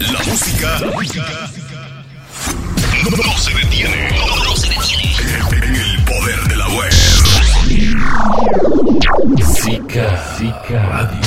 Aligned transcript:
La 0.00 0.20
música 0.24 0.78
no, 3.10 3.38
se 3.38 3.52
detiene. 3.52 4.10
No, 4.44 4.56
se 4.56 4.68
detiene. 4.68 5.66
En 5.66 5.74
el 5.74 6.04
poder 6.04 6.40
de 6.48 6.56
la 6.56 6.68
web. 6.68 6.92
Zika, 9.44 10.16
Zika 10.36 10.86
Radio. 10.86 11.18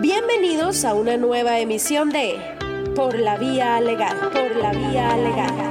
Bienvenidos 0.00 0.84
a 0.84 0.92
una 0.92 1.16
nueva 1.16 1.58
emisión 1.60 2.10
de 2.10 2.38
Por 2.94 3.18
la 3.18 3.38
Vía 3.38 3.80
Legal. 3.80 4.18
Por 4.32 4.54
la 4.56 4.72
Vía 4.72 5.16
Legal. 5.16 5.67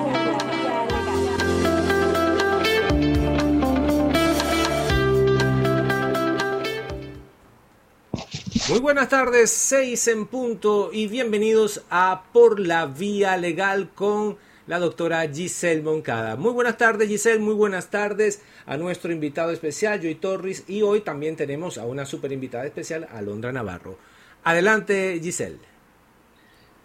Muy 8.69 8.79
buenas 8.79 9.07
tardes, 9.07 9.49
seis 9.49 10.09
en 10.09 10.25
punto 10.25 10.89
y 10.91 11.07
bienvenidos 11.07 11.85
a 11.89 12.23
Por 12.33 12.59
la 12.59 12.85
Vía 12.85 13.37
Legal 13.37 13.91
con 13.95 14.35
la 14.65 14.77
doctora 14.77 15.21
Giselle 15.21 15.81
Moncada. 15.81 16.35
Muy 16.35 16.51
buenas 16.51 16.75
tardes 16.75 17.07
Giselle, 17.07 17.39
muy 17.39 17.53
buenas 17.53 17.89
tardes 17.89 18.43
a 18.65 18.75
nuestro 18.75 19.13
invitado 19.13 19.51
especial 19.51 20.01
Joy 20.01 20.15
Torres 20.15 20.65
y 20.67 20.81
hoy 20.81 20.99
también 20.99 21.37
tenemos 21.37 21.77
a 21.77 21.85
una 21.85 22.05
super 22.05 22.33
invitada 22.33 22.65
especial, 22.65 23.07
Alondra 23.13 23.53
Navarro. 23.53 23.97
Adelante 24.43 25.17
Giselle. 25.23 25.59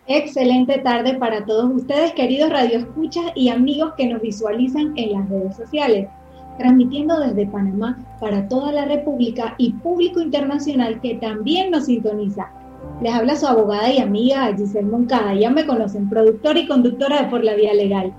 Excelente 0.07 0.79
tarde 0.79 1.15
para 1.15 1.45
todos 1.45 1.69
ustedes, 1.75 2.13
queridos 2.13 2.51
radioescuchas 2.51 3.33
y 3.35 3.49
amigos 3.49 3.95
que 3.97 4.07
nos 4.07 4.23
visualizan 4.23 4.97
en 4.97 5.15
las 5.15 5.29
redes 5.29 5.57
sociales 5.57 6.07
transmitiendo 6.59 7.19
desde 7.21 7.47
Panamá 7.47 7.99
para 8.21 8.49
toda 8.49 8.73
la 8.73 8.85
República 8.85 9.55
y 9.59 9.73
público 9.73 10.21
internacional 10.21 11.01
que 11.01 11.15
también 11.15 11.71
nos 11.71 11.87
sintoniza. 11.87 12.51
Les 13.01 13.13
habla 13.13 13.37
su 13.37 13.47
abogada 13.47 13.91
y 13.91 13.99
amiga 13.99 14.55
Giselle 14.57 14.89
Moncada, 14.89 15.35
ya 15.35 15.51
me 15.51 15.67
conocen, 15.67 16.09
productora 16.09 16.61
y 16.61 16.67
conductora 16.67 17.23
de 17.23 17.29
Por 17.29 17.43
la 17.43 17.55
Vía 17.55 17.75
Legal, 17.75 18.13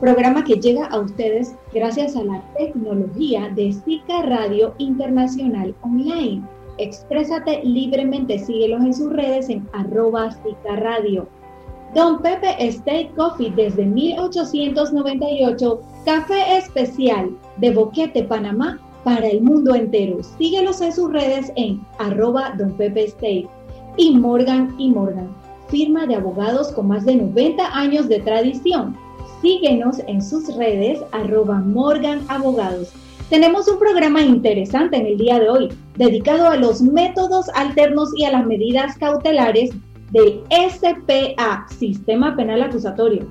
programa 0.00 0.44
que 0.44 0.60
llega 0.60 0.86
a 0.86 0.98
ustedes 0.98 1.56
gracias 1.72 2.16
a 2.16 2.24
la 2.24 2.42
tecnología 2.58 3.50
de 3.54 3.72
SICA 3.72 4.22
Radio 4.22 4.74
Internacional 4.78 5.74
Online. 5.80 6.42
Exprésate 6.78 7.62
libremente, 7.64 8.38
síguelos 8.38 8.84
en 8.84 8.92
sus 8.92 9.12
redes 9.12 9.48
en 9.48 9.66
arroba 9.72 10.36
Radio. 10.64 11.26
Don 11.94 12.20
Pepe 12.20 12.54
State 12.58 13.10
Coffee 13.16 13.50
desde 13.50 13.86
1898, 13.86 15.80
café 16.04 16.58
especial 16.58 17.30
de 17.56 17.70
Boquete, 17.70 18.24
Panamá, 18.24 18.78
para 19.04 19.28
el 19.28 19.40
mundo 19.40 19.74
entero. 19.74 20.18
Síguelos 20.36 20.80
en 20.80 20.92
sus 20.92 21.12
redes 21.12 21.52
en 21.56 21.80
arroba 21.98 22.54
Don 22.58 22.72
Pepe 22.72 23.04
State. 23.04 23.48
Y 23.96 24.16
Morgan 24.16 24.74
y 24.78 24.90
Morgan, 24.90 25.28
firma 25.68 26.06
de 26.06 26.16
abogados 26.16 26.72
con 26.72 26.88
más 26.88 27.04
de 27.06 27.14
90 27.14 27.64
años 27.74 28.08
de 28.08 28.20
tradición. 28.20 28.96
Síguenos 29.40 30.00
en 30.06 30.20
sus 30.20 30.54
redes 30.56 31.00
arroba 31.12 31.62
Abogados. 32.28 32.92
Tenemos 33.30 33.68
un 33.68 33.78
programa 33.78 34.22
interesante 34.22 34.96
en 34.96 35.06
el 35.06 35.18
día 35.18 35.38
de 35.38 35.48
hoy, 35.48 35.68
dedicado 35.96 36.48
a 36.48 36.56
los 36.56 36.82
métodos 36.82 37.48
alternos 37.54 38.10
y 38.16 38.24
a 38.24 38.32
las 38.32 38.46
medidas 38.46 38.96
cautelares 38.98 39.70
del 40.12 40.42
SPA, 40.50 41.66
Sistema 41.78 42.36
Penal 42.36 42.62
Acusatorio. 42.62 43.26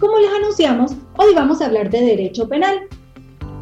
Como 0.00 0.18
les 0.18 0.30
anunciamos, 0.30 0.92
hoy 1.16 1.34
vamos 1.34 1.60
a 1.60 1.66
hablar 1.66 1.90
de 1.90 2.00
derecho 2.00 2.48
penal. 2.48 2.80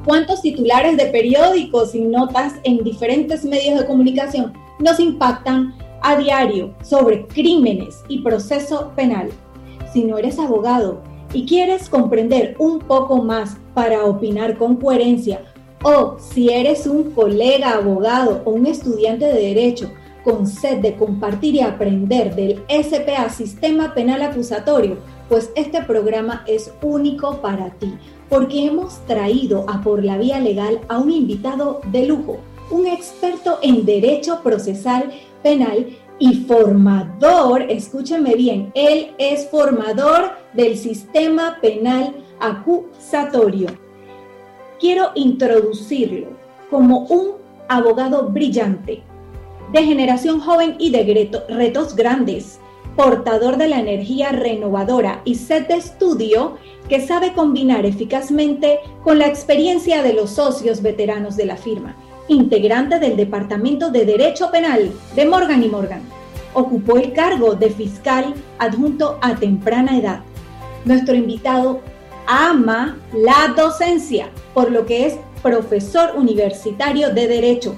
¿Cuántos 0.05 0.43
titulares 0.43 0.97
de 0.97 1.07
periódicos 1.07 1.95
y 1.95 2.01
notas 2.01 2.55
en 2.64 2.83
diferentes 2.83 3.45
medios 3.45 3.80
de 3.80 3.86
comunicación 3.86 4.52
nos 4.79 4.98
impactan 5.01 5.75
a 6.02 6.17
diario 6.17 6.75
sobre 6.83 7.27
crímenes 7.27 8.02
y 8.08 8.20
proceso 8.20 8.92
penal? 8.96 9.31
Si 9.92 10.05
no 10.05 10.19
eres 10.19 10.39
abogado 10.39 11.02
y 11.33 11.46
quieres 11.46 11.89
comprender 11.89 12.57
un 12.58 12.81
poco 12.81 13.23
más 13.23 13.57
para 13.75 14.05
opinar 14.05 14.58
con 14.58 14.77
coherencia, 14.77 15.42
o 15.83 16.17
si 16.19 16.48
eres 16.48 16.86
un 16.86 17.11
colega 17.13 17.75
abogado 17.75 18.42
o 18.45 18.51
un 18.51 18.67
estudiante 18.67 19.27
de 19.27 19.55
derecho 19.55 19.91
con 20.24 20.46
sed 20.46 20.79
de 20.79 20.96
compartir 20.96 21.55
y 21.55 21.61
aprender 21.61 22.35
del 22.35 22.62
SPA, 22.68 23.29
Sistema 23.29 23.95
Penal 23.95 24.23
Acusatorio, 24.23 24.96
pues 25.29 25.51
este 25.55 25.83
programa 25.83 26.45
es 26.46 26.73
único 26.83 27.40
para 27.40 27.70
ti, 27.70 27.95
porque 28.29 28.67
hemos 28.67 29.05
traído 29.07 29.67
a 29.68 29.83
Por 29.83 30.02
la 30.02 30.17
Vía 30.17 30.40
Legal 30.40 30.80
a 30.89 30.98
un 30.98 31.11
invitado 31.11 31.80
de 31.92 32.07
lujo, 32.07 32.39
un 32.70 32.86
experto 32.86 33.58
en 33.63 33.84
derecho 33.84 34.40
procesal 34.42 35.13
penal 35.42 35.89
y 36.18 36.45
formador, 36.46 37.63
escúchenme 37.63 38.34
bien, 38.34 38.73
él 38.74 39.13
es 39.18 39.48
formador 39.48 40.33
del 40.55 40.79
sistema 40.79 41.58
penal 41.61 42.14
acusatorio. 42.40 43.68
Quiero 44.80 45.11
introducirlo 45.14 46.29
como 46.70 47.01
un 47.07 47.33
abogado 47.68 48.29
brillante, 48.29 49.02
de 49.74 49.83
generación 49.83 50.39
joven 50.39 50.77
y 50.79 50.90
de 50.90 51.29
retos 51.48 51.96
grandes, 51.96 52.61
portador 52.95 53.57
de 53.57 53.67
la 53.67 53.80
energía 53.80 54.30
renovadora 54.30 55.20
y 55.24 55.35
sed 55.35 55.67
de 55.67 55.74
estudio 55.74 56.58
que 56.89 57.05
sabe 57.05 57.33
combinar 57.33 57.84
eficazmente 57.84 58.79
con 59.02 59.18
la 59.18 59.27
experiencia 59.27 60.05
de 60.05 60.13
los 60.13 60.30
socios 60.30 60.80
veteranos 60.80 61.36
de 61.36 61.46
la 61.46 61.57
firma, 61.57 61.96
integrante 62.29 63.01
del 63.01 63.17
Departamento 63.17 63.90
de 63.90 64.05
Derecho 64.05 64.52
Penal 64.52 64.92
de 65.17 65.27
Morgan 65.27 65.64
y 65.64 65.68
Morgan. 65.68 66.02
Ocupó 66.52 66.96
el 66.96 67.13
cargo 67.13 67.57
de 67.57 67.70
fiscal 67.70 68.33
adjunto 68.61 69.18
a 69.23 69.34
temprana 69.34 69.98
edad. 69.98 70.20
Nuestro 70.84 71.17
invitado 71.17 71.80
ama 72.29 72.96
la 73.13 73.52
docencia, 73.57 74.29
por 74.55 74.70
lo 74.70 74.86
que 74.86 75.07
es 75.07 75.18
profesor 75.42 76.13
universitario 76.17 77.13
de 77.13 77.27
Derecho 77.27 77.74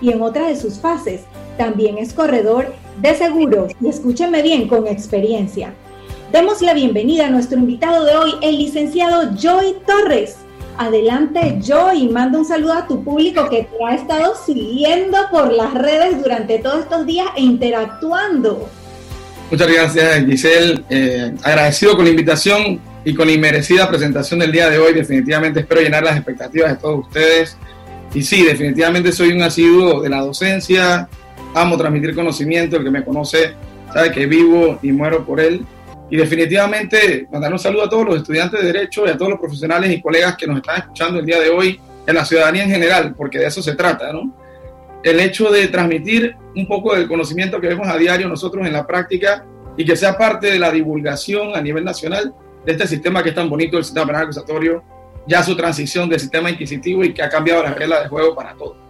y 0.00 0.10
en 0.10 0.22
otra 0.22 0.48
de 0.48 0.56
sus 0.56 0.80
fases 0.80 1.22
también 1.56 1.98
es 1.98 2.12
corredor 2.12 2.74
de 3.00 3.14
seguros 3.14 3.72
y 3.80 3.88
escúchenme 3.88 4.42
bien 4.42 4.68
con 4.68 4.86
experiencia. 4.86 5.72
Demos 6.32 6.60
la 6.60 6.74
bienvenida 6.74 7.26
a 7.26 7.30
nuestro 7.30 7.58
invitado 7.58 8.04
de 8.04 8.16
hoy, 8.16 8.32
el 8.42 8.58
licenciado 8.58 9.34
Joy 9.36 9.76
Torres. 9.86 10.36
Adelante 10.78 11.58
Joy, 11.62 12.08
manda 12.08 12.38
un 12.38 12.44
saludo 12.44 12.74
a 12.74 12.86
tu 12.86 13.02
público 13.02 13.48
que 13.48 13.62
te 13.64 13.84
ha 13.84 13.94
estado 13.94 14.34
siguiendo 14.44 15.16
por 15.30 15.52
las 15.52 15.72
redes 15.72 16.22
durante 16.22 16.58
todos 16.58 16.80
estos 16.80 17.06
días 17.06 17.28
e 17.36 17.42
interactuando. 17.42 18.68
Muchas 19.50 19.72
gracias 19.72 20.26
Giselle, 20.26 20.84
eh, 20.90 21.32
agradecido 21.42 21.94
con 21.94 22.04
la 22.04 22.10
invitación 22.10 22.80
y 23.04 23.14
con 23.14 23.28
la 23.28 23.32
inmerecida 23.32 23.88
presentación 23.88 24.40
del 24.40 24.50
día 24.50 24.68
de 24.68 24.78
hoy. 24.78 24.92
Definitivamente 24.92 25.60
espero 25.60 25.80
llenar 25.80 26.02
las 26.02 26.16
expectativas 26.16 26.72
de 26.72 26.76
todos 26.76 27.06
ustedes. 27.06 27.56
Y 28.12 28.22
sí, 28.22 28.44
definitivamente 28.44 29.12
soy 29.12 29.30
un 29.30 29.42
asiduo 29.42 30.02
de 30.02 30.08
la 30.08 30.20
docencia, 30.20 31.08
amo 31.56 31.76
transmitir 31.76 32.14
conocimiento, 32.14 32.76
el 32.76 32.84
que 32.84 32.90
me 32.90 33.04
conoce 33.04 33.54
sabe 33.92 34.12
que 34.12 34.26
vivo 34.26 34.78
y 34.82 34.92
muero 34.92 35.24
por 35.24 35.40
él. 35.40 35.64
Y 36.10 36.16
definitivamente 36.16 37.26
mandar 37.32 37.52
un 37.52 37.58
saludo 37.58 37.84
a 37.84 37.88
todos 37.88 38.04
los 38.04 38.16
estudiantes 38.18 38.60
de 38.60 38.66
Derecho 38.72 39.06
y 39.06 39.10
a 39.10 39.16
todos 39.16 39.30
los 39.30 39.40
profesionales 39.40 39.90
y 39.90 40.00
colegas 40.00 40.36
que 40.36 40.46
nos 40.46 40.58
están 40.58 40.78
escuchando 40.78 41.18
el 41.18 41.26
día 41.26 41.40
de 41.40 41.48
hoy, 41.48 41.80
en 42.06 42.14
la 42.14 42.24
ciudadanía 42.24 42.62
en 42.62 42.70
general, 42.70 43.14
porque 43.16 43.38
de 43.38 43.46
eso 43.46 43.62
se 43.62 43.74
trata, 43.74 44.12
¿no? 44.12 44.32
El 45.02 45.18
hecho 45.18 45.50
de 45.50 45.66
transmitir 45.68 46.36
un 46.54 46.68
poco 46.68 46.94
del 46.94 47.08
conocimiento 47.08 47.60
que 47.60 47.68
vemos 47.68 47.88
a 47.88 47.96
diario 47.96 48.28
nosotros 48.28 48.64
en 48.66 48.72
la 48.72 48.86
práctica 48.86 49.44
y 49.76 49.84
que 49.84 49.96
sea 49.96 50.16
parte 50.16 50.50
de 50.50 50.58
la 50.58 50.70
divulgación 50.70 51.56
a 51.56 51.60
nivel 51.60 51.84
nacional 51.84 52.32
de 52.64 52.72
este 52.72 52.86
sistema 52.86 53.22
que 53.22 53.30
es 53.30 53.34
tan 53.34 53.48
bonito, 53.48 53.78
el 53.78 53.84
sistema 53.84 54.06
penal 54.06 54.24
acusatorio, 54.24 54.84
ya 55.26 55.42
su 55.42 55.56
transición 55.56 56.08
del 56.08 56.20
sistema 56.20 56.50
inquisitivo 56.50 57.02
y 57.02 57.12
que 57.12 57.22
ha 57.22 57.28
cambiado 57.28 57.62
las 57.62 57.76
reglas 57.76 58.04
de 58.04 58.08
juego 58.08 58.34
para 58.34 58.54
todos. 58.54 58.85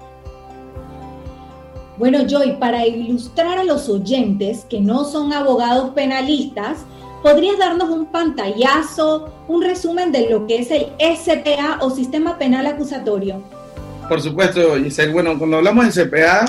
Bueno, 1.98 2.26
Joy, 2.28 2.58
para 2.60 2.86
ilustrar 2.86 3.58
a 3.58 3.64
los 3.64 3.88
oyentes 3.88 4.66
que 4.68 4.80
no 4.80 5.04
son 5.04 5.32
abogados 5.32 5.90
penalistas, 5.94 6.84
¿podrías 7.22 7.58
darnos 7.58 7.88
un 7.88 8.12
pantallazo, 8.12 9.32
un 9.48 9.62
resumen 9.62 10.12
de 10.12 10.28
lo 10.28 10.46
que 10.46 10.58
es 10.58 10.70
el 10.70 10.88
SPA 10.98 11.78
o 11.80 11.90
Sistema 11.90 12.36
Penal 12.36 12.66
Acusatorio? 12.66 13.42
Por 14.10 14.20
supuesto, 14.20 14.76
Giselle. 14.76 15.10
Bueno, 15.10 15.38
cuando 15.38 15.56
hablamos 15.56 15.94
de 15.94 16.04
SPA, 16.04 16.44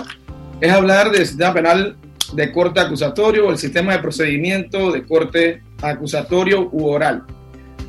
es 0.59 0.69
hablar 0.69 1.11
del 1.11 1.25
sistema 1.25 1.53
penal 1.53 1.95
de 2.33 2.51
corte 2.51 2.81
acusatorio 2.81 3.47
o 3.47 3.51
el 3.51 3.57
sistema 3.57 3.93
de 3.93 3.99
procedimiento 3.99 4.91
de 4.91 5.05
corte 5.05 5.63
acusatorio 5.81 6.67
u 6.73 6.87
oral. 6.89 7.23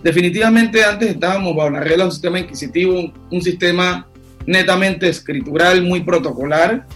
Definitivamente 0.05 0.85
antes 0.85 1.11
estábamos 1.11 1.57
bajo 1.57 1.71
la 1.71 1.81
regla 1.81 2.05
de 2.05 2.05
un 2.05 2.13
sistema 2.13 2.39
inquisitivo, 2.39 3.13
un 3.33 3.43
sistema 3.43 4.07
netamente 4.47 5.09
escritural, 5.09 5.83
muy 5.83 6.01
protocolar, 6.01 6.87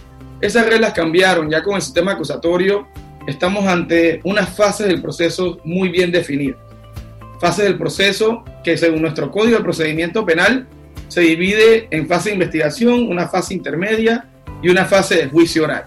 esas 0.43 0.65
reglas 0.65 0.91
cambiaron, 0.91 1.49
ya 1.49 1.63
con 1.63 1.75
el 1.75 1.81
sistema 1.81 2.11
acusatorio 2.11 2.85
estamos 3.25 3.65
ante 3.65 4.19
unas 4.25 4.49
fases 4.49 4.87
del 4.87 5.01
proceso 5.01 5.59
muy 5.63 5.87
bien 5.87 6.11
definidas. 6.11 6.59
Fases 7.39 7.63
del 7.63 7.77
proceso 7.77 8.43
que 8.61 8.77
según 8.77 9.01
nuestro 9.01 9.31
Código 9.31 9.57
de 9.57 9.63
Procedimiento 9.63 10.25
Penal 10.25 10.67
se 11.07 11.21
divide 11.21 11.87
en 11.91 12.09
fase 12.09 12.29
de 12.29 12.35
investigación, 12.35 13.07
una 13.07 13.29
fase 13.29 13.53
intermedia 13.53 14.27
y 14.61 14.67
una 14.67 14.83
fase 14.83 15.15
de 15.15 15.27
juicio 15.29 15.63
oral. 15.63 15.85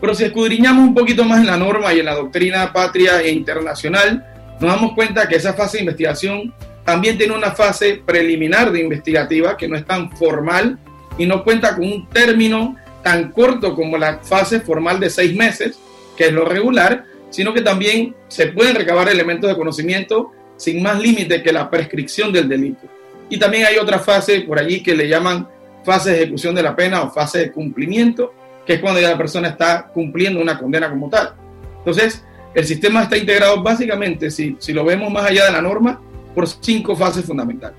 Pero 0.00 0.14
si 0.14 0.22
escudriñamos 0.22 0.86
un 0.86 0.94
poquito 0.94 1.24
más 1.24 1.40
en 1.40 1.46
la 1.46 1.56
norma 1.56 1.92
y 1.92 1.98
en 1.98 2.06
la 2.06 2.14
doctrina 2.14 2.72
patria 2.72 3.20
e 3.22 3.32
internacional, 3.32 4.24
nos 4.60 4.70
damos 4.70 4.92
cuenta 4.92 5.26
que 5.26 5.34
esa 5.34 5.54
fase 5.54 5.78
de 5.78 5.82
investigación 5.82 6.54
también 6.84 7.18
tiene 7.18 7.34
una 7.34 7.50
fase 7.50 8.00
preliminar 8.06 8.70
de 8.70 8.82
investigativa 8.82 9.56
que 9.56 9.66
no 9.66 9.76
es 9.76 9.84
tan 9.84 10.12
formal 10.12 10.78
y 11.18 11.26
no 11.26 11.42
cuenta 11.42 11.74
con 11.74 11.84
un 11.84 12.08
término 12.08 12.76
tan 13.06 13.30
corto 13.30 13.72
como 13.72 13.96
la 13.96 14.18
fase 14.18 14.58
formal 14.58 14.98
de 14.98 15.10
seis 15.10 15.32
meses, 15.32 15.78
que 16.16 16.24
es 16.24 16.32
lo 16.32 16.44
regular, 16.44 17.04
sino 17.30 17.54
que 17.54 17.60
también 17.60 18.16
se 18.26 18.48
pueden 18.48 18.74
recabar 18.74 19.08
elementos 19.08 19.48
de 19.48 19.56
conocimiento 19.56 20.32
sin 20.56 20.82
más 20.82 20.98
límite 20.98 21.40
que 21.40 21.52
la 21.52 21.70
prescripción 21.70 22.32
del 22.32 22.48
delito. 22.48 22.88
Y 23.30 23.38
también 23.38 23.64
hay 23.64 23.76
otra 23.76 24.00
fase 24.00 24.40
por 24.40 24.58
allí 24.58 24.82
que 24.82 24.96
le 24.96 25.08
llaman 25.08 25.46
fase 25.84 26.10
de 26.10 26.16
ejecución 26.16 26.52
de 26.56 26.64
la 26.64 26.74
pena 26.74 27.04
o 27.04 27.12
fase 27.12 27.38
de 27.38 27.52
cumplimiento, 27.52 28.34
que 28.66 28.72
es 28.72 28.80
cuando 28.80 29.00
ya 29.00 29.10
la 29.10 29.18
persona 29.18 29.50
está 29.50 29.86
cumpliendo 29.86 30.40
una 30.40 30.58
condena 30.58 30.90
como 30.90 31.08
tal. 31.08 31.34
Entonces, 31.78 32.24
el 32.56 32.64
sistema 32.64 33.04
está 33.04 33.16
integrado 33.16 33.62
básicamente, 33.62 34.32
si, 34.32 34.56
si 34.58 34.72
lo 34.72 34.84
vemos 34.84 35.12
más 35.12 35.26
allá 35.26 35.44
de 35.46 35.52
la 35.52 35.62
norma, 35.62 36.00
por 36.34 36.48
cinco 36.48 36.96
fases 36.96 37.24
fundamentales. 37.24 37.78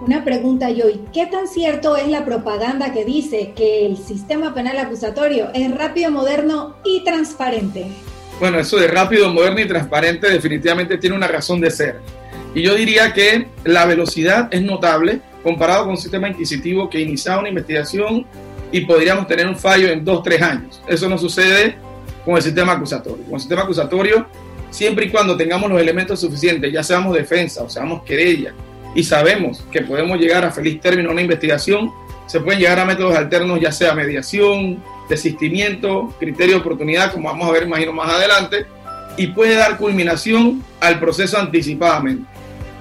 Una 0.00 0.24
pregunta, 0.24 0.68
Joy. 0.68 1.00
¿Qué 1.12 1.26
tan 1.26 1.48
cierto 1.48 1.96
es 1.96 2.06
la 2.06 2.24
propaganda 2.24 2.92
que 2.92 3.04
dice 3.04 3.52
que 3.56 3.84
el 3.84 3.96
sistema 3.96 4.54
penal 4.54 4.78
acusatorio 4.78 5.48
es 5.54 5.76
rápido, 5.76 6.12
moderno 6.12 6.76
y 6.84 7.02
transparente? 7.02 7.86
Bueno, 8.38 8.60
eso 8.60 8.76
de 8.76 8.86
rápido, 8.86 9.32
moderno 9.32 9.60
y 9.60 9.66
transparente 9.66 10.30
definitivamente 10.30 10.98
tiene 10.98 11.16
una 11.16 11.26
razón 11.26 11.60
de 11.60 11.72
ser. 11.72 11.96
Y 12.54 12.62
yo 12.62 12.76
diría 12.76 13.12
que 13.12 13.48
la 13.64 13.86
velocidad 13.86 14.48
es 14.52 14.62
notable 14.62 15.20
comparado 15.42 15.82
con 15.82 15.90
un 15.92 15.96
sistema 15.96 16.28
inquisitivo 16.28 16.88
que 16.88 17.00
iniciaba 17.00 17.40
una 17.40 17.48
investigación 17.48 18.24
y 18.70 18.82
podríamos 18.82 19.26
tener 19.26 19.48
un 19.48 19.56
fallo 19.56 19.88
en 19.88 20.04
dos, 20.04 20.22
tres 20.22 20.40
años. 20.40 20.80
Eso 20.86 21.08
no 21.08 21.18
sucede 21.18 21.76
con 22.24 22.36
el 22.36 22.42
sistema 22.42 22.74
acusatorio. 22.74 23.24
Con 23.24 23.34
el 23.34 23.40
sistema 23.40 23.62
acusatorio 23.62 24.26
siempre 24.70 25.06
y 25.06 25.10
cuando 25.10 25.36
tengamos 25.36 25.68
los 25.68 25.80
elementos 25.80 26.20
suficientes, 26.20 26.72
ya 26.72 26.84
seamos 26.84 27.16
defensa 27.16 27.64
o 27.64 27.68
seamos 27.68 28.04
querella, 28.04 28.54
y 28.94 29.04
sabemos 29.04 29.64
que 29.70 29.82
podemos 29.82 30.18
llegar 30.18 30.44
a 30.44 30.50
feliz 30.50 30.80
término 30.80 31.10
una 31.10 31.22
investigación, 31.22 31.92
se 32.26 32.40
pueden 32.40 32.60
llegar 32.60 32.78
a 32.78 32.84
métodos 32.84 33.16
alternos, 33.16 33.60
ya 33.60 33.72
sea 33.72 33.94
mediación, 33.94 34.82
desistimiento, 35.08 36.14
criterio 36.18 36.56
de 36.56 36.60
oportunidad, 36.60 37.12
como 37.12 37.28
vamos 37.28 37.48
a 37.48 37.52
ver, 37.52 37.62
imagino, 37.64 37.92
más 37.92 38.12
adelante, 38.12 38.66
y 39.16 39.28
puede 39.28 39.54
dar 39.54 39.76
culminación 39.76 40.62
al 40.80 41.00
proceso 41.00 41.38
anticipadamente. 41.38 42.24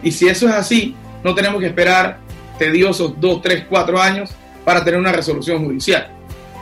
Y 0.04 0.12
si 0.12 0.28
eso 0.28 0.48
es 0.48 0.54
así, 0.54 0.96
no 1.24 1.34
tenemos 1.34 1.60
que 1.62 1.68
esperar 1.68 2.20
tediosos 2.60 3.20
dos, 3.20 3.42
tres, 3.42 3.66
cuatro 3.70 4.00
años 4.02 4.32
para 4.64 4.84
tener 4.84 5.00
una 5.00 5.12
resolución 5.12 5.64
judicial. 5.64 6.10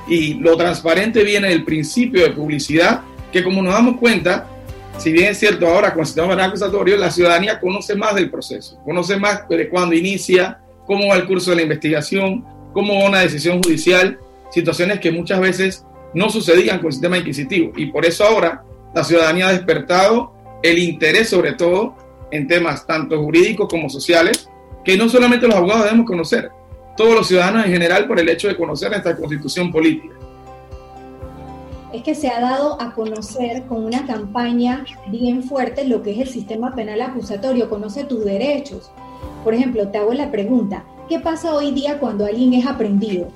Y 0.08 0.36
lo 0.36 0.56
transparente 0.56 1.24
viene 1.24 1.50
del 1.50 1.64
principio 1.64 2.24
de 2.24 2.30
publicidad, 2.32 3.02
que 3.32 3.44
como 3.44 3.62
nos 3.62 3.74
damos 3.74 3.98
cuenta, 3.98 4.48
si 4.98 5.12
bien 5.12 5.32
es 5.32 5.40
cierto 5.40 5.68
ahora 5.68 5.92
con 5.92 6.02
el 6.02 6.06
sistema 6.06 6.30
penal 6.30 6.50
acusatorio, 6.50 6.98
la 6.98 7.12
ciudadanía 7.12 7.60
conoce 7.60 7.96
más 7.96 8.16
del 8.16 8.30
proceso, 8.30 8.80
conoce 8.84 9.18
más 9.18 9.48
de 9.48 9.70
cuándo 9.70 9.96
inicia, 9.96 10.60
cómo 10.86 11.10
va 11.10 11.16
el 11.16 11.28
curso 11.28 11.52
de 11.52 11.58
la 11.58 11.62
investigación, 11.64 12.46
cómo 12.74 12.96
va 12.96 13.10
una 13.10 13.20
decisión 13.20 13.62
judicial, 13.62 14.20
situaciones 14.52 15.00
que 15.00 15.12
muchas 15.12 15.40
veces 15.40 15.86
no 16.14 16.30
sucedían 16.30 16.78
con 16.78 16.88
el 16.88 16.94
sistema 16.94 17.18
inquisitivo. 17.18 17.72
Y 17.76 17.88
por 17.88 18.06
eso 18.06 18.26
ahora 18.26 18.64
la 18.94 19.04
ciudadanía 19.04 19.50
ha 19.50 19.52
despertado 19.54 20.34
el 20.64 20.80
interés 20.80 21.30
sobre 21.30 21.54
todo 21.54 21.96
en 22.32 22.48
temas 22.48 22.88
tanto 22.88 23.22
jurídicos 23.22 23.68
como 23.70 23.90
sociales, 23.90 24.50
que 24.84 24.98
no 24.98 25.10
solamente 25.10 25.48
los 25.48 25.56
abogados 25.56 25.84
debemos 25.84 26.08
conocer, 26.08 26.50
todos 26.96 27.14
los 27.14 27.28
ciudadanos 27.28 27.66
en 27.66 27.72
general 27.72 28.08
por 28.08 28.20
el 28.20 28.30
hecho 28.30 28.48
de 28.48 28.56
conocer 28.56 28.90
nuestra 28.90 29.16
constitución 29.16 29.72
política 29.72 30.15
es 31.96 32.04
que 32.04 32.14
se 32.14 32.28
ha 32.28 32.42
dado 32.42 32.82
a 32.82 32.94
conocer 32.94 33.64
con 33.64 33.86
una 33.86 34.06
campaña 34.06 34.86
bien 35.08 35.44
fuerte 35.44 35.88
lo 35.88 36.04
que 36.04 36.12
es 36.12 36.20
el 36.20 36.28
sistema 36.28 36.76
penal 36.76 37.02
acusatorio, 37.02 37.70
conoce 37.70 38.04
tus 38.04 38.26
derechos. 38.26 38.92
Por 39.46 39.54
ejemplo, 39.54 39.88
te 39.88 39.98
hago 39.98 40.14
la 40.14 40.30
pregunta, 40.30 40.84
¿qué 41.08 41.20
pasa 41.20 41.54
hoy 41.54 41.72
día 41.72 41.98
cuando 42.00 42.26
alguien 42.26 42.54
es 42.54 42.66
aprendido? 42.66 43.32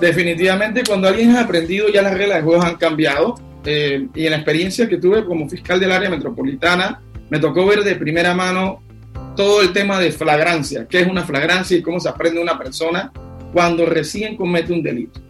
Definitivamente 0.00 0.82
cuando 0.86 1.06
alguien 1.06 1.30
es 1.30 1.36
aprendido 1.36 1.88
ya 1.88 2.02
las 2.02 2.14
reglas 2.14 2.38
de 2.38 2.42
juego 2.42 2.62
han 2.62 2.76
cambiado 2.76 3.36
eh, 3.64 4.08
y 4.14 4.24
en 4.24 4.30
la 4.30 4.36
experiencia 4.36 4.88
que 4.88 4.98
tuve 4.98 5.24
como 5.24 5.48
fiscal 5.48 5.78
del 5.78 5.92
área 5.92 6.10
metropolitana 6.10 7.00
me 7.30 7.38
tocó 7.38 7.66
ver 7.66 7.82
de 7.82 7.94
primera 7.94 8.34
mano 8.34 8.82
todo 9.36 9.62
el 9.62 9.72
tema 9.72 10.00
de 10.00 10.10
flagrancia, 10.10 10.86
qué 10.88 11.00
es 11.00 11.08
una 11.08 11.24
flagrancia 11.24 11.76
y 11.76 11.82
cómo 11.82 12.00
se 12.00 12.08
aprende 12.08 12.40
una 12.40 12.58
persona 12.58 13.12
cuando 13.52 13.86
recién 13.86 14.36
comete 14.36 14.72
un 14.72 14.82
delito 14.82 15.25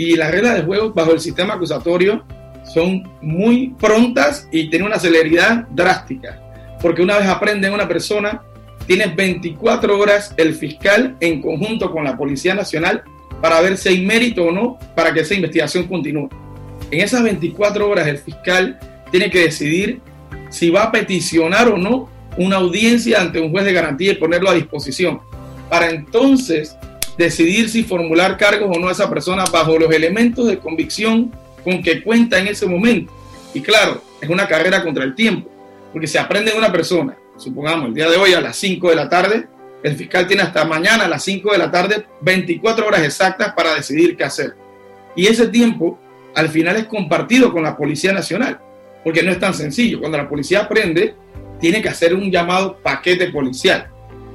y 0.00 0.16
las 0.16 0.30
reglas 0.30 0.54
de 0.54 0.62
juego 0.62 0.94
bajo 0.94 1.12
el 1.12 1.20
sistema 1.20 1.54
acusatorio 1.54 2.24
son 2.64 3.06
muy 3.20 3.74
prontas 3.78 4.48
y 4.50 4.70
tienen 4.70 4.88
una 4.88 4.98
celeridad 4.98 5.68
drástica. 5.72 6.40
Porque 6.80 7.02
una 7.02 7.18
vez 7.18 7.28
aprenden 7.28 7.74
una 7.74 7.86
persona, 7.86 8.40
tienes 8.86 9.14
24 9.14 9.98
horas 9.98 10.32
el 10.38 10.54
fiscal 10.54 11.18
en 11.20 11.42
conjunto 11.42 11.90
con 11.90 12.04
la 12.04 12.16
Policía 12.16 12.54
Nacional 12.54 13.02
para 13.42 13.60
ver 13.60 13.76
si 13.76 13.90
hay 13.90 14.00
mérito 14.00 14.44
o 14.44 14.52
no 14.52 14.78
para 14.96 15.12
que 15.12 15.20
esa 15.20 15.34
investigación 15.34 15.86
continúe. 15.86 16.30
En 16.90 17.00
esas 17.00 17.22
24 17.22 17.86
horas 17.86 18.06
el 18.06 18.16
fiscal 18.16 18.78
tiene 19.10 19.30
que 19.30 19.40
decidir 19.40 20.00
si 20.48 20.70
va 20.70 20.84
a 20.84 20.92
peticionar 20.92 21.68
o 21.68 21.76
no 21.76 22.08
una 22.38 22.56
audiencia 22.56 23.20
ante 23.20 23.38
un 23.38 23.50
juez 23.50 23.66
de 23.66 23.74
garantía 23.74 24.12
y 24.12 24.14
ponerlo 24.14 24.48
a 24.48 24.54
disposición. 24.54 25.20
Para 25.68 25.90
entonces 25.90 26.74
decidir 27.20 27.68
si 27.68 27.84
formular 27.84 28.38
cargos 28.38 28.74
o 28.74 28.80
no 28.80 28.88
a 28.88 28.92
esa 28.92 29.10
persona 29.10 29.44
bajo 29.52 29.78
los 29.78 29.92
elementos 29.92 30.46
de 30.46 30.58
convicción 30.58 31.30
con 31.62 31.82
que 31.82 32.02
cuenta 32.02 32.38
en 32.38 32.46
ese 32.46 32.64
momento. 32.64 33.12
Y 33.52 33.60
claro, 33.60 34.02
es 34.22 34.28
una 34.30 34.48
carrera 34.48 34.82
contra 34.82 35.04
el 35.04 35.14
tiempo, 35.14 35.50
porque 35.92 36.06
se 36.06 36.18
aprende 36.18 36.54
una 36.56 36.72
persona, 36.72 37.14
supongamos 37.36 37.88
el 37.88 37.94
día 37.94 38.08
de 38.08 38.16
hoy 38.16 38.32
a 38.32 38.40
las 38.40 38.56
5 38.56 38.88
de 38.88 38.96
la 38.96 39.10
tarde, 39.10 39.46
el 39.82 39.96
fiscal 39.96 40.26
tiene 40.26 40.42
hasta 40.42 40.64
mañana 40.64 41.04
a 41.04 41.08
las 41.08 41.22
5 41.22 41.52
de 41.52 41.58
la 41.58 41.70
tarde 41.70 42.06
24 42.22 42.86
horas 42.86 43.02
exactas 43.02 43.52
para 43.52 43.74
decidir 43.74 44.16
qué 44.16 44.24
hacer. 44.24 44.54
Y 45.14 45.26
ese 45.26 45.48
tiempo 45.48 45.98
al 46.34 46.48
final 46.48 46.76
es 46.76 46.86
compartido 46.86 47.52
con 47.52 47.64
la 47.64 47.76
Policía 47.76 48.14
Nacional, 48.14 48.60
porque 49.04 49.22
no 49.22 49.30
es 49.30 49.38
tan 49.38 49.52
sencillo. 49.52 50.00
Cuando 50.00 50.16
la 50.16 50.28
policía 50.28 50.60
aprende, 50.60 51.14
tiene 51.60 51.82
que 51.82 51.88
hacer 51.90 52.14
un 52.14 52.30
llamado 52.30 52.78
paquete 52.82 53.30
policial. 53.30 53.88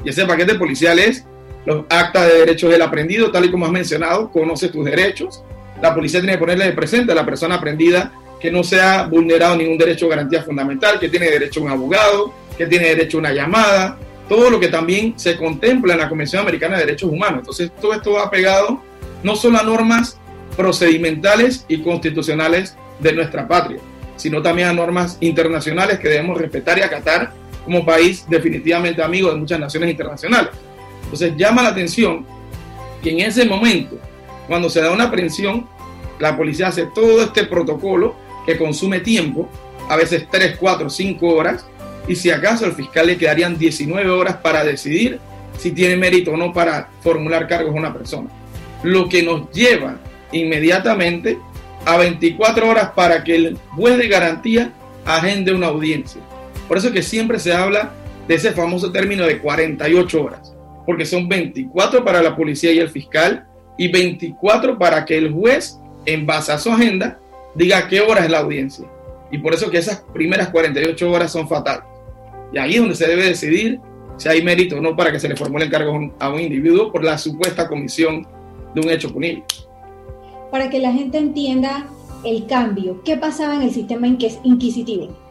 Y 0.04 0.10
ese 0.10 0.26
paquete 0.26 0.56
policial 0.56 1.00
es 1.00 1.26
los 1.66 1.86
actas 1.90 2.28
de 2.28 2.40
derechos 2.40 2.70
del 2.70 2.82
aprendido, 2.82 3.32
tal 3.32 3.46
y 3.46 3.52
como 3.52 3.66
has 3.66 3.72
mencionado, 3.72 4.32
conoce 4.32 4.70
tus 4.70 4.86
derechos. 4.86 5.44
La 5.82 5.94
policía 5.94 6.20
tiene 6.20 6.34
que 6.34 6.40
ponerle 6.40 6.72
presente 6.72 7.12
a 7.12 7.16
la 7.16 7.26
persona 7.26 7.56
aprendida 7.56 8.12
que 8.40 8.52
no 8.52 8.64
se 8.64 8.80
ha 8.80 9.06
vulnerado 9.08 9.56
ningún 9.58 9.78
derecho 9.78 10.06
o 10.06 10.10
garantía 10.10 10.44
fundamental, 10.44 11.00
que 11.00 11.10
tiene 11.10 11.30
derecho 11.30 11.62
a 11.62 11.64
un 11.64 11.70
abogado, 11.72 12.34
que 12.58 12.68
tiene 12.68 12.90
derecho 12.90 13.18
a 13.18 13.22
una 13.22 13.34
llamada, 13.34 13.98
todo 14.30 14.50
lo 14.50 14.60
que 14.60 14.68
también 14.68 15.14
se 15.18 15.38
contempla 15.38 15.94
en 15.94 16.00
la 16.00 16.10
Convención 16.10 16.42
Americana 16.42 16.78
de 16.78 16.86
Derechos 16.86 17.12
Humanos. 17.12 17.40
Entonces, 17.40 17.72
todo 17.80 17.94
esto 17.94 18.14
va 18.14 18.30
pegado 18.30 18.82
no 19.24 19.36
solo 19.36 19.60
a 19.60 19.64
normas 19.64 20.20
procedimentales 20.56 21.66
y 21.68 21.82
constitucionales 21.82 22.76
de 23.00 23.14
nuestra 23.14 23.48
patria, 23.48 23.80
sino 24.16 24.42
también 24.42 24.70
a 24.70 24.74
normas 24.74 25.18
internacionales 25.20 26.00
que 26.00 26.10
debemos 26.10 26.38
respetar 26.38 26.78
y 26.78 26.82
acatar 26.82 27.34
como 27.64 27.86
país 27.86 28.26
definitivamente 28.30 29.02
amigo 29.02 29.30
de 29.32 29.38
muchas 29.38 29.60
naciones 29.60 29.90
internacionales. 29.90 30.52
Entonces 31.16 31.38
llama 31.38 31.64
la 31.64 31.70
atención 31.70 32.26
que 33.02 33.12
en 33.12 33.22
ese 33.22 33.46
momento, 33.46 33.98
cuando 34.48 34.70
se 34.70 34.82
da 34.82 34.92
una 34.92 35.06
aprehensión, 35.06 35.66
la 36.20 36.36
policía 36.36 36.68
hace 36.68 36.88
todo 36.94 37.24
este 37.24 37.46
protocolo 37.46 38.16
que 38.46 38.58
consume 38.58 39.00
tiempo, 39.00 39.48
a 39.88 39.96
veces 39.96 40.28
3, 40.30 40.58
4, 40.60 40.90
5 40.90 41.26
horas, 41.26 41.66
y 42.06 42.18
si 42.18 42.32
acaso 42.32 42.66
al 42.66 42.74
fiscal 42.74 43.08
le 43.08 43.18
quedarían 43.18 43.58
19 43.58 44.10
horas 44.10 44.36
para 44.44 44.66
decidir 44.66 45.22
si 45.58 45.72
tiene 45.72 45.96
mérito 45.96 46.32
o 46.32 46.38
no 46.38 46.52
para 46.52 46.90
formular 47.00 47.48
cargos 47.48 47.74
a 47.74 47.78
una 47.78 47.94
persona. 47.94 48.30
Lo 48.84 49.08
que 49.08 49.24
nos 49.24 49.50
lleva 49.52 49.96
inmediatamente 50.34 51.40
a 51.86 51.96
24 51.96 52.70
horas 52.70 52.92
para 52.94 53.24
que 53.24 53.38
el 53.38 53.58
juez 53.78 53.98
de 53.98 54.10
garantía 54.10 54.74
agende 55.06 55.54
una 55.54 55.68
audiencia. 55.68 56.20
Por 56.68 56.78
eso 56.78 56.92
que 56.92 57.02
siempre 57.02 57.40
se 57.40 57.54
habla 57.54 57.94
de 58.28 58.36
ese 58.36 58.52
famoso 58.52 58.92
término 58.92 59.24
de 59.24 59.40
48 59.40 60.22
horas 60.22 60.55
porque 60.86 61.06
son 61.06 61.28
24 61.28 62.04
para 62.04 62.22
la 62.22 62.36
policía 62.36 62.72
y 62.72 62.80
el 62.80 62.90
fiscal 62.90 63.48
y 63.78 63.88
24 63.88 64.78
para 64.78 65.06
que 65.06 65.18
el 65.18 65.32
juez, 65.32 65.80
en 66.06 66.26
base 66.26 66.52
a 66.52 66.58
su 66.58 66.72
agenda, 66.72 67.20
diga 67.56 67.88
qué 67.88 68.02
hora 68.02 68.24
es 68.24 68.32
la 68.32 68.40
audiencia. 68.40 68.86
Y 69.32 69.38
por 69.40 69.54
eso 69.54 69.70
que 69.70 69.78
esas 69.78 70.04
primeras 70.14 70.50
48 70.50 71.12
horas 71.12 71.32
son 71.32 71.48
fatales. 71.48 71.84
Y 72.54 72.58
ahí 72.58 72.76
es 72.76 72.80
donde 72.80 72.96
se 72.96 73.08
debe 73.08 73.24
decidir 73.24 73.80
si 74.18 74.30
hay 74.30 74.44
mérito 74.44 74.78
o 74.78 74.82
no 74.82 74.96
para 74.96 75.12
que 75.12 75.20
se 75.20 75.28
le 75.28 75.36
formule 75.36 75.70
cargo 75.70 76.14
a 76.20 76.30
un 76.30 76.40
individuo 76.40 76.92
por 76.92 77.04
la 77.04 77.18
supuesta 77.18 77.68
comisión 77.68 78.26
de 78.74 78.82
un 78.82 78.90
hecho 78.90 79.12
punible. 79.12 79.44
Para 80.52 80.70
que 80.70 80.80
la 80.80 80.94
gente 80.94 81.18
entienda 81.18 81.88
el 82.24 82.46
cambio, 82.46 83.02
¿qué 83.04 83.18
pasaba 83.18 83.56
en 83.56 83.64
el 83.64 83.72
sistema 83.72 84.08
inquisitivo? 84.08 85.26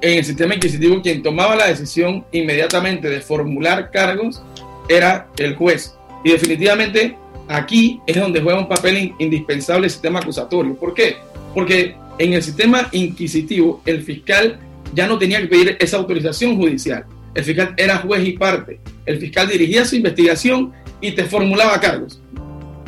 en 0.00 0.18
el 0.18 0.24
sistema 0.24 0.54
inquisitivo 0.54 1.02
quien 1.02 1.22
tomaba 1.22 1.56
la 1.56 1.66
decisión 1.66 2.24
inmediatamente 2.32 3.08
de 3.08 3.20
formular 3.20 3.90
cargos 3.90 4.42
era 4.88 5.28
el 5.38 5.54
juez. 5.56 5.94
Y 6.24 6.32
definitivamente 6.32 7.16
aquí 7.48 8.00
es 8.06 8.16
donde 8.16 8.40
juega 8.40 8.58
un 8.58 8.68
papel 8.68 9.14
indispensable 9.18 9.86
el 9.86 9.90
sistema 9.90 10.20
acusatorio. 10.20 10.74
¿Por 10.74 10.94
qué? 10.94 11.16
Porque 11.54 11.96
en 12.18 12.32
el 12.32 12.42
sistema 12.42 12.88
inquisitivo 12.92 13.82
el 13.86 14.02
fiscal 14.02 14.58
ya 14.94 15.06
no 15.06 15.18
tenía 15.18 15.40
que 15.40 15.46
pedir 15.46 15.76
esa 15.80 15.96
autorización 15.96 16.56
judicial. 16.56 17.04
El 17.34 17.44
fiscal 17.44 17.74
era 17.76 17.98
juez 17.98 18.26
y 18.26 18.32
parte. 18.32 18.80
El 19.06 19.18
fiscal 19.18 19.48
dirigía 19.48 19.84
su 19.84 19.96
investigación 19.96 20.72
y 21.00 21.12
te 21.12 21.24
formulaba 21.24 21.80
cargos. 21.80 22.20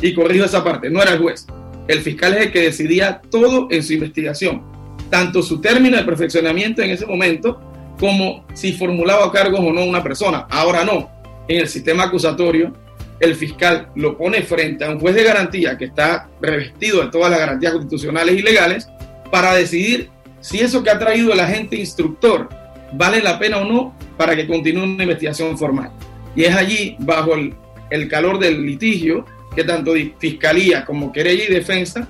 Y 0.01 0.13
corrijo 0.15 0.45
esa 0.45 0.65
parte, 0.65 0.91
no 0.91 1.01
era 1.01 1.13
el 1.13 1.19
juez. 1.21 1.47
El 1.89 2.01
fiscal 2.01 2.35
es 2.35 2.47
el 2.47 2.53
que 2.53 2.61
decidía 2.61 3.21
todo 3.31 3.69
en 3.71 3.83
su 3.83 3.93
investigación, 3.93 4.63
tanto 5.11 5.43
su 5.43 5.61
término 5.61 5.97
de 5.97 6.05
perfeccionamiento 6.05 6.83
en 6.83 6.91
ese 6.91 7.07
momento 7.07 7.61
como 7.99 8.45
si 8.53 8.73
formulaba 8.73 9.31
cargos 9.31 9.61
o 9.61 9.73
no 9.73 9.85
una 9.85 10.03
persona. 10.03 10.47
Ahora 10.51 10.85
no. 10.85 11.09
En 11.49 11.61
el 11.61 11.69
sistema 11.69 12.05
acusatorio, 12.05 12.73
el 13.21 13.35
fiscal 13.37 13.89
lo 13.95 14.17
pone 14.17 14.43
frente 14.43 14.85
a 14.85 14.91
un 14.91 14.99
juez 14.99 15.15
de 15.15 15.23
garantía 15.23 15.79
que 15.79 15.87
está 15.87 16.29
revestido 16.41 17.03
de 17.03 17.11
todas 17.11 17.31
las 17.31 17.39
garantías 17.39 17.73
constitucionales 17.73 18.37
y 18.37 18.43
legales 18.43 18.89
para 19.31 19.55
decidir 19.55 20.11
si 20.41 20.59
eso 20.59 20.83
que 20.83 20.91
ha 20.91 20.99
traído 20.99 21.33
el 21.33 21.41
agente 21.41 21.77
instructor 21.77 22.49
vale 22.95 23.23
la 23.23 23.39
pena 23.39 23.59
o 23.59 23.65
no 23.65 23.97
para 24.17 24.35
que 24.35 24.47
continúe 24.47 24.83
una 24.83 25.05
investigación 25.05 25.57
formal. 25.57 25.93
Y 26.35 26.45
es 26.45 26.55
allí, 26.55 26.97
bajo 26.99 27.35
el, 27.35 27.55
el 27.91 28.09
calor 28.09 28.39
del 28.39 28.65
litigio, 28.65 29.25
que 29.55 29.65
tanto 29.65 29.93
fiscalía 30.19 30.85
como 30.85 31.13
querella 31.13 31.45
y 31.45 31.53
defensa, 31.53 32.09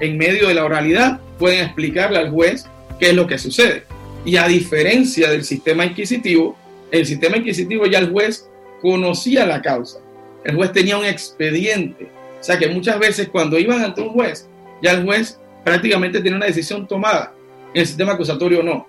en 0.00 0.18
medio 0.18 0.48
de 0.48 0.54
la 0.54 0.64
oralidad, 0.64 1.20
pueden 1.38 1.64
explicarle 1.64 2.18
al 2.18 2.30
juez 2.30 2.66
qué 2.98 3.10
es 3.10 3.14
lo 3.14 3.26
que 3.26 3.38
sucede. 3.38 3.84
Y 4.24 4.36
a 4.36 4.46
diferencia 4.46 5.30
del 5.30 5.44
sistema 5.44 5.86
inquisitivo, 5.86 6.56
el 6.90 7.06
sistema 7.06 7.36
inquisitivo 7.38 7.86
ya 7.86 7.98
el 7.98 8.10
juez 8.10 8.49
conocía 8.80 9.46
la 9.46 9.62
causa. 9.62 9.98
El 10.44 10.56
juez 10.56 10.72
tenía 10.72 10.98
un 10.98 11.04
expediente. 11.04 12.10
O 12.40 12.42
sea 12.42 12.58
que 12.58 12.68
muchas 12.68 12.98
veces 12.98 13.28
cuando 13.28 13.58
iban 13.58 13.82
ante 13.82 14.00
un 14.00 14.10
juez, 14.10 14.48
ya 14.82 14.92
el 14.92 15.04
juez 15.04 15.38
prácticamente 15.64 16.20
tenía 16.20 16.36
una 16.36 16.46
decisión 16.46 16.86
tomada. 16.86 17.34
En 17.74 17.82
el 17.82 17.86
sistema 17.86 18.12
acusatorio 18.12 18.62
no. 18.62 18.86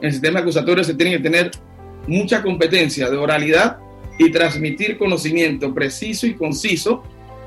En 0.00 0.06
el 0.06 0.12
sistema 0.12 0.40
acusatorio 0.40 0.84
se 0.84 0.94
tiene 0.94 1.16
que 1.16 1.22
tener 1.22 1.50
mucha 2.06 2.42
competencia 2.42 3.10
de 3.10 3.16
oralidad 3.16 3.78
y 4.18 4.30
transmitir 4.30 4.98
conocimiento 4.98 5.72
preciso 5.74 6.26
y 6.26 6.34
conciso 6.34 7.02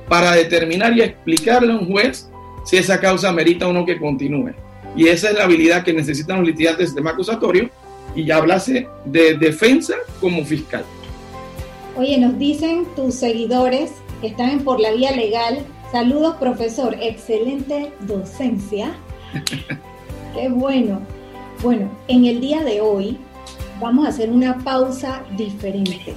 para 0.10 0.34
determinar 0.34 0.96
y 0.96 1.02
explicarle 1.02 1.74
a 1.74 1.76
un 1.76 1.88
juez 1.92 2.30
si 2.66 2.78
esa 2.78 3.00
causa 3.00 3.32
merita 3.32 3.68
o 3.68 3.74
no 3.74 3.86
que 3.86 3.98
continúe. 3.98 4.52
Y 4.96 5.08
esa 5.08 5.30
es 5.30 5.38
la 5.38 5.44
habilidad 5.44 5.84
que 5.84 5.94
necesitan 5.94 6.38
los 6.38 6.48
litigantes 6.48 6.80
del 6.80 6.88
sistema 6.88 7.12
acusatorio 7.12 7.70
y 8.16 8.26
ya 8.26 8.38
hablase 8.38 8.88
de 9.06 9.36
defensa 9.36 9.96
como 10.22 10.46
fiscal. 10.46 10.86
Oye, 11.98 12.18
nos 12.18 12.38
dicen 12.38 12.86
tus 12.96 13.16
seguidores 13.16 13.94
que 14.20 14.28
están 14.28 14.60
por 14.66 14.82
la 14.82 14.92
vía 14.92 15.12
legal. 15.12 15.60
Saludos, 15.94 16.36
profesor. 16.36 16.94
Excelente 17.00 17.94
docencia. 18.02 18.94
Qué 20.34 20.50
bueno. 20.50 21.00
Bueno, 21.64 21.90
en 22.10 22.26
el 22.26 22.42
día 22.42 22.66
de 22.66 22.82
hoy 22.82 23.18
vamos 23.80 24.06
a 24.06 24.10
hacer 24.10 24.30
una 24.30 24.58
pausa 24.58 25.24
diferente. 25.38 26.14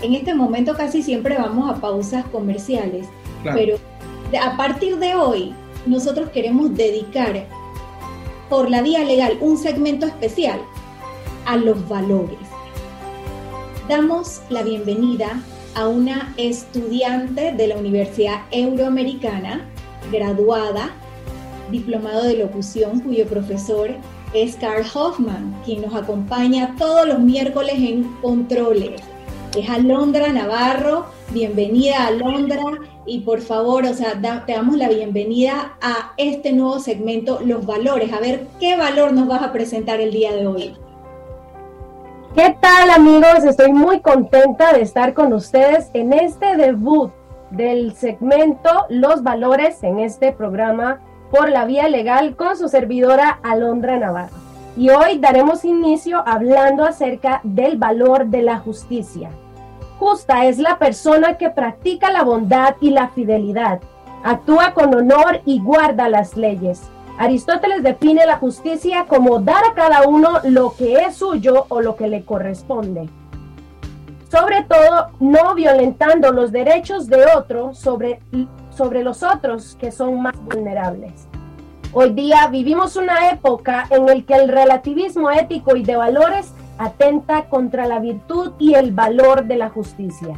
En 0.00 0.14
este 0.14 0.32
momento 0.32 0.76
casi 0.76 1.02
siempre 1.02 1.36
vamos 1.36 1.68
a 1.68 1.80
pausas 1.80 2.24
comerciales, 2.26 3.08
pero 3.42 3.78
a 4.40 4.56
partir 4.56 4.96
de 4.98 5.16
hoy 5.16 5.52
nosotros 5.86 6.30
queremos 6.30 6.74
dedicar 6.76 7.46
por 8.48 8.70
la 8.70 8.80
vía 8.80 9.04
legal 9.04 9.36
un 9.40 9.58
segmento 9.58 10.06
especial 10.06 10.60
a 11.46 11.56
los 11.56 11.88
valores. 11.88 12.49
Damos 13.90 14.40
la 14.50 14.62
bienvenida 14.62 15.42
a 15.74 15.88
una 15.88 16.32
estudiante 16.36 17.50
de 17.50 17.66
la 17.66 17.76
Universidad 17.76 18.42
Euroamericana, 18.52 19.66
graduada, 20.12 20.92
diplomado 21.72 22.22
de 22.22 22.36
locución, 22.36 23.00
cuyo 23.00 23.26
profesor 23.26 23.90
es 24.32 24.54
Carl 24.54 24.86
Hoffman, 24.94 25.60
quien 25.64 25.82
nos 25.82 25.96
acompaña 25.96 26.76
todos 26.78 27.04
los 27.04 27.18
miércoles 27.18 27.74
en 27.78 28.04
Controles 28.22 29.02
es 29.58 29.68
Alondra 29.68 30.32
Navarro. 30.32 31.06
Bienvenida 31.30 32.06
Alondra 32.06 32.62
y 33.06 33.22
por 33.22 33.40
favor, 33.40 33.84
o 33.86 33.94
sea, 33.94 34.12
te 34.46 34.52
damos 34.52 34.76
la 34.76 34.88
bienvenida 34.88 35.74
a 35.80 36.12
este 36.16 36.52
nuevo 36.52 36.78
segmento, 36.78 37.40
Los 37.44 37.66
Valores. 37.66 38.12
A 38.12 38.20
ver, 38.20 38.46
¿qué 38.60 38.76
valor 38.76 39.12
nos 39.12 39.26
vas 39.26 39.42
a 39.42 39.52
presentar 39.52 40.00
el 40.00 40.12
día 40.12 40.32
de 40.32 40.46
hoy? 40.46 40.76
¿Qué 42.34 42.56
tal 42.60 42.90
amigos? 42.90 43.42
Estoy 43.42 43.72
muy 43.72 43.98
contenta 43.98 44.72
de 44.72 44.82
estar 44.82 45.14
con 45.14 45.32
ustedes 45.32 45.90
en 45.94 46.12
este 46.12 46.56
debut 46.56 47.10
del 47.50 47.92
segmento 47.94 48.86
Los 48.88 49.24
Valores 49.24 49.82
en 49.82 49.98
este 49.98 50.30
programa 50.30 51.00
por 51.32 51.50
la 51.50 51.64
vía 51.64 51.88
legal 51.88 52.36
con 52.36 52.56
su 52.56 52.68
servidora 52.68 53.40
Alondra 53.42 53.98
Navarro 53.98 54.36
y 54.76 54.90
hoy 54.90 55.18
daremos 55.18 55.64
inicio 55.64 56.22
hablando 56.24 56.84
acerca 56.84 57.40
del 57.42 57.78
valor 57.78 58.26
de 58.26 58.42
la 58.42 58.58
justicia. 58.58 59.30
Justa 59.98 60.46
es 60.46 60.58
la 60.58 60.78
persona 60.78 61.36
que 61.36 61.50
practica 61.50 62.12
la 62.12 62.22
bondad 62.22 62.76
y 62.80 62.90
la 62.90 63.08
fidelidad, 63.08 63.80
actúa 64.22 64.72
con 64.72 64.94
honor 64.94 65.40
y 65.44 65.60
guarda 65.60 66.08
las 66.08 66.36
leyes. 66.36 66.80
Aristóteles 67.20 67.82
define 67.82 68.24
la 68.24 68.38
justicia 68.38 69.04
como 69.06 69.40
dar 69.40 69.62
a 69.70 69.74
cada 69.74 70.08
uno 70.08 70.40
lo 70.42 70.74
que 70.74 70.94
es 70.94 71.16
suyo 71.16 71.66
o 71.68 71.82
lo 71.82 71.94
que 71.94 72.08
le 72.08 72.24
corresponde. 72.24 73.10
Sobre 74.30 74.62
todo, 74.62 75.08
no 75.20 75.54
violentando 75.54 76.32
los 76.32 76.50
derechos 76.50 77.08
de 77.08 77.26
otro 77.36 77.74
sobre, 77.74 78.20
sobre 78.70 79.04
los 79.04 79.22
otros 79.22 79.76
que 79.78 79.92
son 79.92 80.22
más 80.22 80.34
vulnerables. 80.44 81.28
Hoy 81.92 82.14
día 82.14 82.46
vivimos 82.46 82.96
una 82.96 83.28
época 83.28 83.86
en 83.90 84.06
la 84.06 84.14
que 84.22 84.36
el 84.36 84.48
relativismo 84.48 85.30
ético 85.30 85.76
y 85.76 85.82
de 85.82 85.96
valores 85.96 86.54
atenta 86.78 87.50
contra 87.50 87.86
la 87.86 87.98
virtud 87.98 88.52
y 88.58 88.76
el 88.76 88.92
valor 88.92 89.44
de 89.44 89.56
la 89.56 89.68
justicia. 89.68 90.36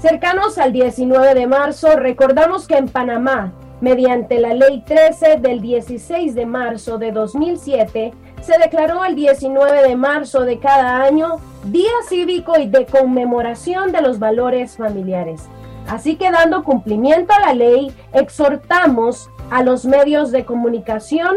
Cercanos 0.00 0.56
al 0.58 0.72
19 0.72 1.34
de 1.34 1.48
marzo, 1.48 1.96
recordamos 1.96 2.68
que 2.68 2.76
en 2.76 2.86
Panamá, 2.86 3.52
mediante 3.82 4.38
la 4.38 4.54
Ley 4.54 4.82
13 4.86 5.38
del 5.38 5.60
16 5.60 6.36
de 6.36 6.46
marzo 6.46 6.98
de 6.98 7.10
2007, 7.10 8.14
se 8.40 8.58
declaró 8.58 9.04
el 9.04 9.16
19 9.16 9.82
de 9.82 9.96
marzo 9.96 10.42
de 10.42 10.60
cada 10.60 11.02
año 11.02 11.40
Día 11.64 11.90
Cívico 12.08 12.58
y 12.58 12.68
de 12.68 12.86
conmemoración 12.86 13.90
de 13.90 14.00
los 14.00 14.20
valores 14.20 14.76
familiares. 14.76 15.48
Así 15.88 16.14
que 16.14 16.30
dando 16.30 16.62
cumplimiento 16.62 17.32
a 17.34 17.40
la 17.40 17.54
ley, 17.54 17.92
exhortamos 18.12 19.28
a 19.50 19.64
los 19.64 19.84
medios 19.84 20.30
de 20.30 20.44
comunicación, 20.44 21.36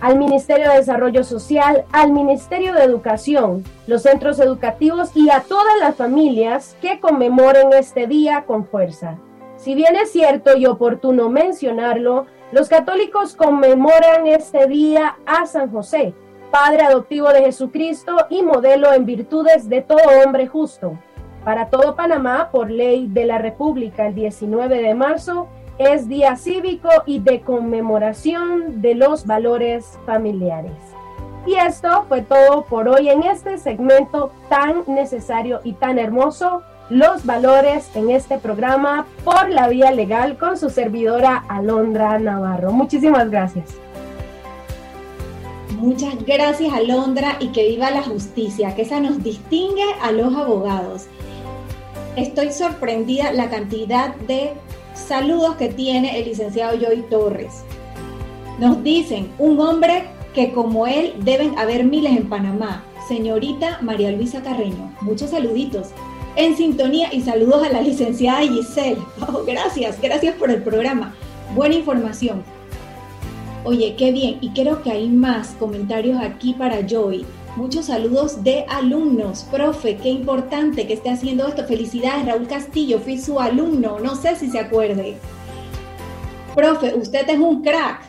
al 0.00 0.16
Ministerio 0.16 0.70
de 0.70 0.76
Desarrollo 0.76 1.24
Social, 1.24 1.84
al 1.90 2.12
Ministerio 2.12 2.72
de 2.72 2.84
Educación, 2.84 3.64
los 3.88 4.02
centros 4.02 4.38
educativos 4.38 5.10
y 5.12 5.28
a 5.30 5.40
todas 5.40 5.74
las 5.80 5.96
familias 5.96 6.76
que 6.80 7.00
conmemoren 7.00 7.72
este 7.72 8.06
día 8.06 8.44
con 8.46 8.64
fuerza. 8.64 9.18
Si 9.58 9.74
bien 9.74 9.96
es 9.96 10.12
cierto 10.12 10.56
y 10.56 10.66
oportuno 10.66 11.28
mencionarlo, 11.28 12.26
los 12.52 12.68
católicos 12.68 13.34
conmemoran 13.34 14.28
este 14.28 14.68
día 14.68 15.16
a 15.26 15.46
San 15.46 15.72
José, 15.72 16.14
Padre 16.52 16.82
adoptivo 16.82 17.28
de 17.30 17.42
Jesucristo 17.42 18.16
y 18.30 18.42
modelo 18.42 18.92
en 18.94 19.04
virtudes 19.04 19.68
de 19.68 19.82
todo 19.82 19.98
hombre 20.24 20.46
justo. 20.46 20.96
Para 21.44 21.70
todo 21.70 21.96
Panamá, 21.96 22.50
por 22.52 22.70
ley 22.70 23.08
de 23.08 23.26
la 23.26 23.38
República, 23.38 24.06
el 24.06 24.14
19 24.14 24.80
de 24.80 24.94
marzo 24.94 25.48
es 25.76 26.08
día 26.08 26.36
cívico 26.36 26.88
y 27.04 27.18
de 27.18 27.40
conmemoración 27.40 28.80
de 28.80 28.94
los 28.94 29.26
valores 29.26 29.98
familiares. 30.06 30.72
Y 31.46 31.54
esto 31.54 32.04
fue 32.08 32.22
todo 32.22 32.64
por 32.64 32.88
hoy 32.88 33.08
en 33.08 33.24
este 33.24 33.58
segmento 33.58 34.30
tan 34.48 34.84
necesario 34.86 35.60
y 35.64 35.72
tan 35.72 35.98
hermoso, 35.98 36.62
los 36.90 37.26
valores 37.26 37.90
en 37.94 38.10
este 38.10 38.38
programa 38.38 39.06
por 39.24 39.50
la 39.50 39.68
vía 39.68 39.90
legal 39.90 40.38
con 40.38 40.56
su 40.56 40.70
servidora 40.70 41.44
Alondra 41.48 42.18
Navarro. 42.18 42.72
Muchísimas 42.72 43.30
gracias. 43.30 43.76
Muchas 45.76 46.14
gracias 46.24 46.72
Alondra 46.72 47.36
y 47.40 47.48
que 47.48 47.68
viva 47.68 47.90
la 47.90 48.02
justicia, 48.02 48.74
que 48.74 48.82
esa 48.82 49.00
nos 49.00 49.22
distingue 49.22 49.84
a 50.02 50.10
los 50.12 50.34
abogados. 50.34 51.06
Estoy 52.16 52.52
sorprendida 52.52 53.32
la 53.32 53.48
cantidad 53.48 54.14
de 54.16 54.54
saludos 54.94 55.56
que 55.56 55.68
tiene 55.68 56.18
el 56.18 56.24
licenciado 56.24 56.76
Joy 56.76 57.04
Torres. 57.10 57.64
Nos 58.58 58.82
dicen, 58.82 59.30
un 59.38 59.60
hombre 59.60 60.04
que 60.34 60.52
como 60.52 60.86
él 60.86 61.14
deben 61.20 61.56
haber 61.58 61.84
miles 61.84 62.16
en 62.16 62.28
Panamá. 62.28 62.84
Señorita 63.06 63.78
María 63.80 64.10
Luisa 64.10 64.42
Carreño, 64.42 64.92
muchos 65.00 65.30
saluditos. 65.30 65.88
En 66.36 66.56
sintonía 66.56 67.12
y 67.12 67.20
saludos 67.22 67.66
a 67.66 67.72
la 67.72 67.80
licenciada 67.80 68.40
Giselle. 68.40 68.98
Oh, 69.28 69.44
gracias, 69.44 70.00
gracias 70.00 70.36
por 70.36 70.50
el 70.50 70.62
programa. 70.62 71.14
Buena 71.54 71.74
información. 71.74 72.42
Oye, 73.64 73.96
qué 73.96 74.12
bien. 74.12 74.38
Y 74.40 74.50
creo 74.50 74.82
que 74.82 74.90
hay 74.90 75.08
más 75.08 75.48
comentarios 75.58 76.20
aquí 76.22 76.54
para 76.54 76.86
Joy. 76.86 77.26
Muchos 77.56 77.86
saludos 77.86 78.44
de 78.44 78.64
alumnos. 78.68 79.42
Profe, 79.50 79.96
qué 79.96 80.10
importante 80.10 80.86
que 80.86 80.94
esté 80.94 81.10
haciendo 81.10 81.46
esto. 81.46 81.64
Felicidades, 81.64 82.24
Raúl 82.24 82.46
Castillo. 82.46 83.00
Fui 83.00 83.18
su 83.18 83.40
alumno. 83.40 83.98
No 83.98 84.14
sé 84.14 84.36
si 84.36 84.48
se 84.48 84.60
acuerde. 84.60 85.16
Profe, 86.54 86.94
usted 86.94 87.28
es 87.28 87.38
un 87.38 87.62
crack. 87.62 88.02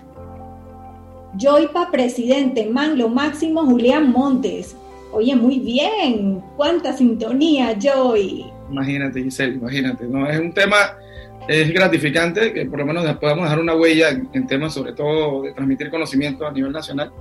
Joypa, 1.38 1.90
presidente. 1.92 2.68
Man, 2.68 2.98
lo 2.98 3.10
máximo, 3.10 3.66
Julián 3.66 4.12
Montes. 4.12 4.76
Oye, 5.12 5.36
muy 5.36 5.60
bien. 5.60 6.42
Cuánta 6.56 6.94
sintonía, 6.94 7.78
Joy. 7.80 8.46
Imagínate, 8.70 9.24
Giselle, 9.24 9.56
imagínate. 9.56 10.06
No, 10.06 10.30
es 10.30 10.40
un 10.40 10.54
tema, 10.54 10.98
es 11.48 11.74
gratificante 11.74 12.54
que 12.54 12.66
por 12.66 12.80
lo 12.80 12.86
menos 12.86 13.06
podamos 13.18 13.46
dejar 13.46 13.60
una 13.60 13.76
huella 13.76 14.10
en, 14.10 14.48
temas 14.48 14.74
sobre 14.74 14.94
todo 14.94 15.42
de 15.42 15.54
transmitir 15.54 15.90
conocimiento 15.90 16.46
a 16.46 16.52
nivel 16.52 16.72
nacional. 16.72 17.12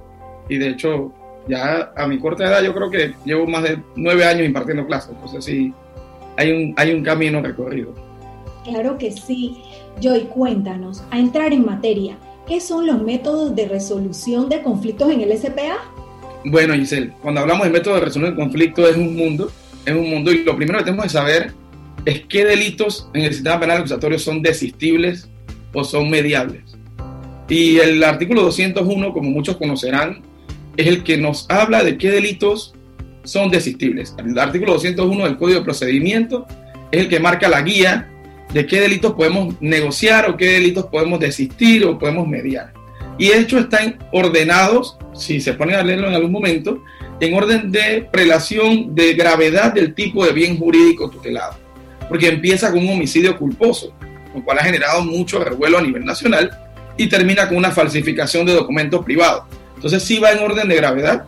Y 0.48 0.58
de 0.58 0.68
hecho, 0.68 1.12
ya 1.48 1.92
a 1.96 2.06
mi 2.06 2.18
corta 2.18 2.44
edad 2.44 2.62
yo 2.62 2.74
creo 2.74 2.90
que 2.90 3.14
llevo 3.24 3.46
más 3.46 3.62
de 3.62 3.78
nueve 3.96 4.24
años 4.24 4.46
impartiendo 4.46 4.86
clases. 4.86 5.12
Entonces 5.12 5.44
sí, 5.44 5.72
hay 6.36 6.52
un, 6.52 6.74
hay 6.76 6.92
un 6.92 7.02
camino 7.02 7.40
recorrido. 7.40 7.94
Claro 8.64 8.98
que 8.98 9.10
sí. 9.12 9.62
Joy, 10.00 10.24
cuéntanos, 10.24 11.02
a 11.10 11.18
entrar 11.18 11.52
en 11.52 11.64
materia, 11.64 12.18
¿qué 12.46 12.60
son 12.60 12.86
los 12.86 13.02
métodos 13.02 13.56
de 13.56 13.66
resolución 13.66 14.48
de 14.48 14.62
conflictos 14.62 15.10
en 15.10 15.22
el 15.22 15.36
SPA? 15.36 15.78
Bueno, 16.44 16.74
Giselle, 16.74 17.12
cuando 17.20 17.40
hablamos 17.40 17.66
de 17.66 17.72
métodos 17.72 18.00
de 18.00 18.06
resolución 18.06 18.36
de 18.36 18.42
conflictos 18.42 18.90
es 18.90 18.96
un 18.96 19.16
mundo, 19.16 19.50
es 19.84 19.94
un 19.94 20.08
mundo 20.08 20.32
y 20.32 20.44
lo 20.44 20.56
primero 20.56 20.78
que 20.78 20.84
tenemos 20.84 21.04
que 21.04 21.10
saber 21.10 21.52
es 22.04 22.22
qué 22.28 22.44
delitos 22.44 23.08
en 23.14 23.22
el 23.22 23.34
sistema 23.34 23.60
penal 23.60 23.78
acusatorio 23.78 24.18
son 24.18 24.42
desistibles 24.42 25.28
o 25.72 25.84
son 25.84 26.08
mediables. 26.08 26.76
Y 27.48 27.78
el 27.78 28.02
artículo 28.04 28.42
201, 28.42 29.12
como 29.12 29.30
muchos 29.30 29.56
conocerán, 29.56 30.22
es 30.76 30.86
el 30.86 31.02
que 31.02 31.16
nos 31.16 31.46
habla 31.50 31.82
de 31.82 31.98
qué 31.98 32.10
delitos 32.10 32.74
son 33.24 33.50
desistibles. 33.50 34.14
El 34.18 34.38
artículo 34.38 34.74
201 34.74 35.24
del 35.24 35.36
Código 35.36 35.58
de 35.58 35.64
Procedimiento 35.64 36.46
es 36.90 37.00
el 37.00 37.08
que 37.08 37.20
marca 37.20 37.48
la 37.48 37.62
guía 37.62 38.08
de 38.52 38.66
qué 38.66 38.80
delitos 38.80 39.12
podemos 39.12 39.54
negociar 39.60 40.30
o 40.30 40.36
qué 40.36 40.52
delitos 40.52 40.86
podemos 40.86 41.20
desistir 41.20 41.84
o 41.84 41.98
podemos 41.98 42.26
mediar. 42.26 42.72
Y 43.18 43.28
de 43.28 43.40
hecho 43.40 43.58
están 43.58 43.98
ordenados, 44.12 44.96
si 45.14 45.40
se 45.40 45.54
ponen 45.54 45.76
a 45.76 45.82
leerlo 45.82 46.08
en 46.08 46.14
algún 46.14 46.32
momento, 46.32 46.82
en 47.20 47.34
orden 47.34 47.72
de 47.72 48.08
prelación 48.10 48.94
de 48.94 49.14
gravedad 49.14 49.72
del 49.72 49.94
tipo 49.94 50.24
de 50.24 50.32
bien 50.32 50.56
jurídico 50.56 51.10
tutelado. 51.10 51.56
Porque 52.08 52.28
empieza 52.28 52.70
con 52.70 52.80
un 52.80 52.94
homicidio 52.94 53.36
culposo, 53.36 53.92
lo 54.34 54.44
cual 54.44 54.58
ha 54.60 54.64
generado 54.64 55.02
mucho 55.02 55.42
revuelo 55.42 55.78
a 55.78 55.82
nivel 55.82 56.04
nacional, 56.04 56.56
y 56.96 57.08
termina 57.08 57.48
con 57.48 57.56
una 57.56 57.70
falsificación 57.70 58.44
de 58.44 58.54
documentos 58.54 59.04
privados. 59.04 59.44
Entonces 59.76 60.02
sí 60.02 60.18
va 60.18 60.32
en 60.32 60.40
orden 60.40 60.68
de 60.68 60.74
gravedad 60.74 61.24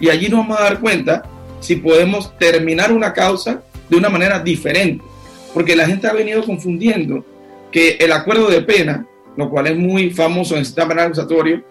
y 0.00 0.08
allí 0.08 0.28
nos 0.28 0.40
vamos 0.40 0.58
a 0.58 0.64
dar 0.64 0.80
cuenta 0.80 1.22
si 1.60 1.76
podemos 1.76 2.36
terminar 2.38 2.90
una 2.90 3.12
causa 3.12 3.62
de 3.88 3.96
una 3.96 4.08
manera 4.08 4.40
diferente. 4.40 5.04
Porque 5.52 5.76
la 5.76 5.86
gente 5.86 6.08
ha 6.08 6.12
venido 6.12 6.42
confundiendo 6.44 7.24
que 7.70 7.98
el 8.00 8.12
acuerdo 8.12 8.48
de 8.48 8.62
pena, 8.62 9.06
lo 9.40 9.50
cual 9.50 9.66
es 9.66 9.76
muy 9.76 10.10
famoso 10.10 10.54
en 10.54 10.60
el 10.60 10.66
sistema 10.66 10.94
acusatorio, 11.02 11.62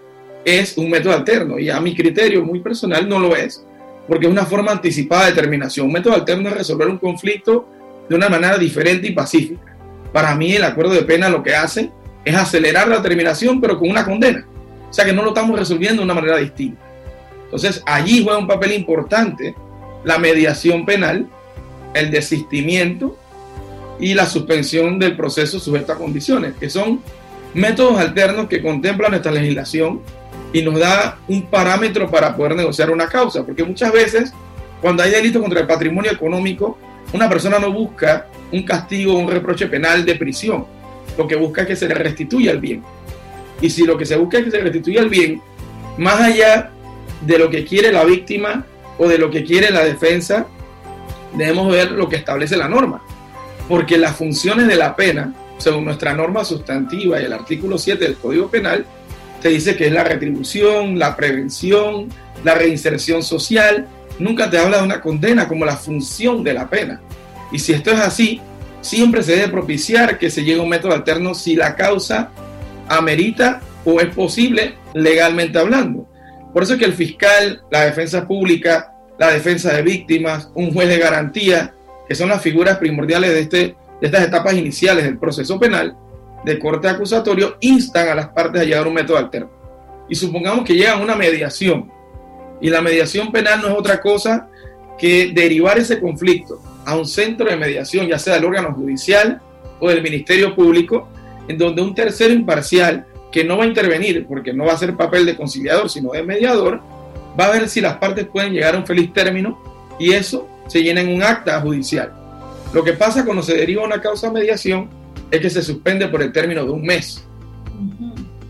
es 0.44 0.78
un 0.78 0.90
método 0.90 1.14
alterno 1.14 1.60
y 1.60 1.70
a 1.70 1.80
mi 1.80 1.96
criterio 1.96 2.44
muy 2.44 2.60
personal 2.60 3.08
no 3.08 3.20
lo 3.20 3.36
es, 3.36 3.66
porque 4.08 4.26
es 4.26 4.32
una 4.32 4.46
forma 4.46 4.72
anticipada 4.72 5.28
de 5.28 5.34
terminación. 5.34 5.88
Un 5.88 5.94
método 5.94 6.16
alterno 6.16 6.50
es 6.50 6.56
resolver 6.56 6.88
un 6.88 6.98
conflicto 6.98 7.68
de 8.08 8.16
una 8.16 8.30
manera 8.30 8.58
diferente 8.58 9.08
y 9.08 9.12
pacífica. 9.12 9.76
Para 10.12 10.36
mí 10.36 10.56
el 10.56 10.64
acuerdo 10.64 10.94
de 10.94 11.04
pena 11.04 11.30
lo 11.30 11.44
que 11.44 11.56
hace 11.56 11.92
es 12.26 12.36
acelerar 12.36 12.88
la 12.88 13.02
terminación 13.02 13.62
pero 13.62 13.78
con 13.78 13.90
una 13.90 14.06
condena. 14.06 14.46
O 14.90 14.94
sea 14.94 15.06
que 15.06 15.14
no 15.14 15.22
lo 15.22 15.30
estamos 15.30 15.58
resolviendo 15.58 16.02
de 16.02 16.06
una 16.06 16.16
manera 16.16 16.38
distinta. 16.38 16.82
Entonces 17.46 17.84
allí 17.86 18.24
juega 18.24 18.40
un 18.40 18.48
papel 18.48 18.74
importante 18.74 19.56
la 20.04 20.18
mediación 20.18 20.86
penal, 20.86 21.28
el 21.94 22.10
desistimiento 22.12 23.18
y 24.00 24.14
la 24.14 24.26
suspensión 24.26 24.98
del 24.98 25.16
proceso 25.16 25.60
sujeto 25.60 25.92
a 25.92 25.98
condiciones, 25.98 26.54
que 26.60 26.70
son 26.70 27.02
métodos 27.54 28.00
alternos 28.00 28.48
que 28.48 28.62
contempla 28.62 29.10
nuestra 29.10 29.32
legislación 29.32 30.02
y 30.54 30.62
nos 30.62 30.80
da 30.80 31.18
un 31.28 31.44
parámetro 31.44 32.10
para 32.10 32.36
poder 32.36 32.56
negociar 32.56 32.90
una 32.90 33.08
causa, 33.08 33.46
porque 33.46 33.64
muchas 33.64 33.92
veces 33.92 34.34
cuando 34.82 35.04
hay 35.04 35.12
delito 35.12 35.42
contra 35.42 35.60
el 35.60 35.68
patrimonio 35.68 36.12
económico, 36.12 36.78
una 37.14 37.28
persona 37.28 37.60
no 37.60 37.72
busca 37.72 38.28
un 38.52 38.64
castigo 38.64 39.14
o 39.14 39.20
un 39.20 39.30
reproche 39.30 39.68
penal 39.68 40.06
de 40.06 40.16
prisión, 40.16 40.66
lo 41.18 41.28
que 41.28 41.36
busca 41.36 41.62
es 41.62 41.68
que 41.68 41.76
se 41.76 41.88
le 41.88 41.96
restituya 41.96 42.52
el 42.52 42.60
bien. 42.60 42.84
Y 43.62 43.70
si 43.70 43.86
lo 43.86 43.98
que 43.98 44.06
se 44.06 44.16
busca 44.16 44.40
es 44.40 44.46
que 44.46 44.52
se 44.52 44.60
restituya 44.60 45.02
el 45.02 45.10
bien, 45.10 45.42
más 45.98 46.22
allá 46.22 46.72
de 47.22 47.38
lo 47.38 47.50
que 47.50 47.66
quiere 47.66 47.92
la 47.92 48.06
víctima 48.06 48.66
o 48.98 49.08
de 49.08 49.18
lo 49.18 49.30
que 49.30 49.44
quiere 49.44 49.70
la 49.70 49.84
defensa, 49.84 50.48
debemos 51.34 51.72
ver 51.72 51.92
lo 51.92 52.08
que 52.08 52.16
establece 52.16 52.56
la 52.56 52.70
norma. 52.70 53.02
Porque 53.68 53.98
las 53.98 54.16
funciones 54.16 54.68
de 54.68 54.76
la 54.76 54.96
pena, 54.96 55.34
según 55.60 55.86
nuestra 55.86 56.14
norma 56.14 56.44
sustantiva 56.44 57.22
y 57.22 57.26
el 57.26 57.34
artículo 57.34 57.78
7 57.78 58.04
del 58.04 58.16
Código 58.16 58.50
Penal, 58.50 58.86
te 59.42 59.50
dice 59.50 59.76
que 59.76 59.88
es 59.88 59.94
la 59.94 60.04
retribución, 60.04 60.98
la 60.98 61.16
prevención, 61.16 62.10
la 62.44 62.56
reinserción 62.56 63.22
social. 63.22 63.88
Nunca 64.18 64.50
te 64.50 64.58
habla 64.58 64.78
de 64.78 64.84
una 64.84 65.02
condena 65.02 65.48
como 65.48 65.66
la 65.66 65.78
función 65.78 66.44
de 66.44 66.54
la 66.54 66.70
pena. 66.70 67.02
Y 67.52 67.60
si 67.60 67.74
esto 67.74 67.92
es 67.92 68.00
así, 68.00 68.42
siempre 68.82 69.24
se 69.24 69.36
debe 69.36 69.50
propiciar 69.50 70.18
que 70.18 70.30
se 70.30 70.44
llegue 70.44 70.60
a 70.60 70.64
un 70.64 70.70
método 70.70 70.94
alterno 70.94 71.34
si 71.34 71.56
la 71.56 71.76
causa 71.76 72.32
amerita 72.88 73.62
o 73.86 74.00
es 74.00 74.14
posible 74.14 74.76
legalmente 74.94 75.60
hablando. 75.60 76.08
Por 76.54 76.64
eso 76.64 76.74
es 76.74 76.80
que 76.80 76.86
el 76.86 76.94
fiscal, 76.94 77.62
la 77.72 77.86
defensa 77.86 78.28
pública, 78.28 78.94
la 79.18 79.32
defensa 79.32 79.74
de 79.74 79.82
víctimas, 79.82 80.50
un 80.56 80.74
juez 80.74 80.90
de 80.90 80.98
garantía, 80.98 81.74
que 82.08 82.16
son 82.16 82.30
las 82.30 82.42
figuras 82.42 82.78
primordiales 82.78 83.32
de, 83.32 83.40
este, 83.40 83.76
de 84.00 84.08
estas 84.08 84.24
etapas 84.24 84.54
iniciales 84.54 85.04
del 85.04 85.18
proceso 85.18 85.60
penal, 85.60 85.96
de 86.44 86.60
corte 86.60 86.88
acusatorio, 86.88 87.58
instan 87.60 88.10
a 88.10 88.16
las 88.16 88.30
partes 88.30 88.62
a 88.62 88.66
llegar 88.66 88.88
un 88.88 88.94
método 88.94 89.18
alterno. 89.18 89.52
Y 90.08 90.16
supongamos 90.16 90.66
que 90.66 90.74
llegan 90.74 91.00
a 91.00 91.04
una 91.04 91.16
mediación. 91.16 91.92
Y 92.62 92.70
la 92.70 92.82
mediación 92.82 93.32
penal 93.32 93.62
no 93.62 93.68
es 93.68 93.74
otra 93.74 94.02
cosa 94.02 94.48
que 94.98 95.32
derivar 95.34 95.78
ese 95.78 96.00
conflicto 96.00 96.62
a 96.86 96.96
un 96.96 97.06
centro 97.06 97.50
de 97.50 97.56
mediación, 97.56 98.08
ya 98.08 98.20
sea 98.20 98.36
del 98.36 98.46
órgano 98.46 98.74
judicial 98.74 99.42
o 99.80 99.90
del 99.90 100.02
Ministerio 100.02 100.56
Público, 100.56 101.08
en 101.48 101.58
donde 101.58 101.82
un 101.82 101.94
tercero 101.96 102.34
imparcial 102.34 103.06
que 103.32 103.44
no 103.44 103.58
va 103.58 103.64
a 103.64 103.68
intervenir 103.68 104.26
porque 104.28 104.54
no 104.54 104.66
va 104.66 104.74
a 104.74 104.78
ser 104.78 104.96
papel 104.96 105.26
de 105.26 105.36
conciliador, 105.36 105.90
sino 105.90 106.12
de 106.12 106.24
mediador, 106.24 106.82
va 107.40 107.46
a 107.46 107.52
ver 107.52 107.70
si 107.70 107.80
las 107.80 107.98
partes 107.98 108.26
pueden 108.26 108.54
llegar 108.54 108.76
a 108.76 108.80
un 108.80 108.86
feliz 108.86 109.14
término 109.14 109.62
y 110.00 110.14
eso 110.14 110.48
se 110.68 110.82
llena 110.82 111.02
en 111.02 111.10
un 111.10 111.24
acta 111.24 111.60
judicial. 111.62 112.19
Lo 112.74 112.84
que 112.84 112.94
pasa 112.94 113.26
cuando 113.26 113.44
se 113.44 113.56
deriva 113.56 113.84
una 113.84 114.02
causa 114.02 114.28
de 114.28 114.34
mediación 114.34 114.90
es 115.32 115.40
que 115.40 115.50
se 115.50 115.62
suspende 115.62 116.08
por 116.08 116.22
el 116.22 116.32
término 116.32 116.64
de 116.64 116.72
un 116.72 116.84
mes 116.84 117.26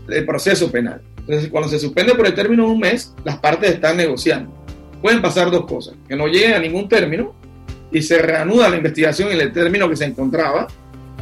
el 0.08 0.26
proceso 0.26 0.70
penal. 0.70 1.00
Entonces, 1.18 1.48
cuando 1.48 1.68
se 1.68 1.78
suspende 1.78 2.14
por 2.14 2.26
el 2.26 2.34
término 2.34 2.64
de 2.64 2.70
un 2.70 2.80
mes, 2.80 3.14
las 3.24 3.38
partes 3.38 3.70
están 3.70 3.96
negociando. 3.96 4.50
Pueden 5.00 5.22
pasar 5.22 5.50
dos 5.50 5.66
cosas, 5.66 5.94
que 6.08 6.16
no 6.16 6.26
lleguen 6.26 6.54
a 6.54 6.58
ningún 6.58 6.88
término 6.88 7.34
y 7.92 8.02
se 8.02 8.18
reanuda 8.18 8.68
la 8.68 8.76
investigación 8.76 9.30
en 9.30 9.40
el 9.40 9.52
término 9.52 9.88
que 9.88 9.96
se 9.96 10.04
encontraba, 10.04 10.68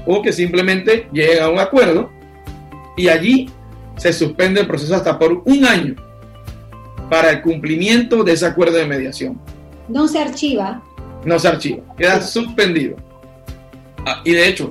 o 0.07 0.23
que 0.23 0.33
simplemente 0.33 1.09
lleguen 1.13 1.43
a 1.43 1.49
un 1.49 1.59
acuerdo 1.59 2.11
y 2.97 3.09
allí 3.09 3.51
se 3.97 4.13
suspende 4.13 4.61
el 4.61 4.67
proceso 4.67 4.95
hasta 4.95 5.19
por 5.19 5.43
un 5.45 5.65
año 5.65 5.97
para 7.11 7.31
el 7.31 7.43
cumplimiento 7.43 8.25
de 8.25 8.33
ese 8.33 8.47
acuerdo 8.47 8.77
de 8.77 8.87
mediación. 8.87 9.41
No 9.89 10.09
se 10.09 10.19
archiva. 10.19 10.83
No 11.25 11.39
se 11.39 11.49
archiva, 11.49 11.83
queda 11.97 12.21
suspendido. 12.21 12.97
Ah, 14.07 14.23
y 14.25 14.33
de 14.33 14.49
hecho, 14.49 14.71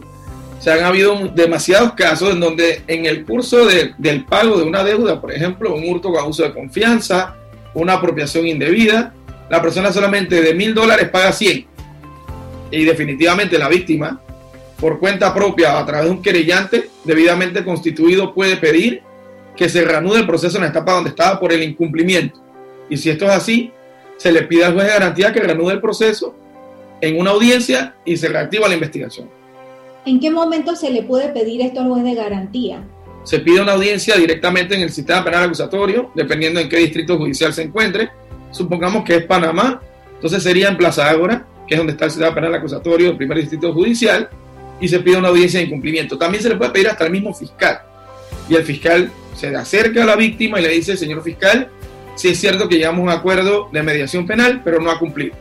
se 0.60 0.72
han 0.72 0.84
habido 0.84 1.16
demasiados 1.36 1.94
casos 1.94 2.32
en 2.32 2.40
donde 2.40 2.82
en 2.88 3.06
el 3.06 3.26
curso 3.26 3.66
de, 3.66 3.94
del 3.98 4.26
pago 4.26 4.58
de 4.58 4.64
una 4.64 4.84
deuda, 4.84 5.22
por 5.22 5.32
ejemplo, 5.32 5.76
un 5.76 5.88
hurto 5.88 6.12
con 6.12 6.20
abuso 6.20 6.44
de 6.44 6.54
confianza, 6.54 7.36
una 7.74 7.94
apropiación 7.94 8.48
indebida, 8.48 9.14
la 9.50 9.62
persona 9.62 9.92
solamente 9.94 10.42
de 10.42 10.54
mil 10.54 10.74
dólares 10.74 11.10
paga 11.10 11.32
100 11.32 11.66
y 12.72 12.84
definitivamente 12.84 13.58
la 13.58 13.70
víctima 13.70 14.20
por 14.80 15.00
cuenta 15.00 15.34
propia 15.34 15.80
a 15.80 15.86
través 15.86 16.06
de 16.06 16.12
un 16.12 16.22
querellante 16.22 16.90
debidamente 17.04 17.64
constituido 17.64 18.34
puede 18.34 18.58
pedir 18.58 19.02
que 19.56 19.70
se 19.70 19.84
reanude 19.84 20.20
el 20.20 20.28
proceso 20.28 20.58
en 20.58 20.64
la 20.64 20.70
etapa 20.70 20.94
donde 20.94 21.10
estaba 21.10 21.40
por 21.40 21.52
el 21.52 21.64
incumplimiento. 21.64 22.40
Y 22.90 22.98
si 22.98 23.10
esto 23.10 23.26
es 23.26 23.32
así, 23.32 23.72
se 24.18 24.32
le 24.32 24.44
pide 24.44 24.66
al 24.66 24.74
juez 24.74 24.88
de 24.88 24.94
garantía 24.94 25.32
que 25.32 25.40
reanude 25.40 25.74
el 25.74 25.82
proceso 25.82 26.36
en 27.02 27.20
una 27.20 27.32
audiencia 27.32 27.96
y 28.04 28.18
se 28.18 28.28
reactiva 28.28 28.68
la 28.68 28.74
investigación. 28.74 29.30
¿En 30.06 30.20
qué 30.20 30.32
momento 30.32 30.76
se 30.76 30.90
le 30.90 31.04
puede 31.04 31.30
pedir 31.30 31.62
esto 31.62 31.82
al 31.82 31.90
juez 31.90 32.04
de 32.04 32.16
garantía? 32.16 32.84
Se 33.24 33.40
pide 33.40 33.62
una 33.62 33.74
audiencia 33.74 34.16
directamente 34.16 34.76
en 34.76 34.82
el 34.82 34.90
sistema 34.90 35.24
penal 35.24 35.44
acusatorio, 35.44 36.12
dependiendo 36.16 36.60
en 36.60 36.70
qué 36.70 36.78
distrito 36.78 37.18
judicial 37.18 37.54
se 37.54 37.64
encuentre. 37.64 38.10
Supongamos 38.52 39.04
que 39.04 39.18
es 39.18 39.26
Panamá, 39.26 39.82
entonces 40.14 40.42
sería 40.42 40.70
en 40.70 40.78
Plaza 40.78 41.10
Ágora, 41.10 41.46
que 41.68 41.76
es 41.76 41.78
donde 41.78 41.92
está 41.92 42.06
el 42.06 42.12
sistema 42.12 42.34
penal 42.34 42.56
acusatorio 42.56 43.08
del 43.08 43.18
primer 43.18 43.38
distrito 43.38 43.74
judicial, 43.74 44.30
y 44.80 44.88
se 44.88 45.00
pide 45.02 45.18
una 45.18 45.28
audiencia 45.28 45.60
de 45.60 45.66
incumplimiento. 45.66 46.18
También 46.18 46.42
se 46.42 46.50
le 46.50 46.56
puede 46.56 46.72
pedir 46.72 46.88
hasta 46.88 47.06
el 47.06 47.12
mismo 47.12 47.34
fiscal. 47.34 47.82
y 48.50 48.56
el 48.56 48.64
fiscal 48.64 49.12
se 49.36 49.54
acerca 49.54 50.04
a 50.04 50.06
la 50.06 50.16
víctima 50.16 50.60
y 50.60 50.64
le 50.64 50.70
dice, 50.70 50.96
señor 50.96 51.22
fiscal, 51.22 51.70
si 52.18 52.30
es 52.30 52.40
cierto 52.40 52.68
que 52.68 52.78
llegamos 52.78 53.00
a 53.00 53.04
un 53.04 53.10
acuerdo 53.10 53.70
de 53.72 53.84
mediación 53.84 54.26
penal, 54.26 54.62
pero 54.64 54.82
no 54.82 54.90
ha 54.90 54.98
cumplido. 54.98 55.36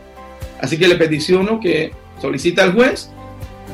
Así 0.60 0.78
que 0.78 0.86
le 0.86 0.96
peticiono 0.96 1.58
que 1.58 1.90
solicita 2.20 2.62
al 2.62 2.74
juez 2.74 3.10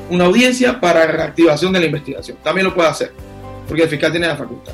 una 0.08 0.26
audiencia 0.26 0.80
para 0.80 1.04
reactivación 1.06 1.72
de 1.72 1.80
la 1.80 1.86
investigación. 1.86 2.38
También 2.44 2.66
lo 2.66 2.74
puede 2.74 2.88
hacer, 2.88 3.12
porque 3.66 3.82
el 3.82 3.88
fiscal 3.88 4.12
tiene 4.12 4.28
la 4.28 4.36
facultad. 4.36 4.72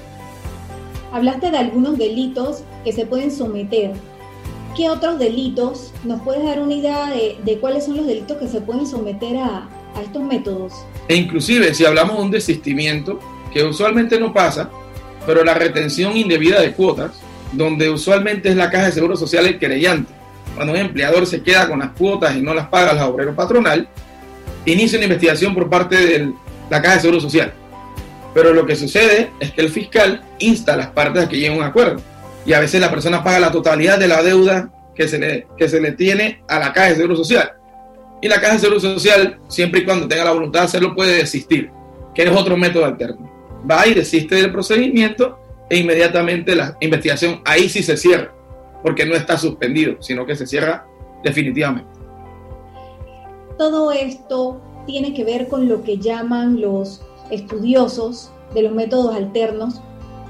Hablaste 1.11 1.51
de 1.51 1.57
algunos 1.57 1.97
delitos 1.97 2.65
que 2.85 2.93
se 2.93 3.07
pueden 3.07 3.31
someter. 3.31 3.93
¿Qué 4.77 4.91
otros 4.91 5.19
delitos 5.19 5.93
nos 6.05 6.21
puedes 6.21 6.45
dar 6.45 6.61
una 6.61 6.75
idea 6.75 7.11
de, 7.11 7.59
cuáles 7.59 7.87
son 7.87 7.97
los 7.97 8.07
delitos 8.07 8.37
que 8.37 8.47
se 8.47 8.61
pueden 8.61 8.87
someter 8.87 9.39
a, 9.39 9.69
a 9.97 10.03
estos 10.03 10.23
métodos? 10.23 10.75
E 11.09 11.17
inclusive 11.17 11.73
si 11.73 11.87
hablamos 11.87 12.19
de 12.19 12.23
un 12.25 12.31
desistimiento, 12.31 13.19
que 13.55 13.65
usualmente 13.65 14.21
no 14.21 14.35
pasa, 14.35 14.69
pero 15.27 15.43
la 15.45 15.55
retención 15.55 16.15
indebida 16.15 16.61
de 16.61 16.73
cuotas, 16.73 17.23
donde 17.53 17.89
usualmente 17.89 18.49
es 18.49 18.57
la 18.57 18.71
caja 18.71 18.87
de 18.87 18.93
seguro 18.93 19.17
social 19.17 19.47
el 19.47 19.59
querellante. 19.59 20.13
Cuando 20.55 20.73
un 20.73 20.79
empleador 20.79 21.27
se 21.27 21.43
queda 21.43 21.69
con 21.69 21.79
las 21.79 21.91
cuotas 21.91 22.37
y 22.37 22.43
no 22.43 22.55
las 22.55 22.69
paga 22.69 22.91
al 22.91 22.99
obrero 23.01 23.35
patronal, 23.35 23.89
inicia 24.67 24.99
una 24.99 25.05
investigación 25.05 25.55
por 25.55 25.69
parte 25.71 25.97
de 25.97 26.33
la 26.69 26.83
caja 26.83 26.97
de 26.97 27.01
seguro 27.01 27.21
social. 27.21 27.53
Pero 28.35 28.53
lo 28.53 28.67
que 28.67 28.77
sucede 28.77 29.31
es 29.41 29.53
que 29.53 29.63
el 29.63 29.71
fiscal 29.71 30.23
insta 30.39 30.75
a 30.75 30.77
las 30.77 30.89
partes 30.89 31.25
a 31.25 31.29
que 31.29 31.37
lleguen 31.37 31.55
a 31.55 31.57
un 31.57 31.63
acuerdo. 31.65 32.01
Y 32.45 32.53
a 32.53 32.61
veces 32.61 32.81
la 32.81 32.91
persona 32.91 33.23
paga 33.23 33.41
la 33.41 33.51
totalidad 33.53 33.99
de 33.99 34.09
la 34.09 34.23
deuda 34.23 34.71
que 34.95 35.09
se 35.09 35.19
le, 35.19 35.47
que 35.57 35.69
se 35.69 35.81
le 35.81 35.93
tiene 35.93 36.43
a 36.49 36.59
la 36.59 36.73
caja 36.73 36.89
de 36.89 36.97
seguro 36.97 37.17
social. 37.17 37.53
Y 38.21 38.29
la 38.29 38.41
caja 38.41 38.55
de 38.55 38.59
seguro 38.59 38.81
social, 38.81 39.39
siempre 39.49 39.81
y 39.81 39.85
cuando 39.85 40.09
tenga 40.09 40.25
la 40.25 40.33
voluntad 40.33 40.61
de 40.61 40.67
hacerlo, 40.67 40.95
puede 40.95 41.19
desistir, 41.19 41.71
que 42.15 42.25
es 42.25 42.31
otro 42.31 42.57
método 42.57 42.85
alterno. 42.85 43.31
Va 43.69 43.87
y 43.87 43.95
desiste 43.95 44.35
del 44.35 44.51
procedimiento 44.51 45.39
e 45.71 45.79
inmediatamente 45.79 46.55
la 46.55 46.77
investigación 46.81 47.41
ahí 47.45 47.69
sí 47.69 47.83
se 47.83 47.97
cierra, 47.97 48.33
porque 48.83 49.07
no 49.07 49.15
está 49.15 49.37
suspendido, 49.37 49.97
sino 50.01 50.25
que 50.27 50.37
se 50.37 50.47
cierra 50.47 50.87
definitivamente. 51.23 51.91
Todo 53.59 53.93
esto 53.93 54.61
tiene 54.87 55.13
que 55.15 55.25
ver 55.25 55.49
con 55.49 55.69
lo 55.69 55.83
que 55.83 55.99
llaman 55.99 56.61
los 56.61 57.03
estudiosos 57.31 58.33
de 58.55 58.63
los 58.63 58.73
métodos 58.73 59.15
alternos 59.15 59.83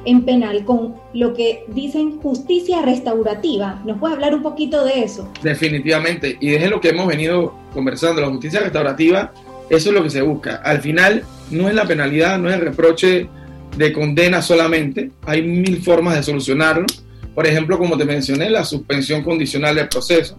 en 0.05 0.25
penal, 0.25 0.65
con 0.65 0.95
lo 1.13 1.35
que 1.35 1.65
dicen 1.69 2.21
justicia 2.21 2.83
restaurativa. 2.83 3.81
¿Nos 3.85 3.99
puede 3.99 4.15
hablar 4.15 4.35
un 4.35 4.43
poquito 4.43 4.85
de 4.85 5.03
eso? 5.03 5.31
Definitivamente, 5.43 6.37
y 6.41 6.55
es 6.55 6.71
lo 6.71 6.81
que 6.81 6.91
hemos 6.91 7.07
venido 7.07 7.55
conversando, 7.75 8.21
la 8.21 8.29
justicia 8.29 8.61
restaurativa, 8.61 9.33
eso 9.69 9.91
es 9.91 9.95
lo 9.95 10.03
que 10.03 10.11
se 10.11 10.23
busca. 10.23 10.57
Al 10.65 10.81
final, 10.81 11.25
no 11.51 11.69
es 11.69 11.75
la 11.75 11.85
penalidad, 11.85 12.39
no 12.39 12.49
es 12.49 12.55
el 12.55 12.63
reproche 12.63 13.29
de 13.77 13.93
condena 13.93 14.43
solamente, 14.43 15.11
hay 15.25 15.43
mil 15.43 15.83
formas 15.83 16.17
de 16.17 16.23
solucionarlo. 16.23 16.87
Por 17.35 17.47
ejemplo, 17.47 17.79
como 17.79 17.97
te 17.97 18.05
mencioné, 18.05 18.51
la 18.51 18.65
suspensión 18.65 19.23
condicional 19.23 19.77
del 19.77 19.89
proceso. 19.89 20.39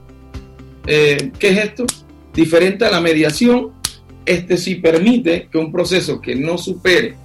Eh, 0.85 1.31
¿Qué 1.39 1.49
es 1.49 1.57
esto? 1.57 1.85
Diferente 2.33 2.85
a 2.85 2.91
la 2.91 2.99
mediación, 2.99 3.71
este 4.25 4.57
sí 4.57 4.75
permite 4.75 5.47
que 5.51 5.57
un 5.57 5.71
proceso 5.71 6.21
que 6.21 6.35
no 6.35 6.57
supere 6.57 7.15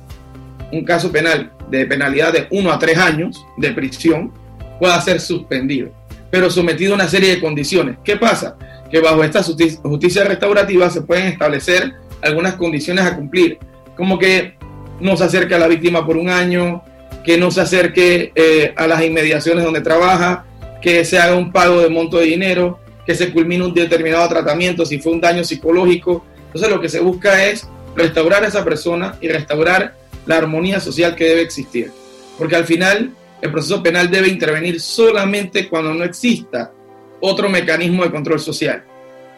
un 0.73 0.85
caso 0.85 1.11
penal 1.11 1.53
de 1.71 1.87
penalidad 1.87 2.33
de 2.33 2.47
1 2.51 2.73
a 2.73 2.79
3 2.79 2.99
años 2.99 3.47
de 3.57 3.73
prisión 3.73 4.33
pueda 4.79 5.01
ser 5.01 5.21
suspendido, 5.21 5.93
pero 6.31 6.51
sometido 6.51 6.93
a 6.93 6.97
una 6.97 7.09
serie 7.09 7.31
de 7.31 7.41
condiciones. 7.41 7.97
¿Qué 8.05 8.17
pasa? 8.17 8.57
Que 8.91 9.01
bajo 9.01 9.23
esta 9.23 9.43
justicia 9.43 10.25
restaurativa 10.25 10.91
se 10.91 11.03
pueden 11.03 11.27
establecer 11.27 11.93
algunas 12.23 12.55
condiciones 12.55 13.05
a 13.05 13.17
cumplir, 13.17 13.59
como 13.97 14.19
que 14.19 14.55
no 15.01 15.17
se 15.17 15.25
acerque 15.25 15.55
a 15.55 15.59
la 15.59 15.69
víctima 15.69 16.05
por 16.07 16.17
un 16.17 16.29
año, 16.29 16.83
que 17.25 17.39
no 17.39 17.51
se 17.51 17.63
acerque 17.63 18.33
eh, 18.35 18.73
a 18.77 18.87
las 18.87 19.03
inmediaciones 19.03 19.65
donde 19.65 19.81
trabaja, 19.81 20.45
que 20.83 21.05
se 21.05 21.19
haga 21.19 21.37
un 21.37 21.51
pago 21.51 21.81
de 21.81 21.89
monto 21.89 22.19
de 22.19 22.27
dinero, 22.27 22.79
que 23.07 23.15
se 23.15 23.33
culmine 23.33 23.65
un 23.65 23.75
determinado 23.75 24.29
tratamiento 24.29 24.85
si 24.85 24.99
fue 24.99 25.13
un 25.13 25.21
daño 25.21 25.45
psicológico. 25.45 26.25
Entonces 26.47 26.71
lo 26.71 26.81
que 26.81 26.89
se 26.89 27.01
busca 27.01 27.45
es 27.45 27.67
restaurar 27.97 28.45
a 28.45 28.49
esa 28.49 28.65
persona 28.65 29.17
y 29.21 29.29
restaurar 29.29 29.95
la 30.27 30.37
armonía 30.37 30.81
social 30.81 31.15
que 31.15 31.25
debe 31.25 31.43
existir. 31.43 31.91
Porque 32.39 32.57
al 32.57 32.65
final 32.65 33.13
el 33.41 33.51
proceso 33.51 33.83
penal 33.83 34.11
debe 34.11 34.29
intervenir 34.29 34.81
solamente 34.81 35.69
cuando 35.69 35.95
no 35.95 36.05
exista 36.05 36.73
otro 37.21 37.49
mecanismo 37.49 38.05
de 38.05 38.11
control 38.11 38.41
social. 38.41 38.85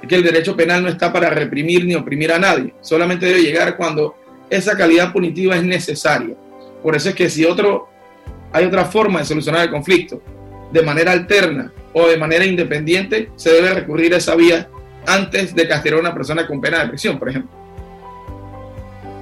Que 0.09 0.15
el 0.15 0.23
derecho 0.23 0.55
penal 0.55 0.83
no 0.83 0.89
está 0.89 1.13
para 1.13 1.31
reprimir 1.31 1.85
ni 1.85 1.95
oprimir 1.95 2.31
a 2.31 2.39
nadie, 2.39 2.75
solamente 2.81 3.27
debe 3.27 3.43
llegar 3.43 3.77
cuando 3.77 4.15
esa 4.51 4.77
calidad 4.77 5.13
punitiva 5.13 5.57
es 5.57 5.65
necesaria. 5.65 6.37
Por 6.83 6.95
eso 6.95 7.09
es 7.09 7.15
que 7.15 7.29
si 7.29 7.45
otro, 7.45 7.89
hay 8.53 8.65
otra 8.65 8.85
forma 8.85 9.21
de 9.21 9.25
solucionar 9.25 9.63
el 9.63 9.71
conflicto, 9.71 10.21
de 10.73 10.83
manera 10.83 11.13
alterna 11.13 11.73
o 11.93 12.07
de 12.07 12.17
manera 12.17 12.45
independiente, 12.45 13.31
se 13.37 13.51
debe 13.51 13.75
recurrir 13.75 14.15
a 14.15 14.19
esa 14.19 14.35
vía 14.35 14.69
antes 15.07 15.55
de 15.55 15.69
castigar 15.69 15.99
a 15.99 16.03
una 16.03 16.15
persona 16.15 16.47
con 16.47 16.61
pena 16.61 16.81
de 16.81 16.89
prisión, 16.89 17.19
por 17.19 17.29
ejemplo. 17.29 17.51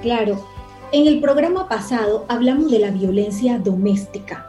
Claro. 0.01 0.47
En 0.91 1.07
el 1.07 1.19
programa 1.19 1.67
pasado 1.67 2.25
hablamos 2.27 2.71
de 2.71 2.79
la 2.79 2.91
violencia 2.91 3.57
doméstica. 3.57 4.45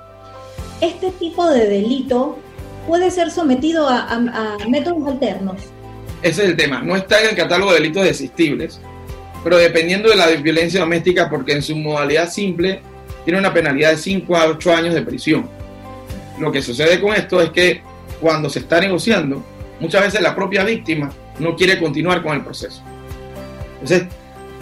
Este 0.81 1.11
tipo 1.13 1.49
de 1.49 1.67
delito 1.67 2.39
puede 2.87 3.11
ser 3.11 3.31
sometido 3.31 3.89
a, 3.89 4.09
a 4.11 4.57
métodos 4.69 5.07
alternos. 5.09 5.57
Ese 6.23 6.45
es 6.45 6.51
el 6.51 6.57
tema. 6.57 6.83
No 6.83 6.97
está 6.97 7.21
en 7.23 7.31
el 7.31 7.37
catálogo 7.37 7.73
de 7.73 7.81
delitos 7.81 8.05
desistibles, 8.05 8.81
pero 9.47 9.59
dependiendo 9.59 10.09
de 10.09 10.17
la 10.17 10.27
violencia 10.27 10.81
doméstica, 10.81 11.31
porque 11.31 11.53
en 11.53 11.63
su 11.63 11.77
modalidad 11.77 12.29
simple 12.29 12.81
tiene 13.25 13.39
una 13.39 13.55
penalidad 13.55 13.93
de 13.93 13.97
5 13.97 14.37
a 14.37 14.47
8 14.47 14.75
años 14.75 14.93
de 14.93 15.03
prisión. 15.03 15.49
Lo 16.41 16.51
que 16.51 16.61
sucede 16.61 17.01
con 17.01 17.15
esto 17.15 17.41
es 17.41 17.51
que 17.51 17.81
cuando 18.21 18.51
se 18.51 18.59
está 18.59 18.81
negociando, 18.81 19.45
muchas 19.79 20.03
veces 20.03 20.21
la 20.21 20.35
propia 20.35 20.65
víctima 20.65 21.13
no 21.39 21.55
quiere 21.55 21.79
continuar 21.79 22.25
con 22.25 22.35
el 22.35 22.43
proceso. 22.43 22.83
Entonces, 23.75 24.09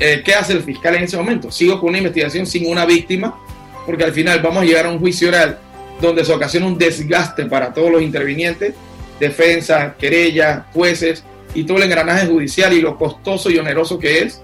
eh, 0.01 0.21
¿qué 0.23 0.35
hace 0.35 0.53
el 0.53 0.63
fiscal 0.63 0.97
en 0.97 1.05
ese 1.05 1.17
momento? 1.17 1.51
Sigo 1.51 1.81
con 1.81 1.89
una 1.89 1.97
investigación 1.97 2.45
sin 2.45 2.71
una 2.71 2.85
víctima, 2.85 3.41
porque 3.87 4.05
al 4.05 4.13
final 4.13 4.41
vamos 4.41 4.65
a 4.65 4.67
llegar 4.67 4.85
a 4.85 4.91
un 4.91 4.99
juicio 4.99 5.29
oral 5.29 5.61
donde 6.03 6.27
se 6.27 6.33
ocasiona 6.35 6.67
un 6.67 6.77
desgaste 6.77 7.47
para 7.47 7.73
todos 7.73 7.91
los 7.91 8.03
intervinientes, 8.03 8.75
defensa, 9.19 9.95
querella, 9.99 10.67
jueces 10.75 11.25
y 11.55 11.65
todo 11.65 11.79
el 11.79 11.85
engranaje 11.85 12.27
judicial 12.27 12.75
y 12.75 12.83
lo 12.83 12.99
costoso 12.99 13.49
y 13.49 13.57
oneroso 13.57 13.99
que 13.99 14.19
es 14.19 14.43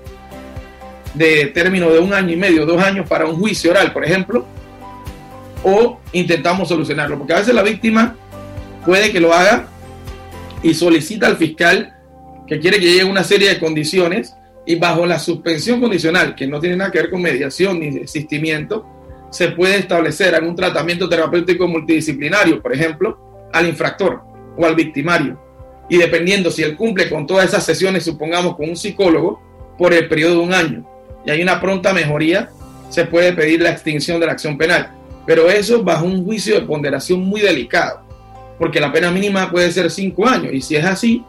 de 1.15 1.47
término 1.47 1.91
de 1.91 1.99
un 1.99 2.15
año 2.15 2.33
y 2.33 2.37
medio, 2.37 2.67
dos 2.67 2.83
años 2.83 3.09
para 3.09 3.27
un 3.27 3.37
juicio 3.37 3.71
oral, 3.71 3.93
por 3.93 4.05
ejemplo, 4.05 4.47
o 5.63 6.01
intentamos 6.13 6.69
solucionarlo, 6.69 7.19
porque 7.19 7.35
a 7.35 7.39
veces 7.39 7.55
la 7.55 7.63
víctima 7.63 8.17
puede 8.85 9.13
que 9.13 9.21
lo 9.21 9.33
haga 9.33 9.69
y 10.63 10.75
solicita 10.75 11.27
al 11.27 11.37
fiscal 11.37 11.97
que 12.47 12.59
quiere 12.59 12.79
que 12.79 12.87
llegue 12.87 13.05
una 13.05 13.25
serie 13.25 13.49
de 13.49 13.59
condiciones 13.59 14.35
y 14.67 14.77
bajo 14.77 15.07
la 15.07 15.19
suspensión 15.19 15.81
condicional, 15.81 16.35
que 16.35 16.47
no 16.47 16.61
tiene 16.61 16.77
nada 16.77 16.91
que 16.91 16.99
ver 16.99 17.11
con 17.11 17.23
mediación 17.23 17.81
ni 17.81 17.91
desistimiento, 17.91 18.87
se 19.31 19.49
puede 19.49 19.79
establecer 19.79 20.35
algún 20.35 20.57
tratamiento 20.57 21.09
terapéutico 21.09 21.69
multidisciplinario, 21.69 22.61
por 22.61 22.73
ejemplo, 22.73 23.49
al 23.53 23.69
infractor 23.69 24.23
o 24.57 24.67
al 24.67 24.75
victimario. 24.75 25.41
Y 25.89 25.97
dependiendo 25.97 26.51
si 26.51 26.63
él 26.63 26.77
cumple 26.77 27.09
con 27.09 27.27
todas 27.27 27.47
esas 27.47 27.65
sesiones, 27.65 28.05
supongamos 28.05 28.57
con 28.57 28.69
un 28.69 28.77
psicólogo, 28.77 29.41
por 29.79 29.95
el 29.95 30.09
periodo 30.09 30.35
de 30.35 30.41
un 30.41 30.53
año, 30.53 30.87
y 31.25 31.31
hay 31.31 31.43
una 31.43 31.61
pronta 31.61 31.93
mejoría, 31.93 32.51
se 32.89 33.05
puede 33.05 33.33
pedir 33.33 33.63
la 33.63 33.71
extinción 33.71 34.21
de 34.21 34.27
la 34.27 34.33
acción 34.33 34.59
penal. 34.59 34.91
Pero 35.27 35.51
eso 35.51 35.83
bajo 35.83 36.05
un 36.07 36.25
juicio 36.25 36.55
de 36.55 36.63
ponderación 36.63 37.21
muy 37.21 37.41
delicado, 37.41 38.01
porque 38.59 38.81
la 38.81 38.93
pena 38.93 39.11
mínima 39.11 39.51
puede 39.51 39.71
ser 39.71 39.91
cinco 39.91 40.27
años, 40.27 40.53
y 40.53 40.61
si 40.61 40.77
es 40.77 40.85
así, 40.85 41.25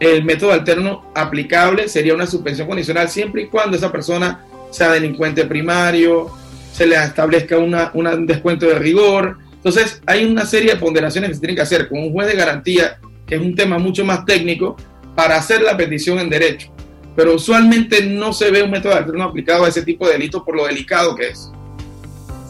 el 0.00 0.24
método 0.24 0.52
alterno 0.52 1.10
aplicable 1.14 1.88
sería 1.88 2.14
una 2.14 2.26
suspensión 2.26 2.68
condicional 2.68 3.08
siempre 3.08 3.42
y 3.42 3.46
cuando 3.46 3.76
esa 3.76 3.90
persona 3.90 4.44
sea 4.70 4.92
delincuente 4.92 5.44
primario, 5.46 6.30
se 6.72 6.86
le 6.86 6.96
establezca 6.96 7.56
una, 7.56 7.90
un 7.94 8.26
descuento 8.26 8.66
de 8.66 8.78
rigor. 8.78 9.38
Entonces, 9.54 10.02
hay 10.04 10.24
una 10.26 10.44
serie 10.44 10.72
de 10.72 10.76
ponderaciones 10.76 11.30
que 11.30 11.34
se 11.34 11.40
tienen 11.40 11.56
que 11.56 11.62
hacer 11.62 11.88
con 11.88 11.98
un 11.98 12.12
juez 12.12 12.28
de 12.28 12.36
garantía, 12.36 12.98
que 13.26 13.36
es 13.36 13.40
un 13.40 13.54
tema 13.54 13.78
mucho 13.78 14.04
más 14.04 14.26
técnico, 14.26 14.76
para 15.14 15.36
hacer 15.36 15.62
la 15.62 15.76
petición 15.78 16.18
en 16.18 16.28
derecho 16.28 16.70
pero 17.16 17.34
usualmente 17.34 18.04
no 18.04 18.32
se 18.32 18.50
ve 18.50 18.62
un 18.62 18.70
método 18.70 18.94
alterno 18.94 19.24
aplicado 19.24 19.64
a 19.64 19.68
ese 19.68 19.82
tipo 19.82 20.06
de 20.06 20.12
delito 20.12 20.44
por 20.44 20.54
lo 20.54 20.66
delicado 20.66 21.16
que 21.16 21.28
es. 21.28 21.50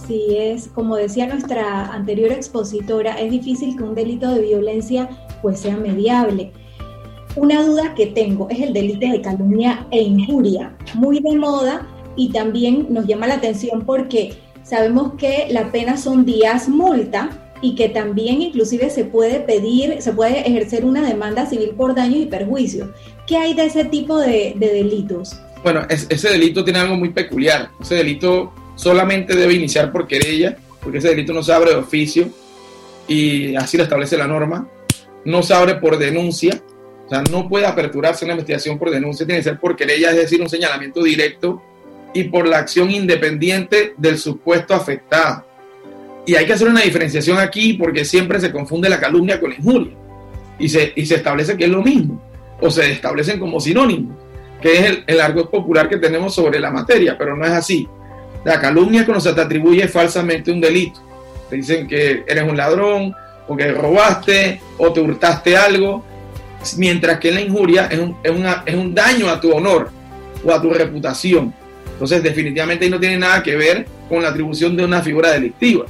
Sí, 0.07 0.37
es 0.37 0.69
como 0.69 0.97
decía 0.97 1.27
nuestra 1.27 1.87
anterior 1.87 2.33
expositora, 2.33 3.15
es 3.15 3.31
difícil 3.31 3.77
que 3.77 3.83
un 3.83 3.95
delito 3.95 4.29
de 4.33 4.41
violencia 4.41 5.09
pues 5.41 5.61
sea 5.61 5.77
mediable. 5.77 6.53
Una 7.37 7.63
duda 7.63 7.95
que 7.95 8.07
tengo 8.07 8.49
es 8.51 8.61
el 8.61 8.73
delito 8.73 9.07
de 9.09 9.21
calumnia 9.21 9.87
e 9.91 10.03
injuria, 10.03 10.77
muy 10.95 11.21
de 11.21 11.37
moda 11.37 11.87
y 12.17 12.31
también 12.31 12.87
nos 12.91 13.07
llama 13.07 13.27
la 13.27 13.35
atención 13.35 13.85
porque 13.85 14.35
sabemos 14.63 15.15
que 15.19 15.47
la 15.51 15.71
pena 15.71 15.97
son 15.97 16.25
días 16.25 16.69
multa 16.69 17.46
y 17.61 17.75
que 17.75 17.89
también 17.89 18.43
inclusive 18.43 18.91
se 18.91 19.05
puede 19.05 19.41
pedir, 19.41 20.01
se 20.03 20.13
puede 20.13 20.47
ejercer 20.47 20.85
una 20.85 21.07
demanda 21.07 21.47
civil 21.47 21.71
por 21.77 21.95
daños 21.95 22.21
y 22.21 22.27
perjuicios. 22.27 22.91
¿Qué 23.27 23.37
hay 23.37 23.55
de 23.55 23.65
ese 23.65 23.85
tipo 23.85 24.19
de, 24.19 24.55
delitos? 24.59 25.37
Bueno, 25.63 25.87
ese 25.89 26.29
delito 26.29 26.65
tiene 26.65 26.81
algo 26.81 26.97
muy 26.97 27.11
peculiar. 27.11 27.71
Ese 27.81 27.97
delito 27.97 28.53
solamente 28.77 29.35
debe 29.35 29.55
iniciar 29.55 29.91
por 29.91 30.07
querella, 30.07 30.57
porque 30.81 30.99
ese 30.99 31.09
delito 31.09 31.33
no 31.33 31.43
se 31.43 31.53
abre 31.53 31.71
de 31.71 31.77
oficio 31.77 32.29
y 33.09 33.57
así 33.57 33.77
lo 33.77 33.83
establece 33.83 34.17
la 34.17 34.29
norma. 34.29 34.69
No 35.25 35.43
se 35.43 35.55
abre 35.55 35.77
por 35.77 35.99
denuncia, 35.99 36.63
o 37.07 37.09
sea, 37.09 37.23
no 37.31 37.49
puede 37.49 37.67
aperturarse 37.67 38.25
una 38.25 38.35
investigación 38.35 38.79
por 38.79 38.91
denuncia, 38.91 39.27
tiene 39.27 39.41
que 39.41 39.45
ser 39.45 39.59
por 39.59 39.77
querella, 39.77 40.11
es 40.11 40.17
decir, 40.17 40.41
un 40.41 40.49
señalamiento 40.49 41.03
directo 41.03 41.63
y 42.15 42.25
por 42.25 42.47
la 42.47 42.59
acción 42.59 42.91
independiente 42.91 43.95
del 43.97 44.19
supuesto 44.19 44.75
afectado. 44.75 45.45
Y 46.27 46.35
hay 46.35 46.45
que 46.45 46.53
hacer 46.53 46.69
una 46.69 46.81
diferenciación 46.81 47.39
aquí 47.39 47.75
porque 47.75 48.05
siempre 48.05 48.41
se 48.41 48.51
confunde 48.51 48.89
la 48.89 49.01
calumnia 49.01 49.41
con 49.41 49.51
la 49.51 49.57
injuria 49.57 49.93
y 50.59 50.69
se, 50.69 50.93
y 50.97 51.07
se 51.07 51.17
establece 51.17 51.57
que 51.57 51.65
es 51.65 51.71
lo 51.71 51.83
mismo 51.83 52.21
o 52.61 52.71
se 52.71 52.91
establecen 52.91 53.39
como 53.39 53.61
sinónimos, 53.61 54.17
que 54.61 54.73
es 54.73 54.81
el, 54.87 55.05
el 55.07 55.21
argot 55.21 55.51
popular 55.51 55.89
que 55.89 55.99
tenemos 55.99 56.35
sobre 56.35 56.59
la 56.59 56.71
materia, 56.71 57.17
pero 57.17 57.37
no 57.37 57.45
es 57.45 57.53
así. 57.53 57.87
La 58.45 58.61
calumnia 58.61 59.05
cuando 59.05 59.21
se 59.21 59.33
te 59.33 59.41
atribuye 59.41 59.87
falsamente 59.89 60.51
un 60.51 60.61
delito. 60.61 61.01
Te 61.51 61.57
dicen 61.57 61.87
que 61.87 62.25
eres 62.27 62.45
un 62.45 62.57
ladrón, 62.57 63.15
o 63.49 63.57
que 63.57 63.73
robaste, 63.73 64.61
o 64.79 64.93
te 64.93 65.01
hurtaste 65.01 65.57
algo, 65.57 66.05
mientras 66.77 67.19
que 67.19 67.31
la 67.31 67.41
injuria 67.41 67.87
es 67.87 67.99
un, 67.99 68.17
es, 68.23 68.31
una, 68.31 68.63
es 68.67 68.75
un 68.75 68.95
daño 68.95 69.29
a 69.29 69.41
tu 69.41 69.53
honor 69.53 69.91
o 70.45 70.53
a 70.53 70.61
tu 70.61 70.71
reputación. 70.71 71.55
Entonces, 71.93 72.23
definitivamente 72.23 72.91
no 72.91 72.99
tiene 72.99 73.19
nada 73.19 73.43
que 73.43 73.57
ver 73.57 73.87
con 74.09 74.23
la 74.23 74.31
atribución 74.31 74.77
de 74.77 74.85
una 74.85 75.03
figura 75.03 75.31
delictiva. 75.31 75.87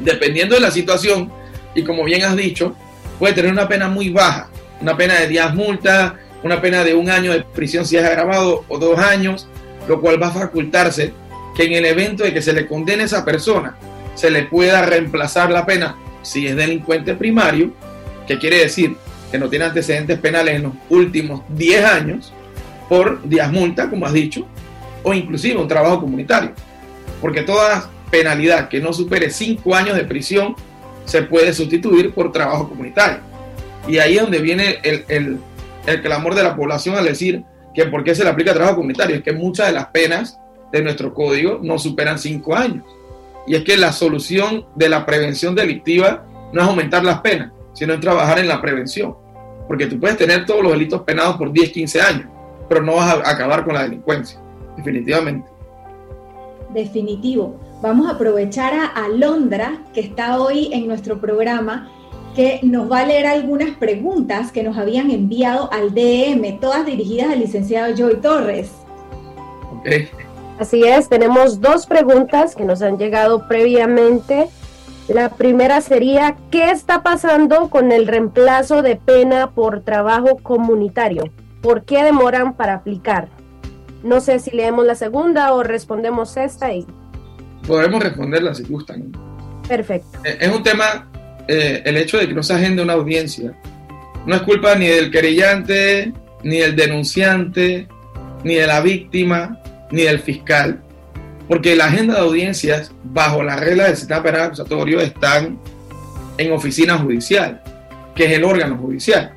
Dependiendo 0.00 0.54
de 0.54 0.60
la 0.60 0.70
situación, 0.70 1.30
y 1.74 1.82
como 1.82 2.04
bien 2.04 2.22
has 2.24 2.36
dicho, 2.36 2.74
puede 3.18 3.34
tener 3.34 3.52
una 3.52 3.68
pena 3.68 3.88
muy 3.88 4.10
baja, 4.10 4.48
una 4.80 4.96
pena 4.96 5.14
de 5.20 5.28
10 5.28 5.54
multas, 5.54 6.14
una 6.42 6.60
pena 6.60 6.84
de 6.84 6.94
un 6.94 7.08
año 7.10 7.32
de 7.32 7.42
prisión 7.42 7.86
si 7.86 7.96
es 7.96 8.04
agravado 8.04 8.64
o 8.68 8.78
dos 8.78 8.98
años, 8.98 9.48
lo 9.88 10.00
cual 10.00 10.22
va 10.22 10.28
a 10.28 10.32
facultarse 10.32 11.12
que 11.56 11.64
en 11.64 11.72
el 11.72 11.84
evento 11.84 12.24
de 12.24 12.34
que 12.34 12.42
se 12.42 12.52
le 12.52 12.66
condene 12.66 13.02
a 13.02 13.06
esa 13.06 13.24
persona, 13.24 13.76
se 14.14 14.30
le 14.30 14.44
pueda 14.44 14.82
reemplazar 14.82 15.50
la 15.50 15.64
pena 15.64 15.96
si 16.22 16.46
es 16.46 16.56
delincuente 16.56 17.14
primario, 17.14 17.72
que 18.26 18.38
quiere 18.38 18.60
decir 18.60 18.96
que 19.30 19.38
no 19.38 19.48
tiene 19.48 19.66
antecedentes 19.66 20.18
penales 20.18 20.56
en 20.56 20.64
los 20.64 20.72
últimos 20.88 21.42
10 21.50 21.84
años, 21.84 22.32
por 22.88 23.26
días 23.26 23.50
multa, 23.50 23.88
como 23.88 24.06
has 24.06 24.12
dicho, 24.12 24.46
o 25.02 25.12
inclusive 25.12 25.58
un 25.58 25.68
trabajo 25.68 26.00
comunitario. 26.00 26.52
Porque 27.20 27.42
toda 27.42 27.90
penalidad 28.14 28.68
que 28.68 28.78
no 28.78 28.92
supere 28.92 29.28
5 29.28 29.74
años 29.74 29.96
de 29.96 30.04
prisión 30.04 30.54
se 31.04 31.22
puede 31.22 31.52
sustituir 31.52 32.14
por 32.14 32.30
trabajo 32.30 32.68
comunitario. 32.68 33.18
Y 33.88 33.98
ahí 33.98 34.14
es 34.14 34.22
donde 34.22 34.38
viene 34.38 34.78
el, 34.84 35.40
el, 35.86 36.00
clamor 36.00 36.36
de 36.36 36.44
la 36.44 36.54
población 36.54 36.94
al 36.96 37.06
decir 37.06 37.42
que 37.74 37.86
por 37.86 38.04
qué 38.04 38.14
se 38.14 38.22
le 38.22 38.30
aplica 38.30 38.54
trabajo 38.54 38.76
comunitario. 38.76 39.16
Es 39.16 39.22
que 39.24 39.32
muchas 39.32 39.66
de 39.66 39.72
las 39.72 39.86
penas 39.86 40.38
de 40.70 40.80
nuestro 40.80 41.12
código 41.12 41.58
no 41.60 41.76
superan 41.76 42.20
5 42.20 42.54
años. 42.54 42.84
Y 43.48 43.56
es 43.56 43.64
que 43.64 43.76
la 43.76 43.90
solución 43.90 44.64
de 44.76 44.88
la 44.88 45.04
prevención 45.04 45.56
delictiva 45.56 46.24
no 46.52 46.62
es 46.62 46.68
aumentar 46.68 47.02
las 47.02 47.20
penas, 47.20 47.50
sino 47.72 47.98
trabajar 47.98 48.38
en 48.38 48.46
la 48.46 48.62
prevención. 48.62 49.16
Porque 49.66 49.86
tú 49.86 49.98
puedes 49.98 50.16
tener 50.16 50.46
todos 50.46 50.62
los 50.62 50.70
delitos 50.70 51.02
penados 51.02 51.36
por 51.36 51.50
10, 51.50 51.70
15 51.70 52.00
años, 52.00 52.28
pero 52.68 52.80
no 52.80 52.94
vas 52.94 53.12
a 53.12 53.28
acabar 53.28 53.64
con 53.64 53.74
la 53.74 53.82
delincuencia, 53.82 54.38
definitivamente. 54.76 55.48
Definitivo. 56.72 57.73
Vamos 57.84 58.06
a 58.06 58.12
aprovechar 58.12 58.72
a 58.72 58.86
Alondra, 59.04 59.82
que 59.92 60.00
está 60.00 60.40
hoy 60.40 60.70
en 60.72 60.88
nuestro 60.88 61.20
programa, 61.20 61.90
que 62.34 62.60
nos 62.62 62.90
va 62.90 63.00
a 63.00 63.04
leer 63.04 63.26
algunas 63.26 63.76
preguntas 63.76 64.52
que 64.52 64.62
nos 64.62 64.78
habían 64.78 65.10
enviado 65.10 65.70
al 65.70 65.92
DM, 65.92 66.60
todas 66.60 66.86
dirigidas 66.86 67.32
al 67.32 67.40
licenciado 67.40 67.94
Joy 67.94 68.22
Torres. 68.22 68.70
Okay. 69.80 70.08
Así 70.58 70.82
es, 70.82 71.10
tenemos 71.10 71.60
dos 71.60 71.84
preguntas 71.84 72.54
que 72.54 72.64
nos 72.64 72.80
han 72.80 72.96
llegado 72.96 73.46
previamente. 73.48 74.48
La 75.06 75.28
primera 75.28 75.82
sería, 75.82 76.36
¿qué 76.50 76.70
está 76.70 77.02
pasando 77.02 77.68
con 77.68 77.92
el 77.92 78.06
reemplazo 78.06 78.80
de 78.80 78.96
pena 78.96 79.50
por 79.50 79.82
trabajo 79.82 80.38
comunitario? 80.42 81.24
¿Por 81.60 81.84
qué 81.84 82.02
demoran 82.02 82.54
para 82.54 82.76
aplicar? 82.76 83.28
No 84.02 84.22
sé 84.22 84.38
si 84.38 84.52
leemos 84.52 84.86
la 84.86 84.94
segunda 84.94 85.52
o 85.52 85.62
respondemos 85.62 86.38
esta 86.38 86.72
y... 86.72 86.86
Podemos 87.66 88.02
responderla 88.02 88.54
si 88.54 88.64
gustan. 88.64 89.12
Perfecto. 89.66 90.18
Es 90.24 90.48
un 90.48 90.62
tema, 90.62 91.08
eh, 91.48 91.82
el 91.84 91.96
hecho 91.96 92.18
de 92.18 92.28
que 92.28 92.34
no 92.34 92.42
se 92.42 92.54
agende 92.54 92.82
una 92.82 92.92
audiencia, 92.92 93.54
no 94.26 94.34
es 94.34 94.42
culpa 94.42 94.74
ni 94.74 94.86
del 94.86 95.10
querellante, 95.10 96.12
ni 96.42 96.58
del 96.58 96.76
denunciante, 96.76 97.88
ni 98.42 98.54
de 98.54 98.66
la 98.66 98.80
víctima, 98.80 99.60
ni 99.90 100.02
del 100.02 100.18
fiscal, 100.18 100.82
porque 101.48 101.76
la 101.76 101.86
agenda 101.86 102.14
de 102.14 102.20
audiencias, 102.20 102.92
bajo 103.02 103.42
la 103.42 103.56
regla 103.56 103.84
del 103.84 103.96
sistema 103.96 104.22
penal 104.22 104.42
acusatorio, 104.42 105.00
están 105.00 105.58
en 106.38 106.52
oficina 106.52 106.98
judicial, 106.98 107.62
que 108.14 108.26
es 108.26 108.32
el 108.32 108.44
órgano 108.44 108.76
judicial. 108.76 109.32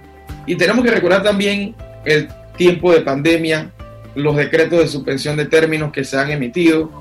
Y 0.45 0.55
tenemos 0.55 0.83
que 0.83 0.91
recordar 0.91 1.23
también 1.23 1.75
el 2.05 2.29
tiempo 2.57 2.93
de 2.93 3.01
pandemia, 3.01 3.71
los 4.15 4.35
decretos 4.35 4.79
de 4.79 4.87
suspensión 4.87 5.35
de 5.37 5.45
términos 5.45 5.91
que 5.91 6.03
se 6.03 6.17
han 6.17 6.31
emitido, 6.31 6.91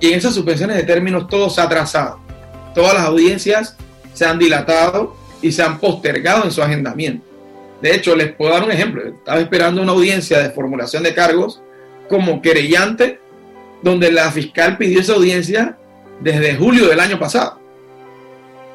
y 0.00 0.08
en 0.08 0.14
esas 0.14 0.34
suspensiones 0.34 0.76
de 0.76 0.82
términos 0.82 1.26
todo 1.28 1.48
se 1.50 1.60
ha 1.60 1.64
atrasado. 1.64 2.20
Todas 2.74 2.94
las 2.94 3.04
audiencias 3.04 3.76
se 4.12 4.26
han 4.26 4.38
dilatado 4.38 5.16
y 5.40 5.52
se 5.52 5.62
han 5.62 5.78
postergado 5.78 6.44
en 6.44 6.50
su 6.50 6.62
agendamiento. 6.62 7.24
De 7.80 7.94
hecho, 7.94 8.16
les 8.16 8.32
puedo 8.32 8.52
dar 8.52 8.64
un 8.64 8.72
ejemplo. 8.72 9.06
Estaba 9.06 9.40
esperando 9.40 9.82
una 9.82 9.92
audiencia 9.92 10.38
de 10.40 10.50
formulación 10.50 11.02
de 11.02 11.14
cargos 11.14 11.60
como 12.08 12.40
querellante, 12.40 13.20
donde 13.82 14.10
la 14.10 14.30
fiscal 14.30 14.78
pidió 14.78 15.00
esa 15.00 15.14
audiencia 15.14 15.76
desde 16.20 16.56
julio 16.56 16.88
del 16.88 17.00
año 17.00 17.18
pasado. 17.18 17.60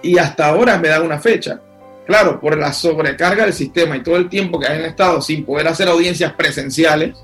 Y 0.01 0.17
hasta 0.17 0.47
ahora 0.47 0.77
me 0.77 0.87
dan 0.87 1.03
una 1.03 1.19
fecha. 1.19 1.61
Claro, 2.05 2.39
por 2.39 2.57
la 2.57 2.73
sobrecarga 2.73 3.45
del 3.45 3.53
sistema 3.53 3.95
y 3.97 4.03
todo 4.03 4.17
el 4.17 4.29
tiempo 4.29 4.59
que 4.59 4.67
han 4.67 4.81
estado 4.81 5.21
sin 5.21 5.45
poder 5.45 5.67
hacer 5.67 5.87
audiencias 5.87 6.33
presenciales 6.33 7.15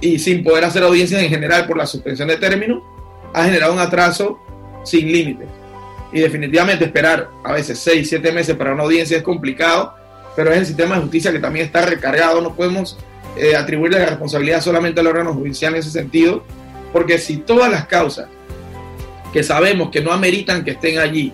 y 0.00 0.18
sin 0.18 0.42
poder 0.42 0.64
hacer 0.64 0.82
audiencias 0.82 1.22
en 1.22 1.28
general 1.28 1.66
por 1.66 1.76
la 1.76 1.86
suspensión 1.86 2.28
de 2.28 2.36
términos, 2.36 2.82
ha 3.32 3.44
generado 3.44 3.72
un 3.72 3.78
atraso 3.78 4.38
sin 4.84 5.10
límites. 5.10 5.48
Y 6.12 6.20
definitivamente 6.20 6.84
esperar 6.84 7.30
a 7.42 7.52
veces 7.52 7.78
6, 7.78 8.08
7 8.08 8.32
meses 8.32 8.56
para 8.56 8.74
una 8.74 8.82
audiencia 8.82 9.16
es 9.16 9.22
complicado, 9.22 9.94
pero 10.36 10.50
es 10.50 10.58
el 10.58 10.66
sistema 10.66 10.96
de 10.96 11.02
justicia 11.02 11.32
que 11.32 11.38
también 11.38 11.66
está 11.66 11.82
recargado. 11.82 12.40
No 12.40 12.54
podemos 12.54 12.98
eh, 13.36 13.56
atribuirle 13.56 13.98
la 13.98 14.06
responsabilidad 14.06 14.60
solamente 14.60 15.00
al 15.00 15.06
órgano 15.06 15.32
judicial 15.32 15.72
en 15.72 15.80
ese 15.80 15.90
sentido, 15.90 16.44
porque 16.92 17.18
si 17.18 17.38
todas 17.38 17.70
las 17.70 17.86
causas 17.86 18.28
que 19.32 19.42
sabemos 19.42 19.90
que 19.90 20.02
no 20.02 20.12
ameritan 20.12 20.64
que 20.64 20.72
estén 20.72 20.98
allí, 20.98 21.32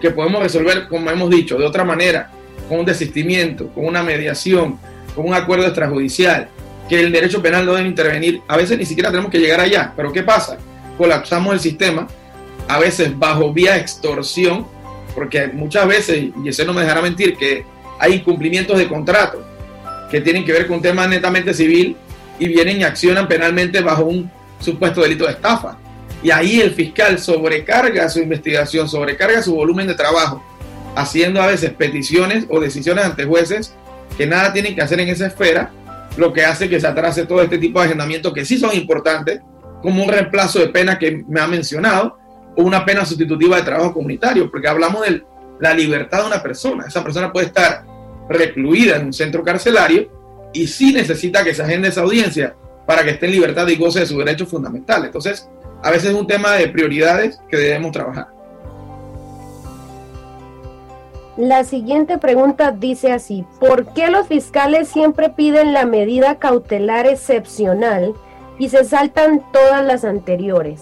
que 0.00 0.10
podemos 0.10 0.42
resolver, 0.42 0.88
como 0.88 1.10
hemos 1.10 1.30
dicho, 1.30 1.56
de 1.56 1.64
otra 1.64 1.84
manera, 1.84 2.30
con 2.68 2.80
un 2.80 2.86
desistimiento, 2.86 3.68
con 3.68 3.86
una 3.86 4.02
mediación, 4.02 4.78
con 5.14 5.26
un 5.26 5.34
acuerdo 5.34 5.64
extrajudicial, 5.64 6.48
que 6.88 7.00
el 7.00 7.12
derecho 7.12 7.40
penal 7.40 7.64
no 7.64 7.74
debe 7.74 7.88
intervenir, 7.88 8.42
a 8.46 8.56
veces 8.56 8.76
ni 8.76 8.84
siquiera 8.84 9.10
tenemos 9.10 9.30
que 9.30 9.38
llegar 9.38 9.60
allá, 9.60 9.92
pero 9.96 10.12
¿qué 10.12 10.22
pasa? 10.22 10.58
Colapsamos 11.00 11.54
el 11.54 11.60
sistema, 11.60 12.06
a 12.68 12.78
veces 12.78 13.18
bajo 13.18 13.54
vía 13.54 13.78
extorsión, 13.78 14.66
porque 15.14 15.46
muchas 15.46 15.88
veces, 15.88 16.26
y 16.44 16.46
ese 16.50 16.66
no 16.66 16.74
me 16.74 16.82
dejará 16.82 17.00
mentir, 17.00 17.38
que 17.38 17.64
hay 17.98 18.16
incumplimientos 18.16 18.76
de 18.76 18.86
contrato, 18.86 19.42
que 20.10 20.20
tienen 20.20 20.44
que 20.44 20.52
ver 20.52 20.66
con 20.66 20.76
un 20.76 20.82
tema 20.82 21.06
netamente 21.06 21.54
civil 21.54 21.96
y 22.38 22.48
vienen 22.48 22.82
y 22.82 22.84
accionan 22.84 23.28
penalmente 23.28 23.80
bajo 23.80 24.04
un 24.04 24.30
supuesto 24.58 25.00
delito 25.00 25.24
de 25.24 25.30
estafa. 25.30 25.78
Y 26.22 26.30
ahí 26.32 26.60
el 26.60 26.72
fiscal 26.72 27.18
sobrecarga 27.18 28.10
su 28.10 28.20
investigación, 28.20 28.86
sobrecarga 28.86 29.40
su 29.40 29.54
volumen 29.54 29.86
de 29.86 29.94
trabajo, 29.94 30.44
haciendo 30.96 31.40
a 31.40 31.46
veces 31.46 31.70
peticiones 31.70 32.44
o 32.50 32.60
decisiones 32.60 33.06
ante 33.06 33.24
jueces 33.24 33.74
que 34.18 34.26
nada 34.26 34.52
tienen 34.52 34.74
que 34.74 34.82
hacer 34.82 35.00
en 35.00 35.08
esa 35.08 35.28
esfera, 35.28 35.70
lo 36.18 36.30
que 36.34 36.44
hace 36.44 36.68
que 36.68 36.78
se 36.78 36.86
atrase 36.86 37.24
todo 37.24 37.40
este 37.40 37.56
tipo 37.56 37.78
de 37.80 37.86
agendamientos 37.86 38.34
que 38.34 38.44
sí 38.44 38.58
son 38.58 38.76
importantes, 38.76 39.40
como 39.82 40.02
un 40.02 40.08
reemplazo 40.08 40.58
de 40.58 40.68
pena 40.68 40.98
que 40.98 41.24
me 41.28 41.40
ha 41.40 41.46
mencionado, 41.46 42.18
o 42.56 42.62
una 42.62 42.84
pena 42.84 43.04
sustitutiva 43.04 43.56
de 43.56 43.62
trabajo 43.62 43.94
comunitario, 43.94 44.50
porque 44.50 44.68
hablamos 44.68 45.06
de 45.06 45.22
la 45.60 45.74
libertad 45.74 46.22
de 46.22 46.26
una 46.26 46.42
persona. 46.42 46.84
Esa 46.86 47.02
persona 47.02 47.32
puede 47.32 47.46
estar 47.46 47.84
recluida 48.28 48.96
en 48.96 49.06
un 49.06 49.12
centro 49.12 49.42
carcelario 49.42 50.08
y 50.52 50.66
sí 50.66 50.92
necesita 50.92 51.44
que 51.44 51.54
se 51.54 51.62
agende 51.62 51.88
esa 51.88 52.02
audiencia 52.02 52.54
para 52.86 53.04
que 53.04 53.10
esté 53.10 53.26
en 53.26 53.32
libertad 53.32 53.68
y 53.68 53.76
goce 53.76 54.00
de 54.00 54.06
sus 54.06 54.18
derechos 54.18 54.48
fundamentales. 54.48 55.06
Entonces, 55.06 55.48
a 55.82 55.90
veces 55.90 56.10
es 56.10 56.14
un 56.14 56.26
tema 56.26 56.52
de 56.54 56.68
prioridades 56.68 57.40
que 57.48 57.56
debemos 57.56 57.92
trabajar. 57.92 58.28
La 61.36 61.64
siguiente 61.64 62.18
pregunta 62.18 62.72
dice 62.72 63.12
así, 63.12 63.44
¿por 63.60 63.94
qué 63.94 64.10
los 64.10 64.26
fiscales 64.26 64.88
siempre 64.88 65.30
piden 65.30 65.72
la 65.72 65.86
medida 65.86 66.38
cautelar 66.38 67.06
excepcional 67.06 68.14
y 68.60 68.68
se 68.68 68.84
saltan 68.84 69.42
todas 69.52 69.84
las 69.84 70.04
anteriores? 70.04 70.80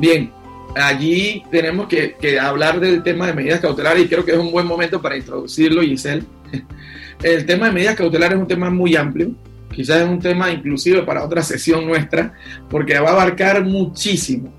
Bien, 0.00 0.32
allí 0.74 1.44
tenemos 1.52 1.86
que, 1.86 2.16
hablar 2.40 2.80
del 2.80 3.04
tema 3.04 3.28
de 3.28 3.34
medidas 3.34 3.60
cautelares 3.60 4.04
y 4.04 4.08
creo 4.08 4.24
que 4.24 4.32
es 4.32 4.38
un 4.38 4.50
buen 4.50 4.66
momento 4.66 5.00
para 5.00 5.16
introducirlo, 5.16 5.82
Giselle. 5.82 6.24
El 7.22 7.46
tema 7.46 7.66
de 7.66 7.72
medidas 7.72 7.94
cautelares 7.94 8.34
es 8.34 8.42
un 8.42 8.48
tema 8.48 8.70
muy 8.70 8.96
amplio 8.96 9.30
quizás 9.74 9.98
es 9.98 10.08
un 10.08 10.20
tema 10.20 10.50
inclusive 10.50 11.02
para 11.02 11.24
otra 11.24 11.42
sesión 11.42 11.86
nuestra, 11.86 12.32
porque 12.70 12.98
va 12.98 13.10
a 13.10 13.12
abarcar 13.12 13.64
muchísimo. 13.64 14.52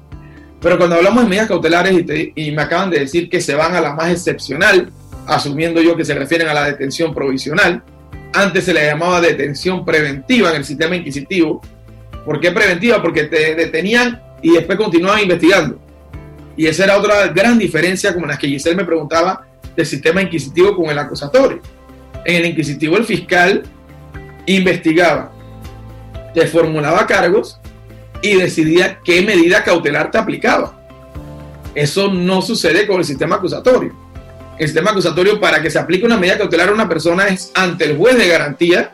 Pero 0.61 0.77
cuando 0.77 0.95
hablamos 0.95 1.23
de 1.23 1.29
medidas 1.29 1.47
cautelares 1.47 1.93
y, 1.93 2.33
y 2.35 2.51
me 2.51 2.63
acaban 2.63 2.89
de 2.89 2.99
decir 2.99 3.29
que 3.29 3.41
se 3.41 3.55
van 3.55 3.75
a 3.75 3.81
la 3.81 3.93
más 3.93 4.11
excepcional, 4.11 4.91
asumiendo 5.25 5.81
yo 5.81 5.95
que 5.95 6.05
se 6.05 6.13
refieren 6.13 6.47
a 6.47 6.53
la 6.53 6.65
detención 6.65 7.13
provisional, 7.13 7.83
antes 8.33 8.65
se 8.65 8.73
le 8.73 8.85
llamaba 8.85 9.21
detención 9.21 9.85
preventiva 9.85 10.49
en 10.49 10.57
el 10.57 10.65
sistema 10.65 10.95
inquisitivo. 10.95 11.61
¿Por 12.25 12.39
qué 12.39 12.51
preventiva? 12.51 13.01
Porque 13.01 13.25
te 13.25 13.55
detenían 13.55 14.21
y 14.41 14.51
después 14.53 14.77
continuaban 14.77 15.21
investigando. 15.21 15.79
Y 16.57 16.67
esa 16.67 16.85
era 16.85 16.97
otra 16.97 17.27
gran 17.27 17.57
diferencia, 17.57 18.13
como 18.13 18.25
las 18.25 18.39
que 18.39 18.47
Giselle 18.47 18.75
me 18.75 18.85
preguntaba, 18.85 19.45
del 19.75 19.85
sistema 19.85 20.21
inquisitivo 20.21 20.75
con 20.75 20.89
el 20.89 20.97
acusatorio. 20.97 21.61
En 22.23 22.37
el 22.37 22.45
inquisitivo 22.47 22.97
el 22.97 23.05
fiscal 23.05 23.63
investigaba, 24.45 25.31
te 26.33 26.47
formulaba 26.47 27.05
cargos 27.05 27.59
y 28.21 28.35
decidía 28.35 28.99
qué 29.03 29.21
medida 29.21 29.63
cautelar 29.63 30.11
te 30.11 30.17
aplicaba. 30.17 30.81
Eso 31.75 32.11
no 32.11 32.41
sucede 32.41 32.87
con 32.87 32.97
el 32.97 33.05
sistema 33.05 33.35
acusatorio. 33.35 33.93
El 34.57 34.67
sistema 34.67 34.91
acusatorio 34.91 35.39
para 35.39 35.61
que 35.61 35.69
se 35.69 35.77
aplique 35.77 36.05
una 36.05 36.17
medida 36.17 36.37
cautelar 36.37 36.69
a 36.69 36.73
una 36.73 36.87
persona 36.87 37.27
es 37.27 37.51
ante 37.53 37.85
el 37.85 37.97
juez 37.97 38.17
de 38.17 38.27
garantía, 38.27 38.93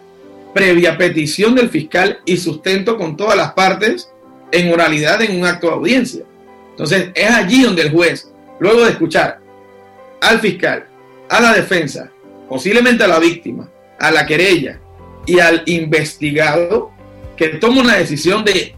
previa 0.53 0.97
petición 0.97 1.55
del 1.55 1.69
fiscal 1.69 2.19
y 2.25 2.37
sustento 2.37 2.97
con 2.97 3.15
todas 3.15 3.37
las 3.37 3.53
partes 3.53 4.11
en 4.51 4.71
oralidad 4.71 5.21
en 5.21 5.37
un 5.37 5.45
acto 5.45 5.67
de 5.67 5.73
audiencia. 5.73 6.23
Entonces 6.71 7.09
es 7.13 7.29
allí 7.29 7.63
donde 7.63 7.83
el 7.83 7.91
juez, 7.91 8.31
luego 8.59 8.83
de 8.83 8.91
escuchar 8.91 9.39
al 10.21 10.39
fiscal, 10.39 10.87
a 11.29 11.41
la 11.41 11.53
defensa, 11.53 12.11
posiblemente 12.49 13.03
a 13.03 13.07
la 13.07 13.19
víctima, 13.19 13.69
a 13.99 14.11
la 14.11 14.25
querella 14.25 14.79
y 15.25 15.39
al 15.39 15.63
investigado, 15.67 16.91
que 17.37 17.49
toma 17.49 17.81
una 17.81 17.95
decisión 17.95 18.43
de 18.43 18.75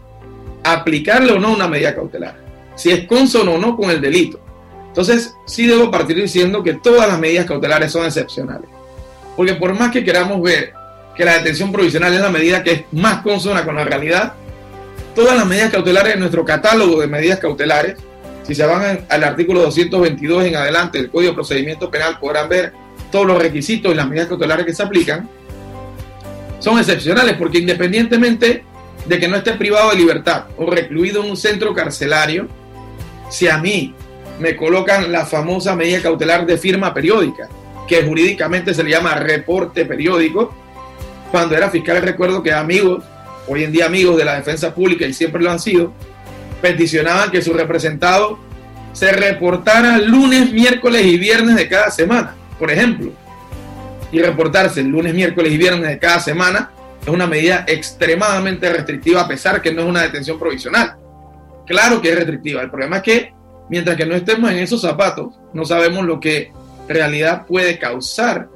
aplicarle 0.62 1.32
o 1.32 1.38
no 1.38 1.52
una 1.52 1.68
medida 1.68 1.94
cautelar, 1.94 2.36
si 2.76 2.90
es 2.90 3.06
consono 3.06 3.54
o 3.54 3.58
no 3.58 3.76
con 3.76 3.90
el 3.90 4.00
delito. 4.00 4.40
Entonces, 4.86 5.34
sí 5.44 5.66
debo 5.66 5.90
partir 5.90 6.16
diciendo 6.16 6.62
que 6.62 6.74
todas 6.74 7.08
las 7.08 7.18
medidas 7.18 7.46
cautelares 7.46 7.90
son 7.90 8.04
excepcionales. 8.04 8.70
Porque 9.36 9.54
por 9.54 9.76
más 9.76 9.90
que 9.90 10.04
queramos 10.04 10.40
ver 10.40 10.72
que 11.16 11.24
la 11.24 11.34
detención 11.34 11.72
provisional 11.72 12.12
es 12.12 12.20
la 12.20 12.30
medida 12.30 12.62
que 12.62 12.72
es 12.72 12.82
más 12.92 13.22
consona 13.22 13.64
con 13.64 13.74
la 13.74 13.84
realidad, 13.84 14.34
todas 15.14 15.36
las 15.36 15.46
medidas 15.46 15.70
cautelares 15.70 16.14
en 16.14 16.20
nuestro 16.20 16.44
catálogo 16.44 17.00
de 17.00 17.06
medidas 17.06 17.38
cautelares, 17.38 17.96
si 18.42 18.54
se 18.54 18.66
van 18.66 19.06
al 19.08 19.24
artículo 19.24 19.62
222 19.62 20.44
en 20.44 20.56
adelante 20.56 20.98
del 20.98 21.10
Código 21.10 21.32
de 21.32 21.36
Procedimiento 21.36 21.90
Penal, 21.90 22.18
podrán 22.18 22.48
ver 22.48 22.72
todos 23.10 23.26
los 23.26 23.40
requisitos 23.40 23.92
y 23.92 23.94
las 23.94 24.08
medidas 24.08 24.28
cautelares 24.28 24.66
que 24.66 24.74
se 24.74 24.82
aplican, 24.82 25.28
son 26.58 26.78
excepcionales 26.78 27.36
porque 27.36 27.58
independientemente 27.58 28.64
de 29.06 29.18
que 29.18 29.28
no 29.28 29.36
esté 29.36 29.52
privado 29.52 29.90
de 29.90 29.96
libertad 29.96 30.44
o 30.56 30.70
recluido 30.70 31.22
en 31.22 31.30
un 31.30 31.36
centro 31.36 31.74
carcelario, 31.74 32.48
si 33.30 33.48
a 33.48 33.58
mí 33.58 33.94
me 34.40 34.56
colocan 34.56 35.12
la 35.12 35.26
famosa 35.26 35.76
medida 35.76 36.02
cautelar 36.02 36.46
de 36.46 36.58
firma 36.58 36.92
periódica, 36.92 37.48
que 37.86 38.02
jurídicamente 38.02 38.74
se 38.74 38.82
le 38.82 38.90
llama 38.90 39.14
reporte 39.14 39.84
periódico, 39.84 40.54
cuando 41.34 41.56
era 41.56 41.68
fiscal 41.68 42.00
recuerdo 42.00 42.44
que 42.44 42.52
amigos, 42.52 43.02
hoy 43.48 43.64
en 43.64 43.72
día 43.72 43.86
amigos 43.86 44.16
de 44.16 44.24
la 44.24 44.36
defensa 44.36 44.72
pública 44.72 45.04
y 45.04 45.12
siempre 45.12 45.42
lo 45.42 45.50
han 45.50 45.58
sido, 45.58 45.92
peticionaban 46.62 47.32
que 47.32 47.42
su 47.42 47.52
representado 47.52 48.38
se 48.92 49.10
reportara 49.10 49.98
lunes, 49.98 50.52
miércoles 50.52 51.04
y 51.04 51.18
viernes 51.18 51.56
de 51.56 51.68
cada 51.68 51.90
semana, 51.90 52.36
por 52.56 52.70
ejemplo. 52.70 53.10
Y 54.12 54.20
reportarse 54.20 54.84
lunes, 54.84 55.12
miércoles 55.12 55.52
y 55.52 55.58
viernes 55.58 55.88
de 55.88 55.98
cada 55.98 56.20
semana 56.20 56.70
es 57.02 57.08
una 57.08 57.26
medida 57.26 57.64
extremadamente 57.66 58.72
restrictiva 58.72 59.22
a 59.22 59.26
pesar 59.26 59.60
que 59.60 59.74
no 59.74 59.82
es 59.82 59.88
una 59.88 60.02
detención 60.02 60.38
provisional. 60.38 60.94
Claro 61.66 62.00
que 62.00 62.10
es 62.10 62.14
restrictiva. 62.14 62.62
El 62.62 62.70
problema 62.70 62.98
es 62.98 63.02
que 63.02 63.34
mientras 63.68 63.96
que 63.96 64.06
no 64.06 64.14
estemos 64.14 64.52
en 64.52 64.58
esos 64.58 64.80
zapatos, 64.80 65.34
no 65.52 65.64
sabemos 65.64 66.06
lo 66.06 66.20
que 66.20 66.52
realidad 66.86 67.44
puede 67.44 67.76
causar 67.76 68.48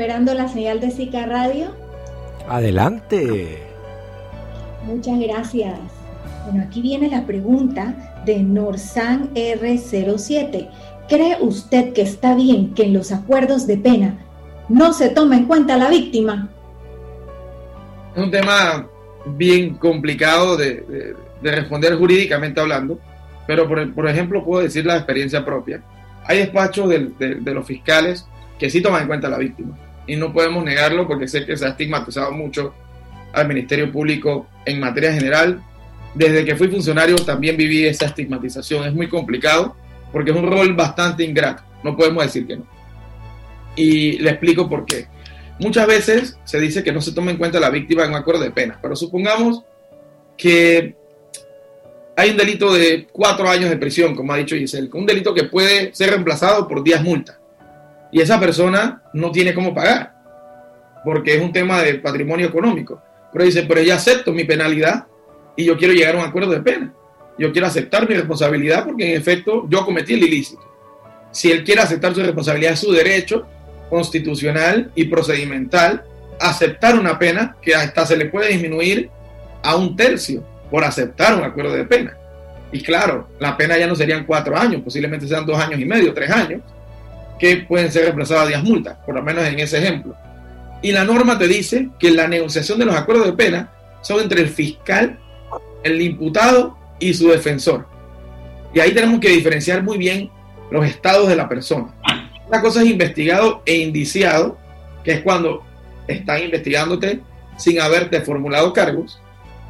Esperando 0.00 0.32
la 0.32 0.48
señal 0.48 0.80
de 0.80 0.90
Zika 0.90 1.26
Radio. 1.26 1.76
Adelante. 2.48 3.58
Muchas 4.86 5.20
gracias. 5.20 5.78
Bueno, 6.46 6.64
aquí 6.66 6.80
viene 6.80 7.10
la 7.10 7.26
pregunta 7.26 8.22
de 8.24 8.42
Norsan 8.42 9.34
R07. 9.34 10.70
¿Cree 11.06 11.36
usted 11.42 11.92
que 11.92 12.00
está 12.00 12.34
bien 12.34 12.72
que 12.72 12.84
en 12.84 12.94
los 12.94 13.12
acuerdos 13.12 13.66
de 13.66 13.76
pena 13.76 14.16
no 14.70 14.94
se 14.94 15.10
tome 15.10 15.36
en 15.36 15.44
cuenta 15.44 15.74
a 15.74 15.76
la 15.76 15.90
víctima? 15.90 16.48
Es 18.16 18.22
un 18.22 18.30
tema 18.30 18.88
bien 19.26 19.74
complicado 19.74 20.56
de, 20.56 21.14
de, 21.42 21.50
responder 21.52 21.96
jurídicamente 21.96 22.58
hablando, 22.58 22.98
pero 23.46 23.68
por, 23.68 23.92
por, 23.92 24.08
ejemplo 24.08 24.42
puedo 24.46 24.62
decir 24.62 24.86
la 24.86 24.96
experiencia 24.96 25.44
propia. 25.44 25.82
Hay 26.24 26.38
despachos 26.38 26.88
de, 26.88 27.10
de 27.18 27.54
los 27.54 27.66
fiscales 27.66 28.24
que 28.58 28.70
sí 28.70 28.80
toman 28.80 29.02
en 29.02 29.08
cuenta 29.08 29.26
a 29.26 29.30
la 29.30 29.36
víctima 29.36 29.76
y 30.06 30.16
no 30.16 30.32
podemos 30.32 30.64
negarlo 30.64 31.06
porque 31.06 31.28
sé 31.28 31.44
que 31.44 31.56
se 31.56 31.64
ha 31.64 31.70
estigmatizado 31.70 32.32
mucho 32.32 32.74
al 33.32 33.46
Ministerio 33.46 33.90
Público 33.92 34.46
en 34.64 34.80
materia 34.80 35.12
general. 35.12 35.62
Desde 36.14 36.44
que 36.44 36.56
fui 36.56 36.68
funcionario 36.68 37.16
también 37.16 37.56
viví 37.56 37.86
esa 37.86 38.06
estigmatización. 38.06 38.86
Es 38.86 38.94
muy 38.94 39.08
complicado 39.08 39.76
porque 40.12 40.30
es 40.30 40.36
un 40.36 40.50
rol 40.50 40.74
bastante 40.74 41.24
ingrato. 41.24 41.62
No 41.84 41.96
podemos 41.96 42.24
decir 42.24 42.46
que 42.46 42.56
no. 42.56 42.66
Y 43.76 44.18
le 44.18 44.30
explico 44.30 44.68
por 44.68 44.84
qué. 44.84 45.06
Muchas 45.60 45.86
veces 45.86 46.38
se 46.44 46.60
dice 46.60 46.82
que 46.82 46.92
no 46.92 47.00
se 47.00 47.12
toma 47.12 47.30
en 47.30 47.36
cuenta 47.36 47.60
la 47.60 47.70
víctima 47.70 48.04
en 48.04 48.10
un 48.10 48.16
acuerdo 48.16 48.42
de 48.42 48.50
pena, 48.50 48.78
pero 48.80 48.96
supongamos 48.96 49.62
que 50.36 50.96
hay 52.16 52.30
un 52.30 52.36
delito 52.36 52.72
de 52.72 53.06
cuatro 53.12 53.48
años 53.48 53.70
de 53.70 53.76
prisión, 53.76 54.14
como 54.14 54.32
ha 54.32 54.38
dicho 54.38 54.56
Giselle, 54.56 54.88
un 54.92 55.06
delito 55.06 55.34
que 55.34 55.44
puede 55.44 55.94
ser 55.94 56.10
reemplazado 56.10 56.66
por 56.66 56.82
10 56.82 57.02
multas. 57.02 57.39
Y 58.12 58.20
esa 58.20 58.40
persona 58.40 59.02
no 59.12 59.30
tiene 59.30 59.54
cómo 59.54 59.74
pagar, 59.74 60.14
porque 61.04 61.34
es 61.34 61.42
un 61.42 61.52
tema 61.52 61.80
de 61.82 61.94
patrimonio 61.94 62.46
económico. 62.46 63.02
Pero 63.32 63.44
dice, 63.44 63.62
pero 63.62 63.82
yo 63.82 63.94
acepto 63.94 64.32
mi 64.32 64.44
penalidad 64.44 65.06
y 65.56 65.64
yo 65.64 65.76
quiero 65.76 65.94
llegar 65.94 66.16
a 66.16 66.18
un 66.18 66.24
acuerdo 66.24 66.52
de 66.52 66.60
pena. 66.60 66.92
Yo 67.38 67.52
quiero 67.52 67.66
aceptar 67.66 68.08
mi 68.08 68.14
responsabilidad 68.14 68.84
porque 68.84 69.10
en 69.10 69.16
efecto 69.16 69.66
yo 69.68 69.84
cometí 69.84 70.14
el 70.14 70.24
ilícito. 70.24 70.62
Si 71.30 71.50
él 71.50 71.64
quiere 71.64 71.80
aceptar 71.80 72.14
su 72.14 72.22
responsabilidad, 72.22 72.72
es 72.72 72.80
su 72.80 72.92
derecho 72.92 73.46
constitucional 73.88 74.90
y 74.94 75.04
procedimental 75.04 76.04
aceptar 76.40 76.98
una 76.98 77.18
pena 77.18 77.56
que 77.62 77.74
hasta 77.74 78.06
se 78.06 78.16
le 78.16 78.26
puede 78.26 78.48
disminuir 78.48 79.10
a 79.62 79.76
un 79.76 79.94
tercio 79.94 80.42
por 80.70 80.84
aceptar 80.84 81.34
un 81.34 81.44
acuerdo 81.44 81.74
de 81.74 81.84
pena. 81.84 82.16
Y 82.72 82.82
claro, 82.82 83.28
la 83.38 83.56
pena 83.56 83.76
ya 83.76 83.86
no 83.86 83.94
serían 83.94 84.24
cuatro 84.24 84.56
años, 84.56 84.80
posiblemente 84.82 85.26
sean 85.26 85.44
dos 85.44 85.58
años 85.58 85.80
y 85.80 85.84
medio, 85.84 86.14
tres 86.14 86.30
años, 86.30 86.62
que 87.40 87.56
pueden 87.56 87.90
ser 87.90 88.02
reemplazadas 88.02 88.44
a 88.44 88.48
10 88.48 88.62
multas, 88.64 88.98
por 89.04 89.14
lo 89.14 89.22
menos 89.22 89.44
en 89.44 89.58
ese 89.58 89.78
ejemplo. 89.78 90.14
Y 90.82 90.92
la 90.92 91.04
norma 91.04 91.38
te 91.38 91.48
dice 91.48 91.88
que 91.98 92.10
la 92.10 92.28
negociación 92.28 92.78
de 92.78 92.84
los 92.84 92.94
acuerdos 92.94 93.26
de 93.26 93.32
pena 93.32 93.72
son 94.02 94.20
entre 94.20 94.42
el 94.42 94.48
fiscal, 94.48 95.18
el 95.82 96.00
imputado 96.00 96.76
y 97.00 97.14
su 97.14 97.28
defensor. 97.28 97.86
Y 98.74 98.80
ahí 98.80 98.92
tenemos 98.92 99.20
que 99.20 99.30
diferenciar 99.30 99.82
muy 99.82 99.96
bien 99.96 100.30
los 100.70 100.86
estados 100.86 101.28
de 101.28 101.36
la 101.36 101.48
persona. 101.48 101.94
Una 102.46 102.60
cosa 102.60 102.82
es 102.82 102.90
investigado 102.90 103.62
e 103.64 103.76
indiciado, 103.76 104.58
que 105.02 105.12
es 105.12 105.20
cuando 105.22 105.64
están 106.06 106.42
investigándote 106.42 107.20
sin 107.56 107.80
haberte 107.80 108.20
formulado 108.20 108.72
cargos. 108.72 109.20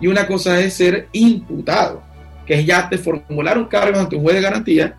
Y 0.01 0.09
una 0.09 0.27
cosa 0.27 0.61
es 0.61 0.75
ser 0.75 1.09
imputado, 1.13 2.03
que 2.47 2.55
es 2.55 2.67
ya 2.67 2.89
te 2.89 2.99
formularon 2.99 3.67
cargos 3.67 4.01
ante 4.01 4.17
un 4.17 4.23
juez 4.23 4.37
de 4.37 4.43
garantía 4.43 4.97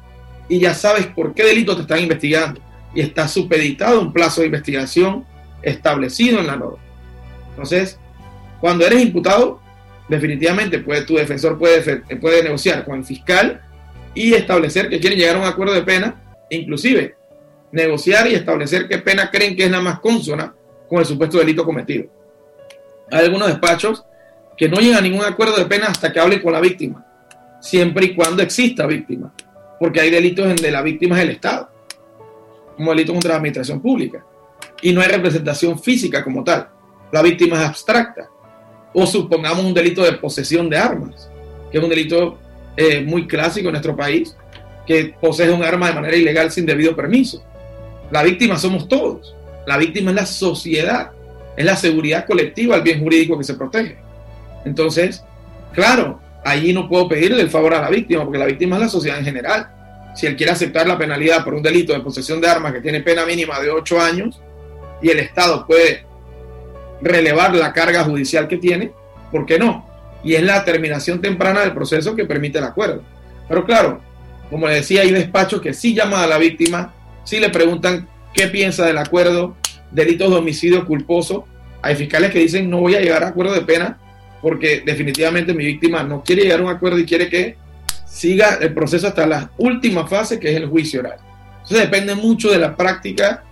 y 0.52 0.60
ya 0.60 0.74
sabes 0.74 1.08
por 1.08 1.34
qué 1.34 1.46
delito 1.46 1.78
te 1.78 1.84
están 1.84 2.00
investigando. 2.00 2.60
Y 2.94 3.00
está 3.00 3.26
supeditado 3.30 4.02
un 4.02 4.12
plazo 4.12 4.42
de 4.42 4.48
investigación 4.48 5.26
establecido 5.62 6.42
en 6.42 6.48
la 6.48 6.58
norma. 6.58 6.84
Entonces, 7.52 7.98
cuando 8.60 8.86
eres 8.86 9.02
imputado, 9.02 9.62
definitivamente 10.10 10.80
tu 10.80 11.16
defensor 11.16 11.58
puede, 11.58 12.02
puede 12.18 12.44
negociar 12.44 12.84
con 12.84 12.98
el 12.98 13.06
fiscal 13.06 13.62
y 14.14 14.34
establecer 14.34 14.90
que 14.90 15.00
quieren 15.00 15.18
llegar 15.18 15.38
a 15.38 15.40
un 15.40 15.46
acuerdo 15.46 15.74
de 15.74 15.84
pena, 15.84 16.22
inclusive 16.50 17.16
negociar 17.72 18.28
y 18.28 18.34
establecer 18.34 18.90
qué 18.90 18.98
pena 18.98 19.32
creen 19.32 19.56
que 19.56 19.64
es 19.64 19.72
la 19.72 19.80
más 19.80 20.02
consona 20.02 20.54
con 20.90 21.00
el 21.00 21.06
supuesto 21.06 21.38
delito 21.38 21.64
cometido. 21.64 22.08
Hay 23.10 23.24
algunos 23.24 23.48
despachos 23.48 24.04
que 24.58 24.68
no 24.68 24.82
llegan 24.82 24.98
a 24.98 25.02
ningún 25.02 25.24
acuerdo 25.24 25.56
de 25.56 25.64
pena 25.64 25.88
hasta 25.88 26.12
que 26.12 26.20
hable 26.20 26.42
con 26.42 26.52
la 26.52 26.60
víctima, 26.60 27.06
siempre 27.62 28.08
y 28.08 28.16
cuando 28.16 28.44
exista 28.44 28.86
víctima, 28.86 29.34
porque 29.82 30.00
hay 30.00 30.12
delitos 30.12 30.46
en 30.46 30.58
de 30.58 30.70
la 30.70 30.84
víctima 30.84 31.18
es 31.18 31.24
el 31.24 31.32
Estado, 31.32 31.68
como 32.78 32.92
delito 32.92 33.14
contra 33.14 33.30
la 33.30 33.38
administración 33.38 33.82
pública 33.82 34.24
y 34.80 34.94
no 34.94 35.02
hay 35.02 35.08
representación 35.08 35.80
física 35.80 36.24
como 36.24 36.44
tal. 36.44 36.70
La 37.12 37.24
víctima 37.24 37.56
es 37.60 37.68
abstracta. 37.68 38.30
O 38.94 39.08
supongamos 39.08 39.66
un 39.66 39.74
delito 39.74 40.04
de 40.04 40.14
posesión 40.14 40.70
de 40.70 40.78
armas, 40.78 41.32
que 41.72 41.80
es 41.80 41.84
un 41.84 41.90
delito 41.90 42.38
eh, 42.78 43.02
muy 43.02 43.26
clásico 43.26 43.70
en 43.70 43.72
nuestro 43.72 43.96
país, 43.96 44.38
que 44.86 45.16
posee 45.20 45.50
un 45.50 45.64
arma 45.64 45.88
de 45.88 45.96
manera 45.96 46.16
ilegal 46.16 46.52
sin 46.52 46.68
debido 46.68 46.96
permiso. 46.96 47.44
La 48.12 48.22
víctima 48.22 48.60
somos 48.60 48.88
todos. 48.88 49.36
La 49.66 49.78
víctima 49.78 50.12
es 50.12 50.16
la 50.16 50.26
sociedad, 50.28 51.10
es 51.58 51.66
la 51.66 51.76
seguridad 51.76 52.28
colectiva, 52.28 52.76
el 52.76 52.84
bien 52.84 53.00
jurídico 53.00 53.36
que 53.36 53.46
se 53.46 53.56
protege. 53.56 53.98
Entonces, 54.64 55.24
claro, 55.74 56.20
allí 56.44 56.74
no 56.74 56.88
puedo 56.88 57.08
pedirle 57.08 57.42
el 57.42 57.50
favor 57.50 57.74
a 57.74 57.82
la 57.82 57.90
víctima, 57.90 58.24
porque 58.24 58.40
la 58.40 58.46
víctima 58.46 58.78
es 58.78 58.84
la 58.84 58.90
sociedad 58.90 59.20
en 59.20 59.26
general. 59.26 59.68
Si 60.16 60.28
él 60.28 60.36
quiere 60.36 60.52
aceptar 60.52 60.88
la 60.88 60.98
penalidad 60.98 61.44
por 61.44 61.54
un 61.54 61.62
delito 61.62 61.94
de 61.94 62.00
posesión 62.00 62.42
de 62.42 62.48
armas 62.48 62.74
que 62.74 62.82
tiene 62.82 63.02
pena 63.02 63.26
mínima 63.26 63.60
de 63.60 63.70
8 63.70 64.02
años, 64.02 64.42
y 65.02 65.10
el 65.10 65.20
Estado 65.20 65.66
puede 65.66 66.06
relevar 67.02 67.56
la 67.56 67.74
carga 67.74 68.04
judicial 68.04 68.48
que 68.48 68.58
tiene, 68.58 68.92
¿por 69.32 69.46
qué 69.46 69.58
no? 69.58 69.90
Y 70.24 70.36
es 70.36 70.44
la 70.44 70.64
terminación 70.64 71.22
temprana 71.22 71.62
del 71.62 71.74
proceso 71.74 72.16
que 72.16 72.26
permite 72.26 72.60
el 72.60 72.66
acuerdo. 72.66 73.02
Pero 73.48 73.66
claro, 73.66 74.02
como 74.50 74.68
le 74.68 74.76
decía, 74.76 75.02
hay 75.02 75.12
despachos 75.12 75.62
que 75.62 75.74
sí 75.74 75.96
llaman 75.96 76.24
a 76.24 76.28
la 76.28 76.38
víctima, 76.38 76.94
sí 77.24 77.40
le 77.40 77.50
preguntan 77.50 78.08
qué 78.34 78.48
piensa 78.48 78.86
del 78.86 78.98
acuerdo, 78.98 79.56
delitos 79.92 80.30
de 80.30 80.36
homicidio 80.36 80.86
culposo. 80.86 81.46
Hay 81.82 81.96
fiscales 81.96 82.32
que 82.32 82.40
dicen 82.40 82.70
no 82.70 82.80
voy 82.80 82.96
a 82.96 83.02
llegar 83.02 83.24
a 83.24 83.30
acuerdo 83.30 83.54
de 83.54 83.62
pena 83.62 83.98
porque 84.42 84.82
definitivamente 84.86 85.54
mi 85.54 85.66
víctima 85.66 86.04
no 86.04 86.24
quiere 86.24 86.44
llegar 86.44 86.60
a 86.60 86.64
un 86.64 86.70
acuerdo 86.70 86.98
y 87.00 87.06
quiere 87.06 87.30
que 87.30 87.56
siga 88.06 88.58
el 88.60 88.74
proceso 88.74 89.08
hasta 89.08 89.26
la 89.26 89.52
última 89.58 90.08
fase 90.08 90.40
que 90.40 90.50
es 90.50 90.56
el 90.56 90.68
juicio 90.68 91.00
oral. 91.00 91.18
Entonces 91.62 91.82
depende 91.82 92.16
mucho 92.16 92.52
de 92.52 92.58
la 92.58 92.76
práctica 92.76 93.44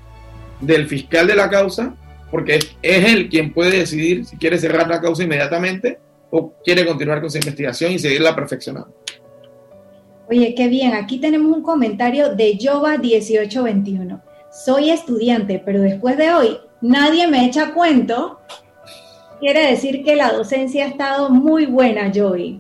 del 0.60 0.88
fiscal 0.88 1.28
de 1.28 1.36
la 1.36 1.50
causa, 1.50 1.96
porque 2.32 2.56
es, 2.56 2.76
él 2.82 3.30
quien 3.30 3.54
puede 3.54 3.78
decidir 3.80 4.26
si 4.26 4.38
quiere 4.38 4.58
cerrar 4.58 4.88
la 4.88 5.00
causa 5.00 5.24
inmediatamente 5.24 6.00
o 6.32 6.54
quiere 6.64 6.86
continuar 6.86 7.22
con 7.22 7.32
su 7.32 7.38
investigación 7.38 7.92
y 7.92 8.00
seguirla 8.00 8.36
perfeccionando. 8.36 8.94
Oye, 10.30 10.54
qué 10.56 10.68
bien. 10.68 10.94
Aquí 10.94 11.20
tenemos 11.20 11.56
un 11.56 11.64
comentario 11.64 12.36
de 12.36 12.56
Yoba 12.58 12.98
1821. 12.98 14.22
Soy 14.52 14.92
estudiante, 14.92 15.62
pero 15.64 15.82
después 15.82 16.18
de 16.18 16.32
hoy 16.32 16.58
nadie 16.82 17.28
me 17.28 17.46
echa 17.46 17.74
cuento. 17.74 18.40
Quiere 19.40 19.68
decir 19.68 20.04
que 20.04 20.18
la 20.18 20.34
docencia 20.34 20.84
ha 20.84 20.88
estado 20.90 21.30
muy 21.30 21.66
buena, 21.66 22.12
Joey. 22.14 22.60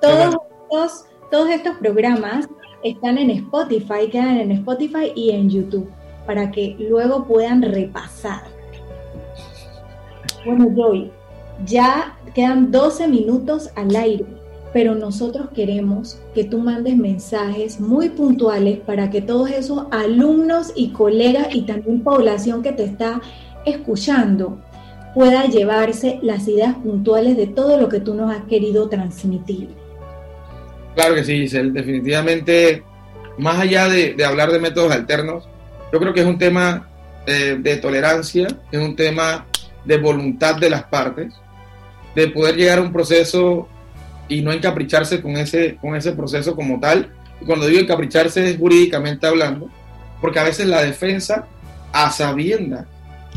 Todos 0.00 0.34
estos, 0.64 1.04
todos 1.30 1.48
estos 1.48 1.76
programas 1.76 2.48
están 2.82 3.18
en 3.18 3.30
Spotify, 3.30 4.08
quedan 4.10 4.38
en 4.38 4.50
Spotify 4.50 5.12
y 5.14 5.30
en 5.30 5.48
YouTube 5.48 5.88
para 6.26 6.50
que 6.50 6.74
luego 6.78 7.24
puedan 7.24 7.62
repasar. 7.62 8.42
Bueno, 10.44 10.70
Joy, 10.74 11.12
ya 11.64 12.18
quedan 12.34 12.72
12 12.72 13.06
minutos 13.06 13.70
al 13.76 13.94
aire, 13.94 14.26
pero 14.72 14.96
nosotros 14.96 15.50
queremos 15.54 16.20
que 16.34 16.42
tú 16.42 16.58
mandes 16.58 16.96
mensajes 16.96 17.80
muy 17.80 18.08
puntuales 18.08 18.80
para 18.80 19.08
que 19.08 19.22
todos 19.22 19.50
esos 19.50 19.86
alumnos 19.92 20.72
y 20.74 20.90
colegas 20.90 21.54
y 21.54 21.62
también 21.62 22.02
población 22.02 22.60
que 22.60 22.72
te 22.72 22.84
está 22.84 23.20
escuchando 23.64 24.58
pueda 25.14 25.46
llevarse 25.46 26.18
las 26.22 26.46
ideas 26.48 26.74
puntuales 26.76 27.36
de 27.36 27.46
todo 27.46 27.78
lo 27.78 27.88
que 27.88 28.00
tú 28.00 28.14
nos 28.14 28.34
has 28.34 28.44
querido 28.44 28.88
transmitir. 28.88 29.68
Claro 30.94 31.14
que 31.14 31.24
sí, 31.24 31.38
Giselle. 31.38 31.70
Definitivamente, 31.70 32.82
más 33.38 33.58
allá 33.58 33.88
de, 33.88 34.14
de 34.14 34.24
hablar 34.24 34.52
de 34.52 34.58
métodos 34.58 34.92
alternos, 34.92 35.48
yo 35.92 35.98
creo 35.98 36.14
que 36.14 36.20
es 36.20 36.26
un 36.26 36.38
tema 36.38 36.88
eh, 37.26 37.56
de 37.60 37.76
tolerancia, 37.76 38.48
es 38.70 38.80
un 38.80 38.96
tema 38.96 39.46
de 39.84 39.98
voluntad 39.98 40.56
de 40.56 40.70
las 40.70 40.84
partes, 40.84 41.32
de 42.14 42.28
poder 42.28 42.56
llegar 42.56 42.78
a 42.78 42.82
un 42.82 42.92
proceso 42.92 43.68
y 44.28 44.40
no 44.40 44.52
encapricharse 44.52 45.20
con 45.20 45.36
ese, 45.36 45.76
con 45.76 45.94
ese 45.94 46.12
proceso 46.12 46.56
como 46.56 46.80
tal. 46.80 47.12
Y 47.40 47.44
cuando 47.44 47.66
digo 47.66 47.80
encapricharse 47.80 48.50
es 48.50 48.58
jurídicamente 48.58 49.26
hablando, 49.26 49.68
porque 50.20 50.38
a 50.38 50.44
veces 50.44 50.66
la 50.66 50.82
defensa, 50.82 51.46
a 51.92 52.10
sabienda 52.10 52.86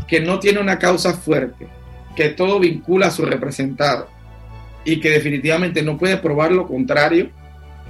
que 0.06 0.20
no 0.20 0.38
tiene 0.38 0.60
una 0.60 0.78
causa 0.78 1.14
fuerte, 1.14 1.66
que 2.14 2.30
todo 2.30 2.60
vincula 2.60 3.08
a 3.08 3.10
su 3.10 3.24
representado 3.24 4.08
y 4.84 5.00
que 5.00 5.10
definitivamente 5.10 5.82
no 5.82 5.98
puede 5.98 6.16
probar 6.16 6.52
lo 6.52 6.66
contrario, 6.66 7.30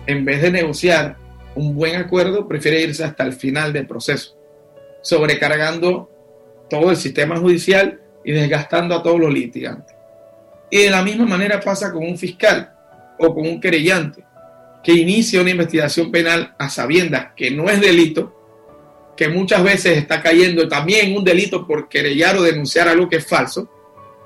en 0.06 0.24
vez 0.24 0.42
de 0.42 0.50
negociar 0.50 1.16
un 1.54 1.74
buen 1.74 1.96
acuerdo, 1.96 2.48
prefiere 2.48 2.82
irse 2.82 3.04
hasta 3.04 3.24
el 3.24 3.32
final 3.32 3.72
del 3.72 3.86
proceso 3.86 4.36
sobrecargando 5.06 6.10
todo 6.68 6.90
el 6.90 6.96
sistema 6.96 7.36
judicial 7.36 8.00
y 8.24 8.32
desgastando 8.32 8.96
a 8.96 9.02
todos 9.04 9.20
los 9.20 9.32
litigantes. 9.32 9.94
Y 10.68 10.78
de 10.82 10.90
la 10.90 11.02
misma 11.02 11.26
manera 11.26 11.60
pasa 11.60 11.92
con 11.92 12.02
un 12.02 12.18
fiscal 12.18 12.72
o 13.20 13.32
con 13.32 13.46
un 13.46 13.60
querellante 13.60 14.24
que 14.82 14.92
inicia 14.92 15.40
una 15.40 15.50
investigación 15.50 16.10
penal 16.10 16.54
a 16.58 16.68
sabiendas 16.68 17.28
que 17.36 17.52
no 17.52 17.70
es 17.70 17.80
delito, 17.80 18.36
que 19.16 19.28
muchas 19.28 19.62
veces 19.62 19.96
está 19.96 20.22
cayendo 20.22 20.68
también 20.68 21.16
un 21.16 21.24
delito 21.24 21.66
por 21.66 21.88
querellar 21.88 22.36
o 22.36 22.42
denunciar 22.42 22.88
algo 22.88 23.08
que 23.08 23.16
es 23.16 23.26
falso, 23.26 23.68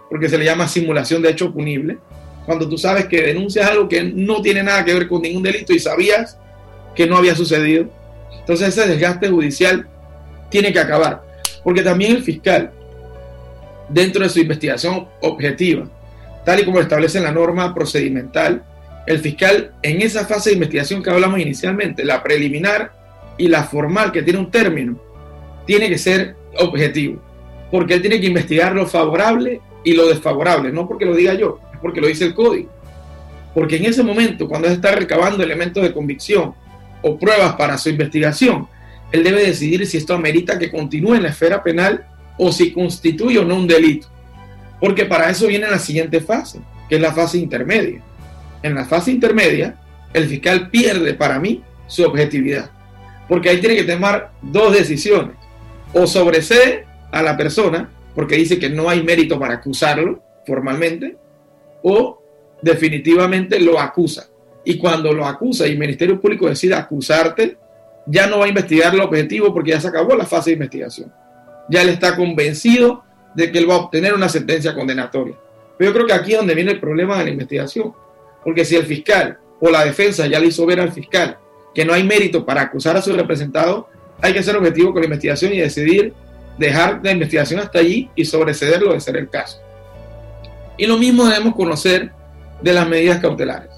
porque 0.08 0.28
se 0.28 0.36
le 0.36 0.44
llama 0.44 0.66
simulación 0.66 1.22
de 1.22 1.30
hecho 1.30 1.52
punible, 1.52 1.98
cuando 2.44 2.68
tú 2.68 2.76
sabes 2.76 3.06
que 3.06 3.22
denuncias 3.22 3.70
algo 3.70 3.88
que 3.88 4.02
no 4.02 4.42
tiene 4.42 4.62
nada 4.62 4.84
que 4.84 4.92
ver 4.92 5.06
con 5.06 5.22
ningún 5.22 5.42
delito 5.42 5.72
y 5.72 5.78
sabías 5.78 6.36
que 6.96 7.06
no 7.06 7.16
había 7.16 7.36
sucedido. 7.36 7.88
Entonces 8.40 8.68
ese 8.68 8.88
desgaste 8.88 9.28
judicial 9.28 9.86
tiene 10.50 10.72
que 10.72 10.80
acabar. 10.80 11.22
Porque 11.62 11.82
también 11.82 12.16
el 12.16 12.22
fiscal, 12.22 12.72
dentro 13.88 14.24
de 14.24 14.28
su 14.30 14.40
investigación 14.40 15.06
objetiva, 15.20 15.88
tal 16.44 16.60
y 16.60 16.64
como 16.64 16.80
establece 16.80 17.20
la 17.20 17.30
norma 17.30 17.72
procedimental, 17.74 18.64
el 19.06 19.18
fiscal 19.20 19.72
en 19.82 20.02
esa 20.02 20.26
fase 20.26 20.50
de 20.50 20.54
investigación 20.54 21.02
que 21.02 21.10
hablamos 21.10 21.38
inicialmente, 21.38 22.04
la 22.04 22.22
preliminar 22.22 22.99
y 23.40 23.48
la 23.48 23.64
formal, 23.64 24.12
que 24.12 24.22
tiene 24.22 24.38
un 24.38 24.50
término, 24.50 25.00
tiene 25.66 25.88
que 25.88 25.96
ser 25.96 26.36
objetivo. 26.58 27.22
Porque 27.70 27.94
él 27.94 28.02
tiene 28.02 28.20
que 28.20 28.26
investigar 28.26 28.74
lo 28.74 28.86
favorable 28.86 29.62
y 29.82 29.94
lo 29.94 30.08
desfavorable, 30.08 30.70
no 30.70 30.86
porque 30.86 31.06
lo 31.06 31.16
diga 31.16 31.32
yo, 31.32 31.58
es 31.72 31.78
porque 31.80 32.02
lo 32.02 32.08
dice 32.08 32.24
el 32.24 32.34
código. 32.34 32.70
Porque 33.54 33.76
en 33.76 33.86
ese 33.86 34.02
momento, 34.02 34.46
cuando 34.46 34.68
él 34.68 34.74
está 34.74 34.92
recabando 34.92 35.42
elementos 35.42 35.82
de 35.82 35.92
convicción 35.92 36.54
o 37.00 37.18
pruebas 37.18 37.54
para 37.54 37.78
su 37.78 37.88
investigación, 37.88 38.68
él 39.10 39.24
debe 39.24 39.46
decidir 39.46 39.86
si 39.86 39.96
esto 39.96 40.14
amerita 40.14 40.58
que 40.58 40.70
continúe 40.70 41.14
en 41.14 41.22
la 41.22 41.30
esfera 41.30 41.62
penal 41.62 42.06
o 42.36 42.52
si 42.52 42.72
constituye 42.72 43.38
o 43.38 43.44
no 43.46 43.56
un 43.56 43.66
delito. 43.66 44.08
Porque 44.78 45.06
para 45.06 45.30
eso 45.30 45.46
viene 45.46 45.66
la 45.70 45.78
siguiente 45.78 46.20
fase, 46.20 46.60
que 46.90 46.96
es 46.96 47.00
la 47.00 47.14
fase 47.14 47.38
intermedia. 47.38 48.02
En 48.62 48.74
la 48.74 48.84
fase 48.84 49.10
intermedia, 49.10 49.76
el 50.12 50.26
fiscal 50.26 50.68
pierde 50.68 51.14
para 51.14 51.40
mí 51.40 51.62
su 51.86 52.04
objetividad. 52.04 52.70
Porque 53.30 53.48
ahí 53.48 53.60
tiene 53.60 53.76
que 53.76 53.84
tomar 53.84 54.32
dos 54.42 54.72
decisiones. 54.72 55.36
O 55.94 56.04
sobresee 56.08 56.84
a 57.12 57.22
la 57.22 57.36
persona, 57.36 57.88
porque 58.12 58.34
dice 58.34 58.58
que 58.58 58.68
no 58.68 58.90
hay 58.90 59.04
mérito 59.04 59.38
para 59.38 59.54
acusarlo 59.54 60.20
formalmente, 60.44 61.16
o 61.84 62.20
definitivamente 62.60 63.60
lo 63.60 63.78
acusa. 63.78 64.28
Y 64.64 64.78
cuando 64.78 65.12
lo 65.12 65.24
acusa 65.24 65.68
y 65.68 65.70
el 65.70 65.78
Ministerio 65.78 66.20
Público 66.20 66.48
decide 66.48 66.74
acusarte, 66.74 67.56
ya 68.04 68.26
no 68.26 68.40
va 68.40 68.46
a 68.46 68.48
investigar 68.48 68.92
el 68.92 69.00
objetivo 69.00 69.54
porque 69.54 69.70
ya 69.70 69.80
se 69.80 69.86
acabó 69.86 70.16
la 70.16 70.26
fase 70.26 70.50
de 70.50 70.54
investigación. 70.54 71.12
Ya 71.68 71.82
él 71.82 71.90
está 71.90 72.16
convencido 72.16 73.04
de 73.36 73.52
que 73.52 73.58
él 73.58 73.70
va 73.70 73.74
a 73.74 73.78
obtener 73.78 74.12
una 74.12 74.28
sentencia 74.28 74.74
condenatoria. 74.74 75.36
Pero 75.78 75.90
yo 75.90 75.94
creo 75.94 76.06
que 76.08 76.14
aquí 76.14 76.32
es 76.32 76.38
donde 76.38 76.56
viene 76.56 76.72
el 76.72 76.80
problema 76.80 77.16
de 77.18 77.24
la 77.26 77.30
investigación. 77.30 77.94
Porque 78.42 78.64
si 78.64 78.74
el 78.74 78.86
fiscal 78.86 79.38
o 79.60 79.70
la 79.70 79.84
defensa 79.84 80.26
ya 80.26 80.40
le 80.40 80.46
hizo 80.46 80.66
ver 80.66 80.80
al 80.80 80.90
fiscal 80.90 81.38
que 81.74 81.84
no 81.84 81.92
hay 81.92 82.04
mérito 82.04 82.44
para 82.44 82.62
acusar 82.62 82.96
a 82.96 83.02
su 83.02 83.12
representado, 83.12 83.88
hay 84.20 84.32
que 84.32 84.42
ser 84.42 84.56
objetivo 84.56 84.92
con 84.92 85.00
la 85.00 85.06
investigación 85.06 85.52
y 85.52 85.58
decidir 85.58 86.14
dejar 86.58 87.00
la 87.02 87.12
investigación 87.12 87.60
hasta 87.60 87.78
allí 87.78 88.10
y 88.14 88.24
sobrecederlo 88.24 88.92
de 88.92 89.00
ser 89.00 89.16
el 89.16 89.30
caso. 89.30 89.60
Y 90.76 90.86
lo 90.86 90.98
mismo 90.98 91.26
debemos 91.26 91.54
conocer 91.54 92.10
de 92.62 92.72
las 92.72 92.88
medidas 92.88 93.20
cautelares. 93.20 93.70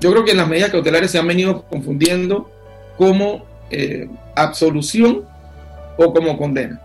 Yo 0.00 0.10
creo 0.10 0.24
que 0.24 0.34
las 0.34 0.48
medidas 0.48 0.70
cautelares 0.70 1.10
se 1.10 1.18
han 1.18 1.26
venido 1.26 1.62
confundiendo 1.62 2.50
como 2.98 3.46
eh, 3.70 4.08
absolución 4.34 5.24
o 5.96 6.12
como 6.12 6.36
condena. 6.36 6.80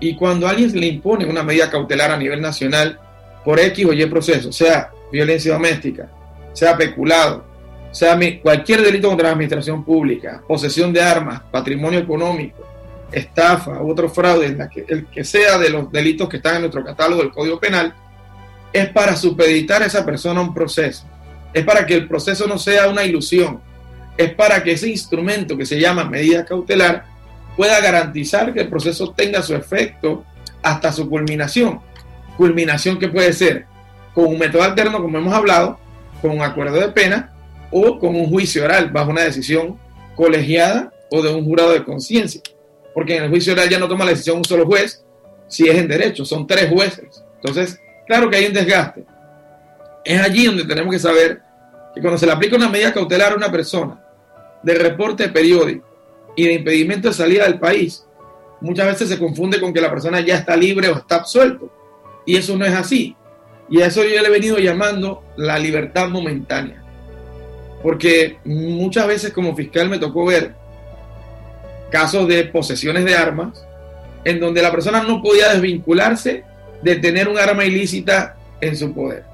Y 0.00 0.14
cuando 0.14 0.46
alguien 0.46 0.78
le 0.78 0.86
impone 0.86 1.24
una 1.24 1.42
medida 1.42 1.70
cautelar 1.70 2.12
a 2.12 2.16
nivel 2.16 2.40
nacional 2.40 2.98
por 3.44 3.58
X 3.58 3.86
o 3.86 3.92
Y 3.92 4.06
proceso, 4.06 4.52
sea 4.52 4.90
violencia 5.10 5.54
doméstica, 5.54 6.08
sea 6.52 6.76
peculado, 6.76 7.44
sea 7.90 8.18
cualquier 8.42 8.82
delito 8.82 9.08
contra 9.08 9.28
la 9.28 9.32
administración 9.32 9.84
pública, 9.84 10.42
posesión 10.46 10.92
de 10.92 11.02
armas, 11.02 11.42
patrimonio 11.50 11.98
económico, 11.98 12.66
estafa 13.10 13.80
otro 13.80 14.08
fraude, 14.08 14.56
el 14.88 15.06
que 15.06 15.24
sea 15.24 15.58
de 15.58 15.70
los 15.70 15.90
delitos 15.90 16.28
que 16.28 16.36
están 16.36 16.56
en 16.56 16.62
nuestro 16.62 16.84
catálogo 16.84 17.22
del 17.22 17.32
Código 17.32 17.58
Penal, 17.58 17.94
es 18.72 18.88
para 18.90 19.16
supeditar 19.16 19.82
a 19.82 19.86
esa 19.86 20.04
persona 20.04 20.40
a 20.40 20.42
un 20.42 20.54
proceso. 20.54 21.04
Es 21.54 21.64
para 21.64 21.86
que 21.86 21.94
el 21.94 22.06
proceso 22.06 22.46
no 22.46 22.58
sea 22.58 22.88
una 22.88 23.04
ilusión. 23.04 23.60
Es 24.16 24.34
para 24.34 24.62
que 24.62 24.72
ese 24.72 24.90
instrumento 24.90 25.56
que 25.56 25.64
se 25.64 25.80
llama 25.80 26.04
medida 26.04 26.44
cautelar 26.44 27.06
pueda 27.56 27.80
garantizar 27.80 28.52
que 28.52 28.60
el 28.60 28.68
proceso 28.68 29.12
tenga 29.12 29.42
su 29.42 29.54
efecto 29.54 30.24
hasta 30.62 30.92
su 30.92 31.08
culminación. 31.08 31.80
Culminación 32.36 32.98
que 32.98 33.08
puede 33.08 33.32
ser 33.32 33.64
con 34.14 34.26
un 34.26 34.38
método 34.38 34.62
alterno, 34.62 35.00
como 35.00 35.18
hemos 35.18 35.32
hablado, 35.32 35.78
con 36.20 36.32
un 36.32 36.42
acuerdo 36.42 36.78
de 36.78 36.88
pena 36.88 37.32
o 37.70 37.98
con 37.98 38.14
un 38.14 38.28
juicio 38.28 38.64
oral 38.64 38.90
bajo 38.90 39.10
una 39.10 39.22
decisión 39.22 39.78
colegiada 40.14 40.92
o 41.10 41.22
de 41.22 41.32
un 41.32 41.44
jurado 41.44 41.72
de 41.72 41.84
conciencia. 41.84 42.40
Porque 42.94 43.16
en 43.16 43.24
el 43.24 43.30
juicio 43.30 43.52
oral 43.52 43.68
ya 43.68 43.78
no 43.78 43.88
toma 43.88 44.04
la 44.04 44.10
decisión 44.10 44.38
un 44.38 44.44
solo 44.44 44.66
juez, 44.66 45.04
si 45.46 45.68
es 45.68 45.76
en 45.76 45.88
derecho, 45.88 46.24
son 46.24 46.46
tres 46.46 46.70
jueces. 46.70 47.24
Entonces, 47.36 47.80
claro 48.06 48.28
que 48.28 48.36
hay 48.36 48.46
un 48.46 48.52
desgaste. 48.52 49.04
Es 50.04 50.20
allí 50.20 50.46
donde 50.46 50.64
tenemos 50.64 50.92
que 50.92 50.98
saber 50.98 51.42
que 51.94 52.00
cuando 52.00 52.18
se 52.18 52.26
le 52.26 52.32
aplica 52.32 52.56
una 52.56 52.68
medida 52.68 52.92
cautelar 52.92 53.32
a 53.32 53.36
una 53.36 53.50
persona 53.50 54.02
de 54.62 54.74
reporte 54.74 55.28
periódico 55.28 55.86
y 56.36 56.46
de 56.46 56.54
impedimento 56.54 57.08
de 57.08 57.14
salida 57.14 57.44
del 57.44 57.58
país, 57.58 58.04
muchas 58.60 58.86
veces 58.86 59.08
se 59.08 59.18
confunde 59.18 59.60
con 59.60 59.72
que 59.72 59.80
la 59.80 59.90
persona 59.90 60.20
ya 60.20 60.36
está 60.36 60.56
libre 60.56 60.88
o 60.88 60.96
está 60.96 61.16
absuelto. 61.16 61.70
Y 62.26 62.36
eso 62.36 62.56
no 62.56 62.64
es 62.64 62.74
así. 62.74 63.16
Y 63.70 63.80
a 63.80 63.86
eso 63.86 64.02
yo 64.02 64.20
le 64.20 64.28
he 64.28 64.30
venido 64.30 64.58
llamando 64.58 65.22
la 65.36 65.58
libertad 65.58 66.08
momentánea. 66.08 66.82
Porque 67.82 68.38
muchas 68.44 69.06
veces 69.06 69.32
como 69.32 69.54
fiscal 69.54 69.88
me 69.88 69.98
tocó 69.98 70.26
ver 70.26 70.54
casos 71.90 72.28
de 72.28 72.44
posesiones 72.44 73.04
de 73.04 73.14
armas 73.14 73.64
en 74.24 74.40
donde 74.40 74.62
la 74.62 74.70
persona 74.70 75.02
no 75.02 75.22
podía 75.22 75.52
desvincularse 75.52 76.44
de 76.82 76.96
tener 76.96 77.28
un 77.28 77.38
arma 77.38 77.64
ilícita 77.64 78.36
en 78.60 78.76
su 78.76 78.92
poder. 78.92 79.24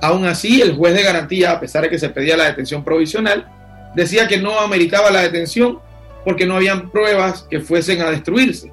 Aún 0.00 0.24
así, 0.24 0.62
el 0.62 0.74
juez 0.74 0.94
de 0.94 1.02
garantía, 1.02 1.52
a 1.52 1.60
pesar 1.60 1.82
de 1.82 1.90
que 1.90 1.98
se 1.98 2.08
pedía 2.08 2.36
la 2.36 2.46
detención 2.46 2.82
provisional, 2.82 3.46
decía 3.94 4.26
que 4.26 4.38
no 4.38 4.58
ameritaba 4.58 5.10
la 5.10 5.22
detención 5.22 5.78
porque 6.24 6.46
no 6.46 6.56
habían 6.56 6.90
pruebas 6.90 7.46
que 7.48 7.60
fuesen 7.60 8.00
a 8.00 8.10
destruirse. 8.10 8.70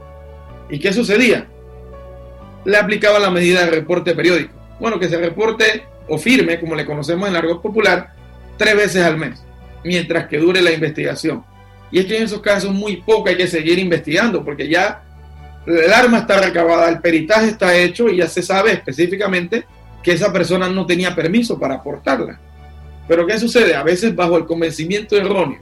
¿Y 0.69 0.79
qué 0.79 0.93
sucedía? 0.93 1.47
Le 2.65 2.77
aplicaba 2.77 3.19
la 3.19 3.29
medida 3.29 3.65
de 3.65 3.71
reporte 3.71 4.15
periódico. 4.15 4.53
Bueno, 4.79 4.99
que 4.99 5.09
se 5.09 5.17
reporte 5.17 5.83
o 6.07 6.17
firme, 6.17 6.59
como 6.59 6.75
le 6.75 6.85
conocemos 6.85 7.27
en 7.27 7.35
el 7.35 7.41
argot 7.41 7.61
popular, 7.61 8.13
tres 8.57 8.75
veces 8.75 9.03
al 9.03 9.17
mes, 9.17 9.43
mientras 9.83 10.27
que 10.27 10.37
dure 10.37 10.61
la 10.61 10.71
investigación. 10.71 11.43
Y 11.91 11.99
es 11.99 12.05
que 12.05 12.17
en 12.17 12.23
esos 12.23 12.41
casos 12.41 12.73
muy 12.73 12.97
poco 12.97 13.29
hay 13.29 13.37
que 13.37 13.47
seguir 13.47 13.79
investigando, 13.79 14.43
porque 14.43 14.67
ya 14.67 15.03
el 15.65 15.91
arma 15.91 16.19
está 16.19 16.41
recabada, 16.41 16.89
el 16.89 16.99
peritaje 16.99 17.49
está 17.49 17.75
hecho 17.75 18.09
y 18.09 18.17
ya 18.17 18.27
se 18.27 18.41
sabe 18.41 18.71
específicamente 18.71 19.65
que 20.01 20.13
esa 20.13 20.31
persona 20.31 20.69
no 20.69 20.85
tenía 20.85 21.13
permiso 21.15 21.59
para 21.59 21.75
aportarla. 21.75 22.39
Pero 23.07 23.25
¿qué 23.25 23.39
sucede? 23.39 23.75
A 23.75 23.83
veces 23.83 24.15
bajo 24.15 24.37
el 24.37 24.45
convencimiento 24.45 25.17
erróneo 25.17 25.59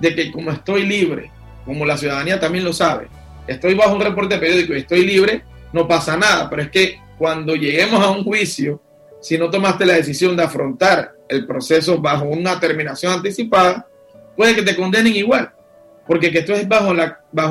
de 0.00 0.14
que 0.14 0.30
como 0.30 0.50
estoy 0.50 0.86
libre, 0.86 1.30
como 1.64 1.84
la 1.84 1.96
ciudadanía 1.96 2.40
también 2.40 2.64
lo 2.64 2.72
sabe, 2.72 3.08
estoy 3.46 3.74
bajo 3.74 3.94
un 3.94 4.00
reporte 4.00 4.38
periódico 4.38 4.74
y 4.74 4.80
estoy 4.80 5.04
libre, 5.04 5.42
no 5.72 5.86
pasa 5.86 6.16
nada. 6.16 6.48
Pero 6.48 6.62
es 6.62 6.70
que 6.70 7.00
cuando 7.18 7.54
lleguemos 7.54 8.02
a 8.02 8.10
un 8.10 8.24
juicio, 8.24 8.82
si 9.20 9.36
no 9.36 9.50
tomaste 9.50 9.84
la 9.84 9.94
decisión 9.94 10.36
de 10.36 10.44
afrontar 10.44 11.12
el 11.28 11.46
proceso 11.46 12.00
bajo 12.00 12.24
una 12.24 12.58
terminación 12.58 13.12
anticipada, 13.12 13.86
puede 14.36 14.54
que 14.54 14.62
te 14.62 14.76
condenen 14.76 15.14
igual. 15.14 15.52
Porque 16.06 16.30
que 16.30 16.38
esto 16.38 16.54
es 16.54 16.66
bajo, 16.66 16.92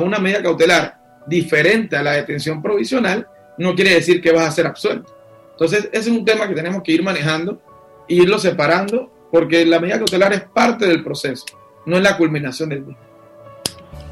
una 0.04 0.18
medida 0.18 0.42
cautelar 0.42 0.98
diferente 1.26 1.96
a 1.96 2.02
la 2.02 2.12
detención 2.12 2.62
provisional, 2.62 3.26
no 3.58 3.74
quiere 3.74 3.94
decir 3.94 4.20
que 4.20 4.32
vas 4.32 4.48
a 4.48 4.50
ser 4.50 4.66
absuelto. 4.66 5.14
Entonces, 5.52 5.88
ese 5.92 6.10
es 6.10 6.16
un 6.16 6.24
tema 6.24 6.48
que 6.48 6.54
tenemos 6.54 6.82
que 6.82 6.92
ir 6.92 7.02
manejando 7.02 7.60
e 8.08 8.14
irlo 8.14 8.38
separando, 8.38 9.12
porque 9.30 9.66
la 9.66 9.78
medida 9.78 9.98
cautelar 9.98 10.32
es 10.32 10.42
parte 10.42 10.86
del 10.86 11.04
proceso, 11.04 11.44
no 11.84 11.96
es 11.96 12.02
la 12.02 12.16
culminación 12.16 12.70
del 12.70 12.84
mismo. 12.84 13.08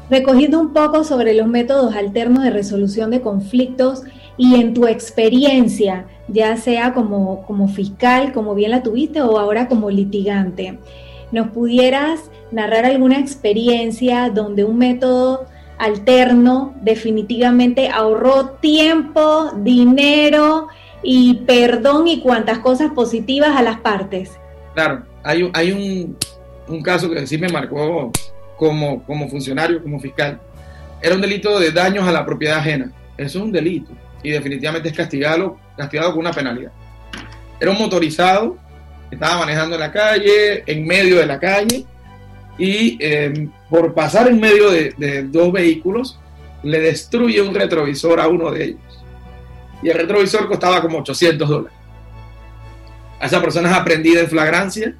Recogiendo 0.09 0.59
un 0.59 0.71
poco 0.71 1.03
sobre 1.03 1.33
los 1.33 1.47
métodos 1.47 1.93
alternos 1.95 2.43
de 2.43 2.51
resolución 2.51 3.11
de 3.11 3.21
conflictos 3.21 4.03
y 4.37 4.55
en 4.55 4.73
tu 4.73 4.87
experiencia, 4.87 6.05
ya 6.27 6.55
sea 6.57 6.93
como, 6.93 7.43
como 7.45 7.67
fiscal, 7.67 8.31
como 8.33 8.55
bien 8.55 8.71
la 8.71 8.83
tuviste, 8.83 9.21
o 9.21 9.39
ahora 9.39 9.67
como 9.67 9.89
litigante, 9.89 10.77
¿nos 11.31 11.49
pudieras 11.49 12.29
narrar 12.51 12.85
alguna 12.85 13.19
experiencia 13.19 14.29
donde 14.29 14.63
un 14.63 14.77
método 14.77 15.47
alterno 15.77 16.75
definitivamente 16.81 17.89
ahorró 17.89 18.51
tiempo, 18.61 19.51
dinero 19.57 20.67
y 21.03 21.35
perdón 21.45 22.07
y 22.07 22.21
cuantas 22.21 22.59
cosas 22.59 22.91
positivas 22.91 23.55
a 23.55 23.61
las 23.61 23.79
partes. 23.79 24.31
Claro, 24.73 25.03
hay, 25.23 25.49
hay 25.53 25.71
un, 25.71 26.17
un 26.67 26.81
caso 26.81 27.09
que 27.09 27.25
sí 27.27 27.37
me 27.37 27.49
marcó 27.49 28.11
como, 28.57 29.03
como 29.03 29.27
funcionario, 29.29 29.81
como 29.81 29.99
fiscal. 29.99 30.39
Era 31.01 31.15
un 31.15 31.21
delito 31.21 31.59
de 31.59 31.71
daños 31.71 32.07
a 32.07 32.11
la 32.11 32.25
propiedad 32.25 32.57
ajena. 32.57 32.91
Eso 33.17 33.39
es 33.39 33.43
un 33.43 33.51
delito 33.51 33.91
y 34.23 34.31
definitivamente 34.31 34.89
es 34.89 34.95
castigado, 34.95 35.59
castigado 35.75 36.11
con 36.11 36.19
una 36.19 36.31
penalidad. 36.31 36.71
Era 37.59 37.71
un 37.71 37.77
motorizado, 37.77 38.57
estaba 39.09 39.39
manejando 39.39 39.75
en 39.75 39.81
la 39.81 39.91
calle, 39.91 40.63
en 40.65 40.85
medio 40.85 41.17
de 41.17 41.25
la 41.25 41.39
calle, 41.39 41.85
y 42.57 42.97
eh, 42.99 43.49
por 43.69 43.93
pasar 43.93 44.27
en 44.27 44.39
medio 44.39 44.71
de, 44.71 45.27
dos 45.29 45.51
vehículos 45.51 46.19
le 46.63 46.79
destruye 46.79 47.41
un 47.41 47.53
retrovisor 47.53 48.19
a 48.19 48.27
uno 48.27 48.51
de 48.51 48.63
ellos. 48.63 48.81
Y 49.83 49.89
el 49.89 49.97
retrovisor 49.97 50.47
costaba 50.47 50.81
como 50.81 50.99
800 50.99 51.47
dólares. 51.47 51.77
A 53.19 53.27
esa 53.27 53.41
persona 53.41 53.69
es 53.69 53.77
aprendida 53.77 54.21
en 54.21 54.27
flagrancia 54.27 54.95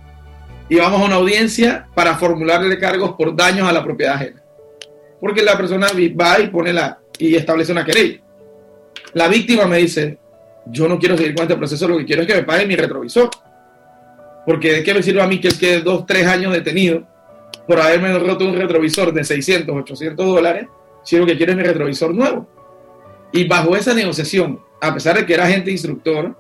y 0.70 0.76
vamos 0.76 1.02
a 1.02 1.06
una 1.06 1.16
audiencia 1.16 1.88
para 1.96 2.16
formularle 2.16 2.78
cargos 2.78 3.16
por 3.18 3.36
daños 3.36 3.68
a 3.68 3.72
la 3.72 3.84
propiedad 3.84 4.16
ajena. 4.16 4.42
Porque 5.20 5.42
la 5.42 5.58
persona 5.58 5.88
va 6.20 6.40
y 6.40 6.48
pone 6.48 6.74
la 6.74 7.00
y 7.18 7.36
establece 7.36 7.72
una 7.72 7.86
querella. 7.86 8.22
La 9.18 9.28
víctima 9.28 9.66
me 9.66 9.78
dice, 9.78 10.20
yo 10.68 10.88
no 10.88 11.00
quiero 11.00 11.18
seguir 11.18 11.34
con 11.34 11.42
este 11.42 11.56
proceso, 11.56 11.88
lo 11.88 11.98
que 11.98 12.06
quiero 12.06 12.22
es 12.22 12.28
que 12.28 12.36
me 12.36 12.44
pague 12.44 12.68
mi 12.68 12.76
retrovisor. 12.76 13.32
Porque 14.46 14.74
de 14.74 14.84
qué 14.84 14.94
me 14.94 15.02
sirve 15.02 15.24
a 15.24 15.26
mí 15.26 15.42
que 15.42 15.48
él 15.48 15.58
quede 15.58 15.82
dos, 15.82 16.06
tres 16.06 16.28
años 16.28 16.54
detenido 16.54 17.02
por 17.68 17.82
haberme 17.82 18.16
roto 18.20 18.46
un 18.46 18.56
retrovisor 18.56 19.12
de 19.12 19.24
600, 19.24 19.76
800 19.76 20.24
dólares, 20.24 20.68
si 21.04 21.18
que 21.26 21.36
quiero 21.36 21.54
es 21.54 21.58
mi 21.58 21.64
retrovisor 21.64 22.14
nuevo. 22.14 22.48
Y 23.32 23.48
bajo 23.48 23.76
esa 23.76 23.96
negociación, 23.96 24.60
a 24.80 24.94
pesar 24.94 25.18
de 25.18 25.26
que 25.26 25.34
era 25.34 25.46
agente 25.46 25.72
instructor, 25.72 26.36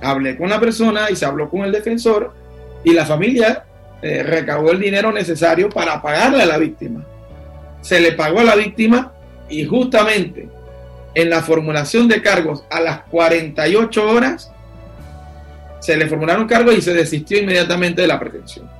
hablé 0.00 0.38
con 0.38 0.48
la 0.48 0.60
persona 0.60 1.10
y 1.10 1.16
se 1.16 1.24
habló 1.24 1.50
con 1.50 1.62
el 1.62 1.72
defensor 1.72 2.32
y 2.84 2.92
la 2.92 3.04
familia 3.04 3.64
eh, 4.00 4.44
el 4.70 4.78
dinero 4.78 5.10
necesario 5.10 5.68
para 5.68 6.00
pagarle 6.00 6.44
a 6.44 6.46
la 6.46 6.56
víctima. 6.56 7.04
Se 7.80 8.00
le 8.00 8.12
pagó 8.12 8.38
a 8.38 8.44
la 8.44 8.54
víctima 8.54 9.12
y 9.48 9.64
justamente 9.64 10.59
en 11.14 11.30
la 11.30 11.42
formulación 11.42 12.08
de 12.08 12.22
cargos 12.22 12.64
a 12.70 12.80
las 12.80 13.00
48 13.02 14.10
horas 14.10 14.52
se 15.80 15.96
le 15.96 16.06
formularon 16.06 16.46
cargos 16.46 16.76
y 16.76 16.82
se 16.82 16.94
desistió 16.94 17.38
inmediatamente 17.38 18.02
de 18.02 18.08
la 18.08 18.20
pretensión. 18.20 18.70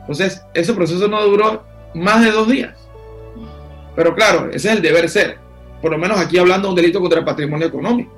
Entonces, 0.00 0.42
ese 0.54 0.72
proceso 0.72 1.06
no 1.06 1.22
duró 1.22 1.64
más 1.94 2.22
de 2.24 2.30
dos 2.30 2.48
días. 2.48 2.74
Pero 3.94 4.14
claro, 4.14 4.48
ese 4.52 4.68
es 4.68 4.76
el 4.76 4.82
deber 4.82 5.08
ser. 5.08 5.38
Por 5.82 5.90
lo 5.90 5.98
menos 5.98 6.18
aquí 6.18 6.38
hablando 6.38 6.68
de 6.68 6.70
un 6.70 6.76
delito 6.76 7.00
contra 7.00 7.18
el 7.18 7.24
patrimonio 7.24 7.66
económico. 7.66 8.12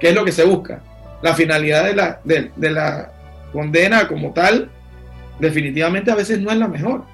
¿Qué 0.00 0.08
es 0.08 0.14
lo 0.14 0.24
que 0.24 0.32
se 0.32 0.44
busca? 0.44 0.82
La 1.22 1.34
finalidad 1.34 1.84
de 1.84 1.94
la, 1.94 2.20
de 2.24 2.70
la 2.70 3.12
condena 3.52 4.08
como 4.08 4.32
tal, 4.32 4.70
definitivamente 5.38 6.10
a 6.10 6.14
veces 6.16 6.40
no 6.40 6.50
es 6.50 6.56
la 6.56 6.68
mejor. 6.68 7.04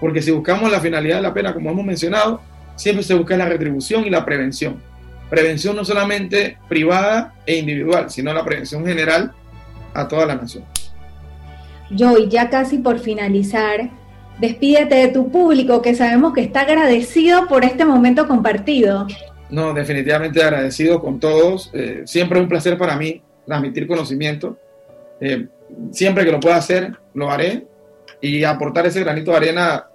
Porque 0.00 0.22
si 0.22 0.30
buscamos 0.30 0.70
la 0.70 0.80
finalidad 0.80 1.16
de 1.16 1.22
la 1.22 1.34
pena, 1.34 1.52
como 1.52 1.70
hemos 1.70 1.84
mencionado, 1.84 2.40
siempre 2.74 3.04
se 3.04 3.14
busca 3.14 3.36
la 3.36 3.46
retribución 3.46 4.04
y 4.06 4.10
la 4.10 4.24
prevención. 4.24 4.82
Prevención 5.30 5.76
no 5.76 5.84
solamente 5.84 6.58
privada 6.68 7.34
e 7.46 7.56
individual, 7.56 8.10
sino 8.10 8.34
la 8.34 8.44
prevención 8.44 8.84
general 8.84 9.32
a 9.94 10.08
toda 10.08 10.26
la 10.26 10.34
nación. 10.34 10.64
Joy, 11.96 12.28
ya 12.28 12.50
casi 12.50 12.78
por 12.78 12.98
finalizar, 12.98 13.90
despídete 14.38 14.94
de 14.96 15.08
tu 15.08 15.30
público 15.30 15.82
que 15.82 15.94
sabemos 15.94 16.32
que 16.34 16.40
está 16.40 16.62
agradecido 16.62 17.46
por 17.46 17.64
este 17.64 17.84
momento 17.84 18.26
compartido. 18.26 19.06
No, 19.50 19.72
definitivamente 19.72 20.42
agradecido 20.42 21.00
con 21.00 21.18
todos. 21.18 21.70
Eh, 21.72 22.02
siempre 22.06 22.38
es 22.38 22.42
un 22.42 22.48
placer 22.48 22.78
para 22.78 22.96
mí 22.96 23.22
transmitir 23.46 23.86
conocimiento. 23.86 24.58
Eh, 25.20 25.48
siempre 25.90 26.24
que 26.24 26.32
lo 26.32 26.40
pueda 26.40 26.56
hacer, 26.56 26.96
lo 27.14 27.30
haré 27.30 27.66
y 28.20 28.44
aportar 28.44 28.86
ese 28.86 29.00
granito 29.00 29.32
de 29.32 29.36
arena 29.36 29.86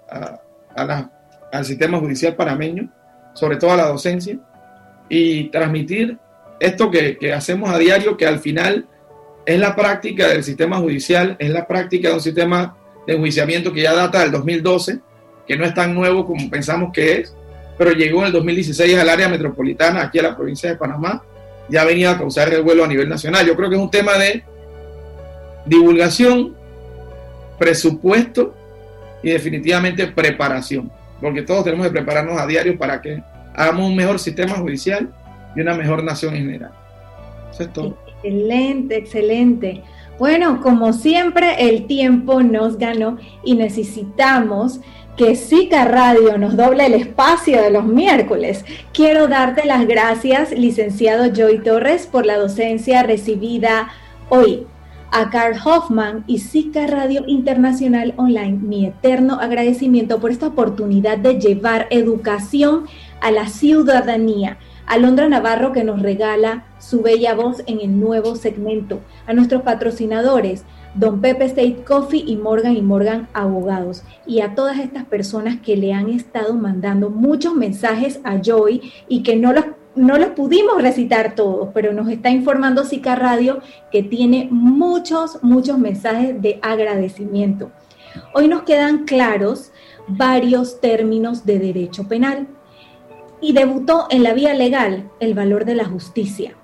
al 1.52 1.64
sistema 1.64 1.98
judicial 1.98 2.34
panameño, 2.34 2.90
sobre 3.34 3.56
todo 3.56 3.72
a 3.72 3.76
la 3.76 3.88
docencia, 3.88 4.38
y 5.08 5.44
transmitir 5.50 6.18
esto 6.60 6.90
que, 6.90 7.16
que 7.18 7.32
hacemos 7.32 7.70
a 7.70 7.78
diario, 7.78 8.16
que 8.16 8.26
al 8.26 8.38
final 8.38 8.86
es 9.44 9.60
la 9.60 9.76
práctica 9.76 10.28
del 10.28 10.42
sistema 10.42 10.78
judicial, 10.78 11.36
es 11.38 11.50
la 11.50 11.66
práctica 11.66 12.08
de 12.08 12.14
un 12.14 12.20
sistema 12.20 12.76
de 13.06 13.14
enjuiciamiento 13.14 13.72
que 13.72 13.82
ya 13.82 13.94
data 13.94 14.20
del 14.20 14.32
2012, 14.32 14.98
que 15.46 15.56
no 15.56 15.64
es 15.64 15.72
tan 15.72 15.94
nuevo 15.94 16.26
como 16.26 16.50
pensamos 16.50 16.92
que 16.92 17.20
es, 17.20 17.34
pero 17.78 17.92
llegó 17.92 18.20
en 18.20 18.26
el 18.26 18.32
2016 18.32 18.98
al 18.98 19.08
área 19.08 19.28
metropolitana, 19.28 20.02
aquí 20.02 20.18
a 20.18 20.22
la 20.22 20.36
provincia 20.36 20.70
de 20.70 20.76
Panamá, 20.76 21.22
ya 21.68 21.84
venía 21.84 22.12
a 22.12 22.18
causar 22.18 22.52
el 22.52 22.62
vuelo 22.62 22.84
a 22.84 22.88
nivel 22.88 23.08
nacional. 23.08 23.46
Yo 23.46 23.56
creo 23.56 23.68
que 23.68 23.76
es 23.76 23.82
un 23.82 23.90
tema 23.90 24.14
de 24.18 24.42
divulgación, 25.64 26.56
presupuesto 27.58 28.54
y 29.22 29.30
definitivamente 29.30 30.06
preparación, 30.08 30.90
porque 31.20 31.42
todos 31.42 31.64
tenemos 31.64 31.86
que 31.86 31.92
prepararnos 31.92 32.40
a 32.40 32.46
diario 32.46 32.76
para 32.76 33.00
que 33.00 33.22
hagamos 33.56 33.88
un 33.88 33.96
mejor 33.96 34.18
sistema 34.18 34.54
judicial 34.54 35.12
y 35.56 35.60
una 35.60 35.74
mejor 35.74 36.04
nación 36.04 36.34
en 36.36 36.42
general. 36.44 36.72
Eso 37.50 37.62
es 37.64 37.72
todo. 37.72 37.98
Excelente, 38.22 38.96
excelente. 38.96 39.82
Bueno, 40.18 40.60
como 40.60 40.92
siempre, 40.92 41.68
el 41.68 41.86
tiempo 41.86 42.42
nos 42.42 42.78
ganó 42.78 43.18
y 43.44 43.54
necesitamos 43.54 44.80
que 45.16 45.34
Sica 45.34 45.86
Radio 45.86 46.36
nos 46.36 46.56
doble 46.56 46.86
el 46.86 46.94
espacio 46.94 47.62
de 47.62 47.70
los 47.70 47.86
miércoles. 47.86 48.64
Quiero 48.92 49.28
darte 49.28 49.64
las 49.64 49.86
gracias, 49.86 50.52
licenciado 50.52 51.32
Joy 51.32 51.62
Torres, 51.62 52.06
por 52.06 52.26
la 52.26 52.36
docencia 52.36 53.02
recibida 53.02 53.88
hoy. 54.28 54.66
A 55.12 55.30
Carl 55.30 55.56
Hoffman 55.64 56.24
y 56.26 56.40
Sica 56.40 56.86
Radio 56.86 57.22
Internacional 57.26 58.12
Online, 58.16 58.58
mi 58.60 58.86
eterno 58.86 59.38
agradecimiento 59.40 60.18
por 60.18 60.30
esta 60.30 60.48
oportunidad 60.48 61.16
de 61.16 61.38
llevar 61.38 61.86
educación 61.90 62.86
a 63.20 63.30
la 63.30 63.48
ciudadanía 63.48 64.58
Alondra 64.86 65.28
Navarro 65.28 65.72
que 65.72 65.82
nos 65.82 66.00
regala 66.00 66.64
su 66.78 67.02
bella 67.02 67.34
voz 67.34 67.62
en 67.66 67.80
el 67.80 67.98
nuevo 67.98 68.36
segmento, 68.36 69.00
a 69.26 69.32
nuestros 69.32 69.62
patrocinadores, 69.62 70.64
Don 70.94 71.20
Pepe 71.20 71.44
State 71.46 71.82
Coffee 71.84 72.24
y 72.24 72.36
Morgan 72.36 72.76
y 72.76 72.82
Morgan 72.82 73.28
Abogados, 73.34 74.04
y 74.26 74.40
a 74.40 74.54
todas 74.54 74.78
estas 74.78 75.04
personas 75.04 75.60
que 75.60 75.76
le 75.76 75.92
han 75.92 76.08
estado 76.08 76.54
mandando 76.54 77.10
muchos 77.10 77.54
mensajes 77.54 78.20
a 78.22 78.40
Joy 78.40 78.92
y 79.08 79.24
que 79.24 79.34
no 79.34 79.52
los, 79.52 79.64
no 79.96 80.18
los 80.18 80.30
pudimos 80.30 80.80
recitar 80.80 81.34
todos, 81.34 81.70
pero 81.74 81.92
nos 81.92 82.08
está 82.08 82.30
informando 82.30 82.84
Sica 82.84 83.16
Radio 83.16 83.58
que 83.90 84.04
tiene 84.04 84.48
muchos, 84.52 85.42
muchos 85.42 85.78
mensajes 85.78 86.40
de 86.40 86.60
agradecimiento. 86.62 87.72
Hoy 88.32 88.46
nos 88.46 88.62
quedan 88.62 89.04
claros 89.04 89.72
varios 90.06 90.80
términos 90.80 91.44
de 91.44 91.58
derecho 91.58 92.06
penal 92.06 92.46
y 93.40 93.52
debutó 93.52 94.06
en 94.10 94.22
la 94.22 94.34
vía 94.34 94.54
legal 94.54 95.10
el 95.20 95.34
valor 95.34 95.64
de 95.64 95.74
la 95.74 95.84
justicia. 95.84 96.56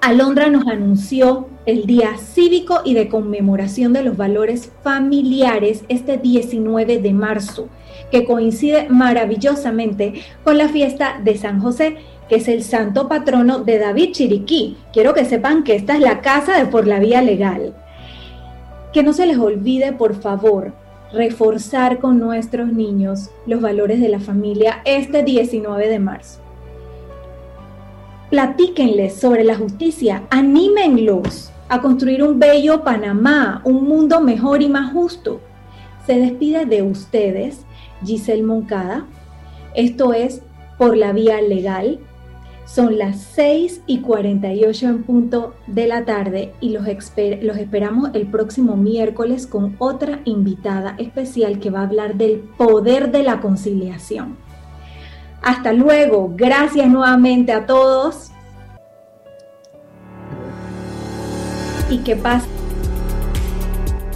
Alondra 0.00 0.48
nos 0.48 0.66
anunció 0.66 1.46
el 1.64 1.86
Día 1.86 2.16
Cívico 2.16 2.80
y 2.84 2.94
de 2.94 3.08
Conmemoración 3.08 3.92
de 3.92 4.02
los 4.02 4.16
Valores 4.16 4.72
Familiares 4.82 5.84
este 5.88 6.18
19 6.18 6.98
de 6.98 7.12
marzo, 7.12 7.68
que 8.10 8.24
coincide 8.24 8.88
maravillosamente 8.88 10.14
con 10.42 10.58
la 10.58 10.68
fiesta 10.68 11.20
de 11.22 11.36
San 11.36 11.60
José, 11.60 11.98
que 12.28 12.36
es 12.36 12.48
el 12.48 12.64
santo 12.64 13.08
patrono 13.08 13.60
de 13.60 13.78
David 13.78 14.10
Chiriquí. 14.10 14.76
Quiero 14.92 15.14
que 15.14 15.24
sepan 15.24 15.62
que 15.62 15.76
esta 15.76 15.94
es 15.94 16.00
la 16.00 16.20
casa 16.20 16.58
de 16.58 16.66
Por 16.66 16.88
la 16.88 16.98
Vía 16.98 17.22
Legal. 17.22 17.72
Que 18.92 19.04
no 19.04 19.12
se 19.12 19.26
les 19.26 19.38
olvide, 19.38 19.92
por 19.92 20.20
favor, 20.20 20.72
reforzar 21.12 21.98
con 21.98 22.18
nuestros 22.18 22.72
niños 22.72 23.30
los 23.46 23.60
valores 23.60 24.00
de 24.00 24.08
la 24.08 24.20
familia 24.20 24.80
este 24.84 25.22
19 25.22 25.88
de 25.88 25.98
marzo. 25.98 26.40
Platíquenles 28.30 29.14
sobre 29.14 29.44
la 29.44 29.56
justicia, 29.56 30.22
anímenlos 30.30 31.50
a 31.68 31.82
construir 31.82 32.22
un 32.22 32.38
bello 32.38 32.82
Panamá, 32.82 33.60
un 33.64 33.84
mundo 33.84 34.20
mejor 34.20 34.62
y 34.62 34.68
más 34.68 34.92
justo. 34.92 35.40
Se 36.06 36.18
despide 36.18 36.64
de 36.64 36.82
ustedes 36.82 37.64
Giselle 38.04 38.42
Moncada. 38.42 39.06
Esto 39.74 40.14
es 40.14 40.42
por 40.78 40.96
la 40.96 41.12
vía 41.12 41.40
legal 41.40 42.00
son 42.74 42.96
las 42.96 43.20
6 43.34 43.82
y 43.86 44.00
48 44.00 44.88
en 44.88 45.02
punto 45.02 45.54
de 45.66 45.86
la 45.86 46.06
tarde 46.06 46.54
y 46.60 46.70
los, 46.70 46.86
los 46.86 47.56
esperamos 47.58 48.10
el 48.14 48.26
próximo 48.28 48.76
miércoles 48.76 49.46
con 49.46 49.76
otra 49.78 50.20
invitada 50.24 50.94
especial 50.96 51.58
que 51.58 51.68
va 51.68 51.80
a 51.80 51.84
hablar 51.84 52.14
del 52.14 52.38
poder 52.38 53.10
de 53.10 53.24
la 53.24 53.40
conciliación. 53.40 54.38
Hasta 55.42 55.74
luego, 55.74 56.32
gracias 56.34 56.88
nuevamente 56.88 57.52
a 57.52 57.66
todos. 57.66 58.30
Y 61.90 61.98
que 61.98 62.16
pase. 62.16 62.48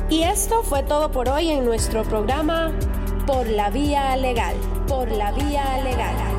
Y 0.08 0.22
esto 0.22 0.62
fue 0.62 0.82
todo 0.82 1.10
por 1.10 1.28
hoy 1.28 1.50
en 1.50 1.66
nuestro 1.66 2.04
programa 2.04 2.72
Por 3.26 3.48
la 3.48 3.68
Vía 3.68 4.16
Legal. 4.16 4.54
Por 4.88 5.10
la 5.10 5.32
Vía 5.32 5.82
Legal. 5.84 6.35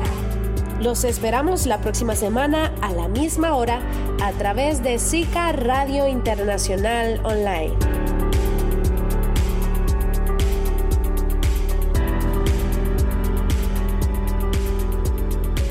Los 0.80 1.02
esperamos 1.02 1.66
la 1.66 1.80
próxima 1.80 2.14
semana 2.14 2.72
a 2.82 2.92
la 2.92 3.08
misma 3.08 3.56
hora 3.56 3.80
a 4.22 4.30
través 4.32 4.80
de 4.80 5.00
SICA 5.00 5.50
Radio 5.50 6.06
Internacional 6.06 7.20
Online. 7.24 7.74